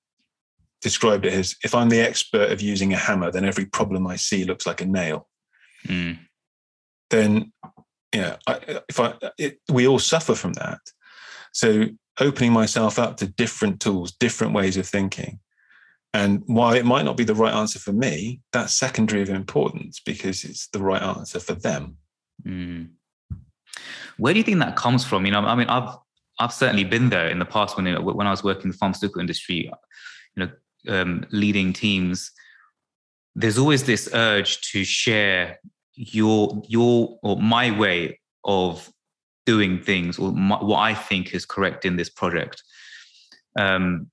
described 0.81 1.27
it 1.27 1.33
as 1.33 1.57
if 1.65 1.75
I'm 1.75 1.89
the 1.89 2.01
expert 2.01 2.53
of 2.53 2.61
using 2.61 2.93
a 2.93 2.97
hammer, 2.97 3.31
then 3.31 3.45
every 3.45 3.67
problem 3.67 4.07
I 4.07 4.17
see 4.17 4.45
looks 4.45 4.67
like 4.67 4.81
a 4.81 4.87
nail. 4.87 5.29
Mm. 5.87 6.19
Then, 7.11 7.53
yeah, 8.15 8.37
I, 8.47 8.81
if 8.89 9.01
I, 9.01 9.15
it, 9.39 9.61
we 9.71 9.87
all 9.87 9.99
suffer 9.99 10.35
from 10.35 10.53
that. 10.55 10.81
So 11.53 11.87
opening 12.21 12.53
myself 12.53 12.99
up 12.99 13.17
to 13.19 13.27
different 13.27 13.81
tools, 13.81 14.13
different 14.13 14.53
ways 14.53 14.77
of 14.77 14.87
thinking. 14.87 15.41
And 16.15 16.43
while 16.47 16.73
it 16.73 16.87
might 16.87 17.05
not 17.05 17.17
be 17.17 17.25
the 17.25 17.35
right 17.35 17.53
answer 17.53 17.79
for 17.79 17.93
me, 17.93 18.41
that's 18.53 18.73
secondary 18.73 19.23
of 19.23 19.29
importance 19.29 20.01
because 20.01 20.45
it's 20.45 20.69
the 20.69 20.81
right 20.81 21.03
answer 21.03 21.39
for 21.39 21.55
them. 21.55 21.99
Mm. 22.45 22.91
Where 24.17 24.33
do 24.33 24.39
you 24.39 24.45
think 24.45 24.59
that 24.59 24.77
comes 24.77 25.05
from? 25.05 25.27
You 25.27 25.33
know, 25.33 25.41
I 25.41 25.55
mean, 25.55 25.69
I've 25.69 25.97
I've 26.41 26.53
certainly 26.53 26.85
been 26.85 27.11
there 27.11 27.29
in 27.29 27.39
the 27.39 27.45
past 27.45 27.77
when 27.77 27.87
when 28.05 28.27
I 28.27 28.31
was 28.31 28.43
working 28.43 28.65
in 28.65 28.71
the 28.71 28.77
pharmaceutical 28.77 29.21
industry, 29.21 29.71
you 30.37 30.47
know, 30.47 30.51
um, 30.89 31.27
leading 31.31 31.73
teams. 31.73 32.31
There's 33.35 33.59
always 33.59 33.85
this 33.85 34.09
urge 34.13 34.61
to 34.73 34.85
share 34.85 35.59
your 35.95 36.63
your 36.67 37.19
or 37.23 37.37
my 37.37 37.71
way 37.71 38.21
of 38.45 38.91
doing 39.49 39.83
things 39.83 40.19
or 40.19 40.31
my, 40.33 40.63
what 40.63 40.81
I 40.81 40.93
think 40.93 41.35
is 41.35 41.47
correct 41.47 41.87
in 41.87 41.97
this 41.97 42.11
project. 42.11 42.63
Um, 43.59 44.11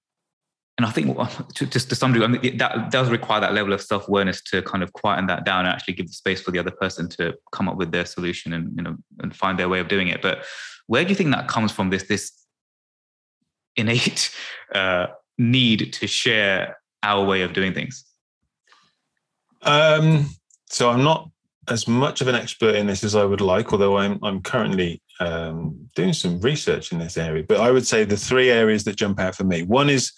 and 0.78 0.86
I 0.86 0.92
think 0.92 1.18
to, 1.56 1.66
just 1.66 1.90
to 1.90 1.96
some 1.96 2.14
degree, 2.14 2.26
I 2.26 2.30
mean, 2.30 2.58
that 2.58 2.90
does 2.90 3.10
require 3.10 3.42
that 3.42 3.54
level 3.54 3.74
of 3.74 3.82
self 3.82 4.08
awareness 4.08 4.42
to 4.44 4.62
kind 4.62 4.82
of 4.82 4.94
quieten 4.94 5.28
that 5.28 5.44
down 5.44 5.66
and 5.66 5.74
actually 5.74 5.96
give 5.96 6.08
the 6.08 6.14
space 6.14 6.42
for 6.42 6.52
the 6.52 6.60
other 6.60 6.72
person 6.72 7.10
to 7.18 7.34
come 7.52 7.68
up 7.68 7.76
with 7.76 7.92
their 7.92 8.06
solution 8.06 8.54
and 8.54 8.74
you 8.78 8.84
know 8.84 8.96
and 9.20 9.36
find 9.36 9.60
their 9.60 9.68
way 9.68 9.82
of 9.82 9.90
doing 9.90 10.08
it. 10.08 10.22
But 10.22 10.46
where 10.88 11.04
do 11.04 11.10
you 11.10 11.16
think 11.16 11.32
that 11.32 11.50
comes 11.50 11.74
from? 11.74 11.90
This 11.90 12.04
this 12.04 12.32
innate 13.76 14.34
uh, 14.74 15.08
need 15.38 15.92
to 15.94 16.08
share 16.08 16.78
our 17.04 17.26
way 17.26 17.42
of 17.42 17.52
doing 17.52 17.74
things. 17.74 18.06
Um, 19.64 20.30
so 20.68 20.90
I'm 20.92 21.04
not 21.04 21.30
as 21.68 21.88
much 21.88 22.22
of 22.22 22.28
an 22.28 22.36
expert 22.36 22.76
in 22.76 22.88
this 22.88 23.04
as 23.04 23.16
I 23.16 23.26
would 23.26 23.42
like, 23.42 23.74
although 23.74 23.98
I'm 23.98 24.20
I'm 24.24 24.42
currently 24.42 25.02
um, 25.20 25.90
doing 25.96 26.14
some 26.14 26.40
research 26.42 26.92
in 26.92 27.00
this 27.00 27.18
area. 27.18 27.44
But 27.48 27.60
I 27.60 27.72
would 27.72 27.88
say 27.88 28.04
the 28.04 28.18
three 28.18 28.50
areas 28.50 28.84
that 28.84 28.96
jump 28.96 29.20
out 29.20 29.36
for 29.36 29.44
me. 29.44 29.64
One 29.64 29.90
is 29.90 30.12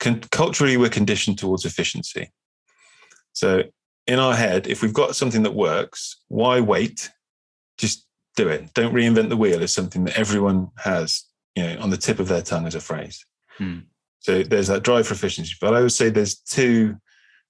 con- 0.00 0.22
culturally 0.30 0.76
we're 0.76 0.88
conditioned 0.88 1.38
towards 1.38 1.64
efficiency. 1.64 2.30
So 3.32 3.64
in 4.06 4.18
our 4.18 4.34
head, 4.34 4.66
if 4.66 4.82
we've 4.82 4.92
got 4.92 5.16
something 5.16 5.42
that 5.42 5.54
works, 5.54 6.16
why 6.28 6.60
wait? 6.60 7.10
Just 7.76 8.06
do 8.36 8.48
it. 8.48 8.72
Don't 8.74 8.94
reinvent 8.94 9.28
the 9.28 9.36
wheel 9.36 9.62
is 9.62 9.72
something 9.72 10.04
that 10.04 10.18
everyone 10.18 10.70
has, 10.78 11.24
you 11.54 11.62
know, 11.62 11.78
on 11.80 11.90
the 11.90 11.96
tip 11.96 12.18
of 12.18 12.28
their 12.28 12.42
tongue 12.42 12.66
as 12.66 12.74
a 12.74 12.80
phrase. 12.80 13.24
Hmm. 13.56 13.80
So 14.20 14.42
there's 14.42 14.66
that 14.66 14.82
drive 14.82 15.06
for 15.06 15.14
efficiency. 15.14 15.54
But 15.60 15.74
I 15.74 15.80
would 15.80 15.92
say 15.92 16.10
there's 16.10 16.36
two 16.36 16.96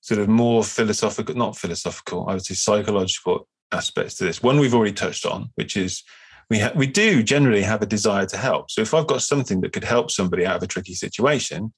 sort 0.00 0.20
of 0.20 0.28
more 0.28 0.62
philosophical, 0.62 1.34
not 1.34 1.56
philosophical, 1.56 2.28
I 2.28 2.34
would 2.34 2.44
say 2.44 2.54
psychological 2.54 3.48
aspects 3.72 4.14
to 4.16 4.24
this. 4.24 4.42
One 4.42 4.58
we've 4.58 4.74
already 4.74 4.92
touched 4.92 5.26
on, 5.26 5.50
which 5.54 5.76
is 5.76 6.02
we 6.51 6.59
ha- 6.59 6.72
we 6.74 6.86
do 6.86 7.22
generally 7.22 7.62
have 7.62 7.82
a 7.82 7.86
desire 7.86 8.26
to 8.26 8.36
help. 8.36 8.70
So 8.70 8.80
if 8.80 8.94
I've 8.94 9.07
got 9.07 9.22
something 9.22 9.61
that 9.61 9.72
could 9.72 9.84
help 9.84 10.11
somebody 10.11 10.46
out 10.46 10.57
of 10.57 10.62
a 10.62 10.66
tricky 10.66 10.94
situation, 10.94 11.72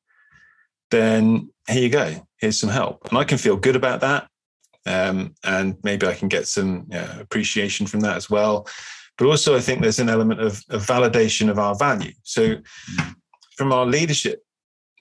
then 0.90 1.50
here 1.68 1.82
you 1.82 1.88
go. 1.88 2.26
Here's 2.38 2.58
some 2.58 2.70
help. 2.70 3.08
And 3.08 3.18
I 3.18 3.24
can 3.24 3.38
feel 3.38 3.56
good 3.56 3.76
about 3.76 4.00
that. 4.00 4.28
Um, 4.86 5.34
and 5.44 5.76
maybe 5.82 6.06
I 6.06 6.14
can 6.14 6.28
get 6.28 6.48
some 6.48 6.86
know, 6.88 7.06
appreciation 7.20 7.86
from 7.86 8.00
that 8.00 8.16
as 8.16 8.30
well. 8.30 8.66
But 9.18 9.26
also, 9.26 9.54
I 9.54 9.60
think 9.60 9.82
there's 9.82 9.98
an 9.98 10.08
element 10.08 10.40
of, 10.40 10.62
of 10.70 10.86
validation 10.86 11.50
of 11.50 11.58
our 11.58 11.76
value. 11.76 12.12
So, 12.22 12.56
from 13.56 13.72
our 13.72 13.84
leadership, 13.84 14.42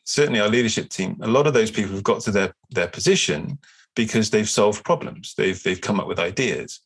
certainly 0.04 0.42
our 0.42 0.50
leadership 0.50 0.90
team, 0.90 1.18
a 1.22 1.28
lot 1.28 1.48
of 1.48 1.54
those 1.54 1.72
people 1.72 1.94
have 1.94 2.04
got 2.04 2.20
to 2.22 2.32
their, 2.32 2.54
their 2.72 2.90
position 2.90 3.58
because 3.96 4.30
they've 4.30 4.50
solved 4.50 4.84
problems, 4.84 5.34
they've, 5.38 5.62
they've 5.64 5.80
come 5.80 6.00
up 6.00 6.08
with 6.08 6.20
ideas. 6.20 6.82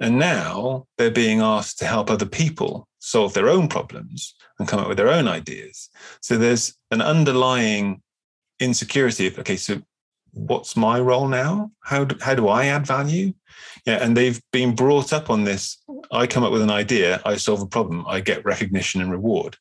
And 0.00 0.18
now 0.18 0.86
they're 0.96 1.10
being 1.10 1.40
asked 1.40 1.78
to 1.78 1.86
help 1.86 2.10
other 2.10 2.26
people 2.26 2.88
solve 2.98 3.34
their 3.34 3.48
own 3.48 3.68
problems 3.68 4.34
and 4.58 4.68
come 4.68 4.80
up 4.80 4.88
with 4.88 4.96
their 4.96 5.10
own 5.10 5.28
ideas. 5.28 5.88
So 6.20 6.36
there's 6.36 6.74
an 6.90 7.02
underlying 7.02 8.02
insecurity 8.58 9.26
of, 9.26 9.38
okay, 9.38 9.56
so 9.56 9.82
what's 10.32 10.76
my 10.76 11.00
role 11.00 11.28
now? 11.28 11.70
How 11.80 12.04
do, 12.04 12.16
how 12.20 12.34
do 12.34 12.48
I 12.48 12.66
add 12.66 12.86
value? 12.86 13.32
Yeah, 13.86 14.02
and 14.02 14.16
they've 14.16 14.40
been 14.52 14.74
brought 14.74 15.12
up 15.12 15.30
on 15.30 15.44
this. 15.44 15.82
I 16.12 16.26
come 16.26 16.44
up 16.44 16.52
with 16.52 16.62
an 16.62 16.70
idea, 16.70 17.20
I 17.24 17.36
solve 17.36 17.62
a 17.62 17.66
problem, 17.66 18.04
I 18.06 18.20
get 18.20 18.44
recognition 18.44 19.00
and 19.00 19.10
reward. 19.10 19.56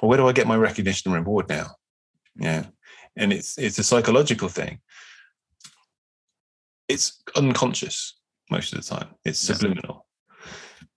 Well, 0.00 0.08
where 0.08 0.18
do 0.18 0.28
I 0.28 0.32
get 0.32 0.46
my 0.46 0.56
recognition 0.56 1.12
and 1.12 1.24
reward 1.24 1.48
now? 1.48 1.76
Yeah, 2.36 2.66
and 3.16 3.32
it's 3.32 3.56
it's 3.58 3.78
a 3.78 3.84
psychological 3.84 4.48
thing. 4.48 4.80
It's 6.88 7.22
unconscious 7.36 8.14
most 8.54 8.72
of 8.72 8.76
the 8.80 8.94
time. 8.94 9.08
It's 9.24 9.38
subliminal. 9.38 10.06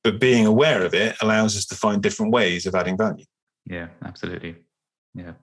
But 0.03 0.19
being 0.19 0.45
aware 0.45 0.81
of 0.85 0.93
it 0.93 1.15
allows 1.21 1.57
us 1.57 1.65
to 1.67 1.75
find 1.75 2.01
different 2.01 2.31
ways 2.31 2.65
of 2.65 2.75
adding 2.75 2.97
value. 2.97 3.25
Yeah, 3.65 3.87
absolutely. 4.09 4.55
Yeah. 5.13 5.33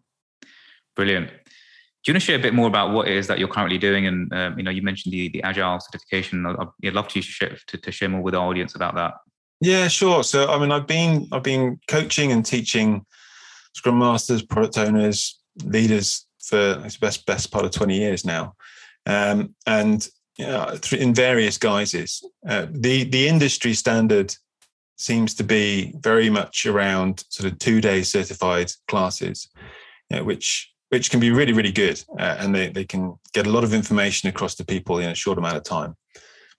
Brilliant. 0.97 1.29
Do 1.29 2.05
you 2.07 2.15
want 2.15 2.23
to 2.23 2.27
share 2.27 2.37
a 2.37 2.47
bit 2.47 2.55
more 2.55 2.69
about 2.69 2.93
what 2.95 3.09
it 3.09 3.17
is 3.17 3.27
that 3.29 3.39
you're 3.39 3.55
currently 3.57 3.79
doing? 3.79 4.07
And 4.07 4.33
um, 4.33 4.59
you 4.59 4.65
know, 4.65 4.71
you 4.71 4.83
mentioned 4.83 5.13
the 5.13 5.29
the 5.31 5.43
agile 5.43 5.81
certification. 5.81 6.47
I'd, 6.47 6.57
I'd 6.85 6.95
love 6.95 7.09
to 7.09 7.23
share 7.23 7.57
to, 7.69 7.79
to 7.79 7.91
share 7.91 8.09
more 8.09 8.23
with 8.23 8.35
our 8.35 8.47
audience 8.47 8.75
about 8.75 8.95
that. 8.95 9.15
Yeah, 9.61 9.89
sure. 9.89 10.23
So, 10.23 10.39
I 10.51 10.59
mean, 10.59 10.71
I've 10.71 10.87
been 10.87 11.27
I've 11.33 11.43
been 11.43 11.81
coaching 11.89 12.33
and 12.33 12.45
teaching 12.45 13.05
Scrum 13.75 13.99
masters, 13.99 14.43
product 14.43 14.77
owners, 14.79 15.41
leaders 15.65 16.27
for 16.49 16.83
it's 16.85 16.99
best 16.99 17.25
best 17.27 17.51
part 17.51 17.65
of 17.65 17.71
twenty 17.71 17.97
years 17.97 18.25
now, 18.25 18.55
um, 19.07 19.55
and 19.67 20.07
uh, 20.41 20.79
in 20.93 21.15
various 21.15 21.59
guises. 21.59 22.25
Uh, 22.49 22.67
the 22.71 23.05
the 23.05 23.29
industry 23.29 23.75
standard 23.75 24.35
seems 24.97 25.35
to 25.35 25.45
be 25.45 25.93
very 26.01 26.31
much 26.31 26.67
around 26.67 27.25
sort 27.29 27.51
of 27.51 27.59
two 27.59 27.81
day 27.81 28.03
certified 28.03 28.71
classes, 28.89 29.49
you 30.11 30.17
know, 30.17 30.25
which 30.25 30.73
which 30.91 31.11
can 31.11 31.21
be 31.21 31.31
really 31.31 31.53
really 31.53 31.73
good, 31.73 32.03
uh, 32.19 32.37
and 32.39 32.55
they 32.55 32.69
they 32.69 32.85
can 32.85 33.15
get 33.33 33.47
a 33.47 33.51
lot 33.51 33.65
of 33.65 33.75
information 33.75 34.29
across 34.29 34.55
to 34.57 34.65
people 34.65 34.99
in 34.99 35.11
a 35.11 35.15
short 35.15 35.39
amount 35.39 35.57
of 35.57 35.65
time. 35.65 35.97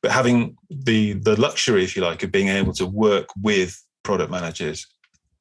But 0.01 0.11
having 0.11 0.57
the 0.69 1.13
the 1.13 1.39
luxury, 1.39 1.83
if 1.83 1.95
you 1.95 2.01
like, 2.01 2.23
of 2.23 2.31
being 2.31 2.49
able 2.49 2.73
to 2.73 2.85
work 2.85 3.29
with 3.41 3.81
product 4.03 4.31
managers 4.31 4.87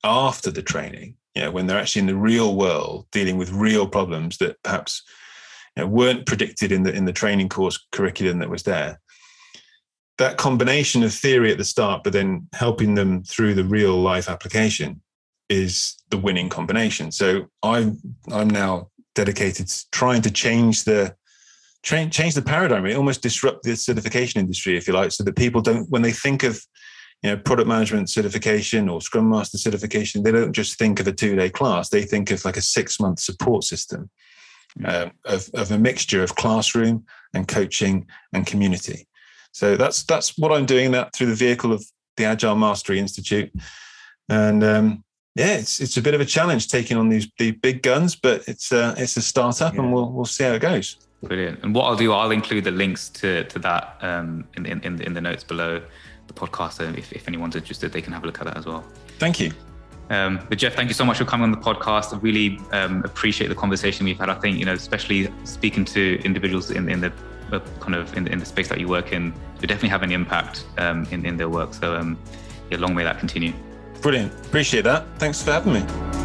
after 0.03 0.51
the 0.51 0.62
training, 0.62 1.16
you 1.35 1.43
know, 1.43 1.51
when 1.51 1.66
they're 1.66 1.78
actually 1.78 2.01
in 2.01 2.07
the 2.07 2.16
real 2.16 2.57
world 2.57 3.07
dealing 3.11 3.37
with 3.37 3.51
real 3.53 3.87
problems 3.89 4.39
that 4.39 4.62
perhaps 4.62 5.03
know, 5.83 5.87
weren't 5.87 6.27
predicted 6.27 6.72
in 6.72 6.83
the 6.83 6.93
in 6.93 7.05
the 7.05 7.12
training 7.12 7.49
course 7.49 7.79
curriculum 7.93 8.39
that 8.39 8.51
was 8.51 8.62
there. 8.62 9.01
That 10.18 10.37
combination 10.37 11.03
of 11.03 11.12
theory 11.12 11.51
at 11.51 11.59
the 11.59 11.64
start, 11.64 12.05
but 12.05 12.12
then 12.12 12.49
helping 12.53 12.95
them 12.95 13.25
through 13.25 13.55
the 13.55 13.64
real 13.64 14.01
life 14.01 14.29
application, 14.29 15.03
is 15.49 15.97
the 16.11 16.18
winning 16.18 16.49
combination. 16.49 17.11
So 17.12 17.47
I'm 17.62 17.99
I'm 18.33 18.49
now 18.49 18.91
dedicated 19.14 19.68
to 19.68 19.91
trying 19.91 20.22
to 20.22 20.31
change 20.31 20.85
the 20.85 21.14
change 21.83 22.35
the 22.35 22.43
paradigm. 22.43 22.87
It 22.87 22.97
almost 22.97 23.22
disrupt 23.22 23.62
the 23.62 23.77
certification 23.77 24.41
industry, 24.41 24.77
if 24.77 24.89
you 24.89 24.95
like, 24.95 25.12
so 25.12 25.22
that 25.25 25.37
people 25.37 25.61
don't 25.61 25.89
when 25.91 26.03
they 26.03 26.12
think 26.12 26.43
of 26.43 26.61
you 27.22 27.31
know 27.31 27.37
product 27.37 27.68
management 27.68 28.11
certification 28.11 28.89
or 28.89 29.01
Scrum 29.01 29.29
Master 29.29 29.59
certification, 29.59 30.22
they 30.22 30.33
don't 30.33 30.53
just 30.53 30.79
think 30.79 31.01
of 31.01 31.07
a 31.07 31.12
two 31.12 31.37
day 31.37 31.51
class. 31.51 31.89
They 31.89 32.03
think 32.03 32.31
of 32.31 32.45
like 32.45 32.57
a 32.57 32.62
six 32.62 32.99
month 33.01 33.20
support 33.20 33.64
system 33.64 34.11
um, 34.85 35.12
of, 35.25 35.49
of 35.55 35.70
a 35.70 35.79
mixture 35.79 36.22
of 36.22 36.35
classroom 36.35 37.05
and 37.33 37.47
coaching 37.47 38.07
and 38.33 38.47
community. 38.47 39.07
So 39.53 39.77
that's 39.77 40.03
that's 40.03 40.37
what 40.37 40.53
I'm 40.53 40.66
doing 40.66 40.91
that 40.93 41.14
through 41.14 41.29
the 41.29 41.35
vehicle 41.35 41.72
of 41.72 41.85
the 42.16 42.25
Agile 42.25 42.57
Mastery 42.57 42.99
Institute, 42.99 43.53
and 44.29 44.64
um, 44.64 45.05
yeah, 45.37 45.55
it's 45.55 45.81
it's 45.81 45.97
a 45.97 46.03
bit 46.03 46.14
of 46.14 46.20
a 46.20 46.25
challenge 46.25 46.68
taking 46.68 46.97
on 46.97 47.09
these 47.09 47.29
the 47.39 47.53
big 47.53 47.83
guns, 47.83 48.16
but 48.16 48.47
it's 48.49 48.72
a 48.72 48.95
it's 48.99 49.16
a 49.16 49.22
startup, 49.22 49.75
yeah. 49.75 49.81
and 49.81 49.93
we'll 49.93 50.11
we'll 50.11 50.25
see 50.25 50.45
how 50.45 50.53
it 50.53 50.61
goes. 50.61 50.97
Brilliant. 51.22 51.62
And 51.62 51.75
what 51.75 51.85
I'll 51.85 51.97
do, 51.97 52.12
I'll 52.12 52.33
include 52.33 52.64
the 52.64 52.70
links 52.70 53.09
to 53.11 53.45
to 53.45 53.59
that 53.61 53.99
um, 54.03 54.47
in, 54.57 54.66
in 54.66 55.01
in 55.01 55.14
the 55.14 55.20
notes 55.20 55.45
below 55.45 55.81
the 56.27 56.35
podcast. 56.35 56.75
So 56.75 56.85
if 56.85 57.12
if 57.12 57.29
anyone's 57.29 57.57
interested, 57.57 57.93
they 57.93 58.03
can 58.03 58.12
have 58.12 58.25
a 58.25 58.27
look 58.27 58.41
at 58.41 58.47
that 58.47 58.57
as 58.57 58.66
well. 58.66 58.85
Thank 59.18 59.41
you. 59.41 59.53
Um, 60.11 60.41
but 60.49 60.59
Geoff, 60.59 60.75
thank 60.75 60.89
you 60.89 60.95
so 60.95 61.05
much 61.05 61.19
for 61.19 61.25
coming 61.25 61.45
on 61.45 61.51
the 61.51 61.57
podcast. 61.57 62.13
I 62.13 62.19
really 62.19 62.61
um, 62.73 63.03
appreciate 63.05 63.49
the 63.49 63.55
conversation 63.55 64.05
we've 64.05 64.19
had. 64.19 64.29
I 64.29 64.35
think 64.35 64.59
you 64.59 64.65
know, 64.65 64.75
especially 64.75 65.33
speaking 65.45 65.85
to 65.87 66.21
individuals 66.25 66.71
in, 66.71 66.89
in 66.89 67.01
the 67.01 67.13
uh, 67.53 67.61
kind 67.81 67.95
of 67.95 68.17
in, 68.17 68.27
in, 68.27 68.39
the 68.39 68.47
space 68.47 68.69
that 68.69 68.81
you 68.81 68.89
work 68.89 69.13
in, 69.13 69.33
you 69.61 69.69
definitely 69.69 69.91
have 69.91 70.03
an 70.03 70.13
impact 70.13 70.67
um, 70.79 71.07
in, 71.11 71.25
in 71.25 71.37
their 71.37 71.49
work. 71.49 71.75
So, 71.75 71.95
um, 71.95 72.19
yeah, 72.71 72.79
long 72.79 72.95
may 72.95 73.05
that 73.05 73.19
continue. 73.19 73.53
Brilliant. 74.01 74.33
Appreciate 74.47 74.85
that. 74.85 75.07
Thanks 75.19 75.43
for 75.43 75.53
having 75.53 75.75
me. 75.75 76.24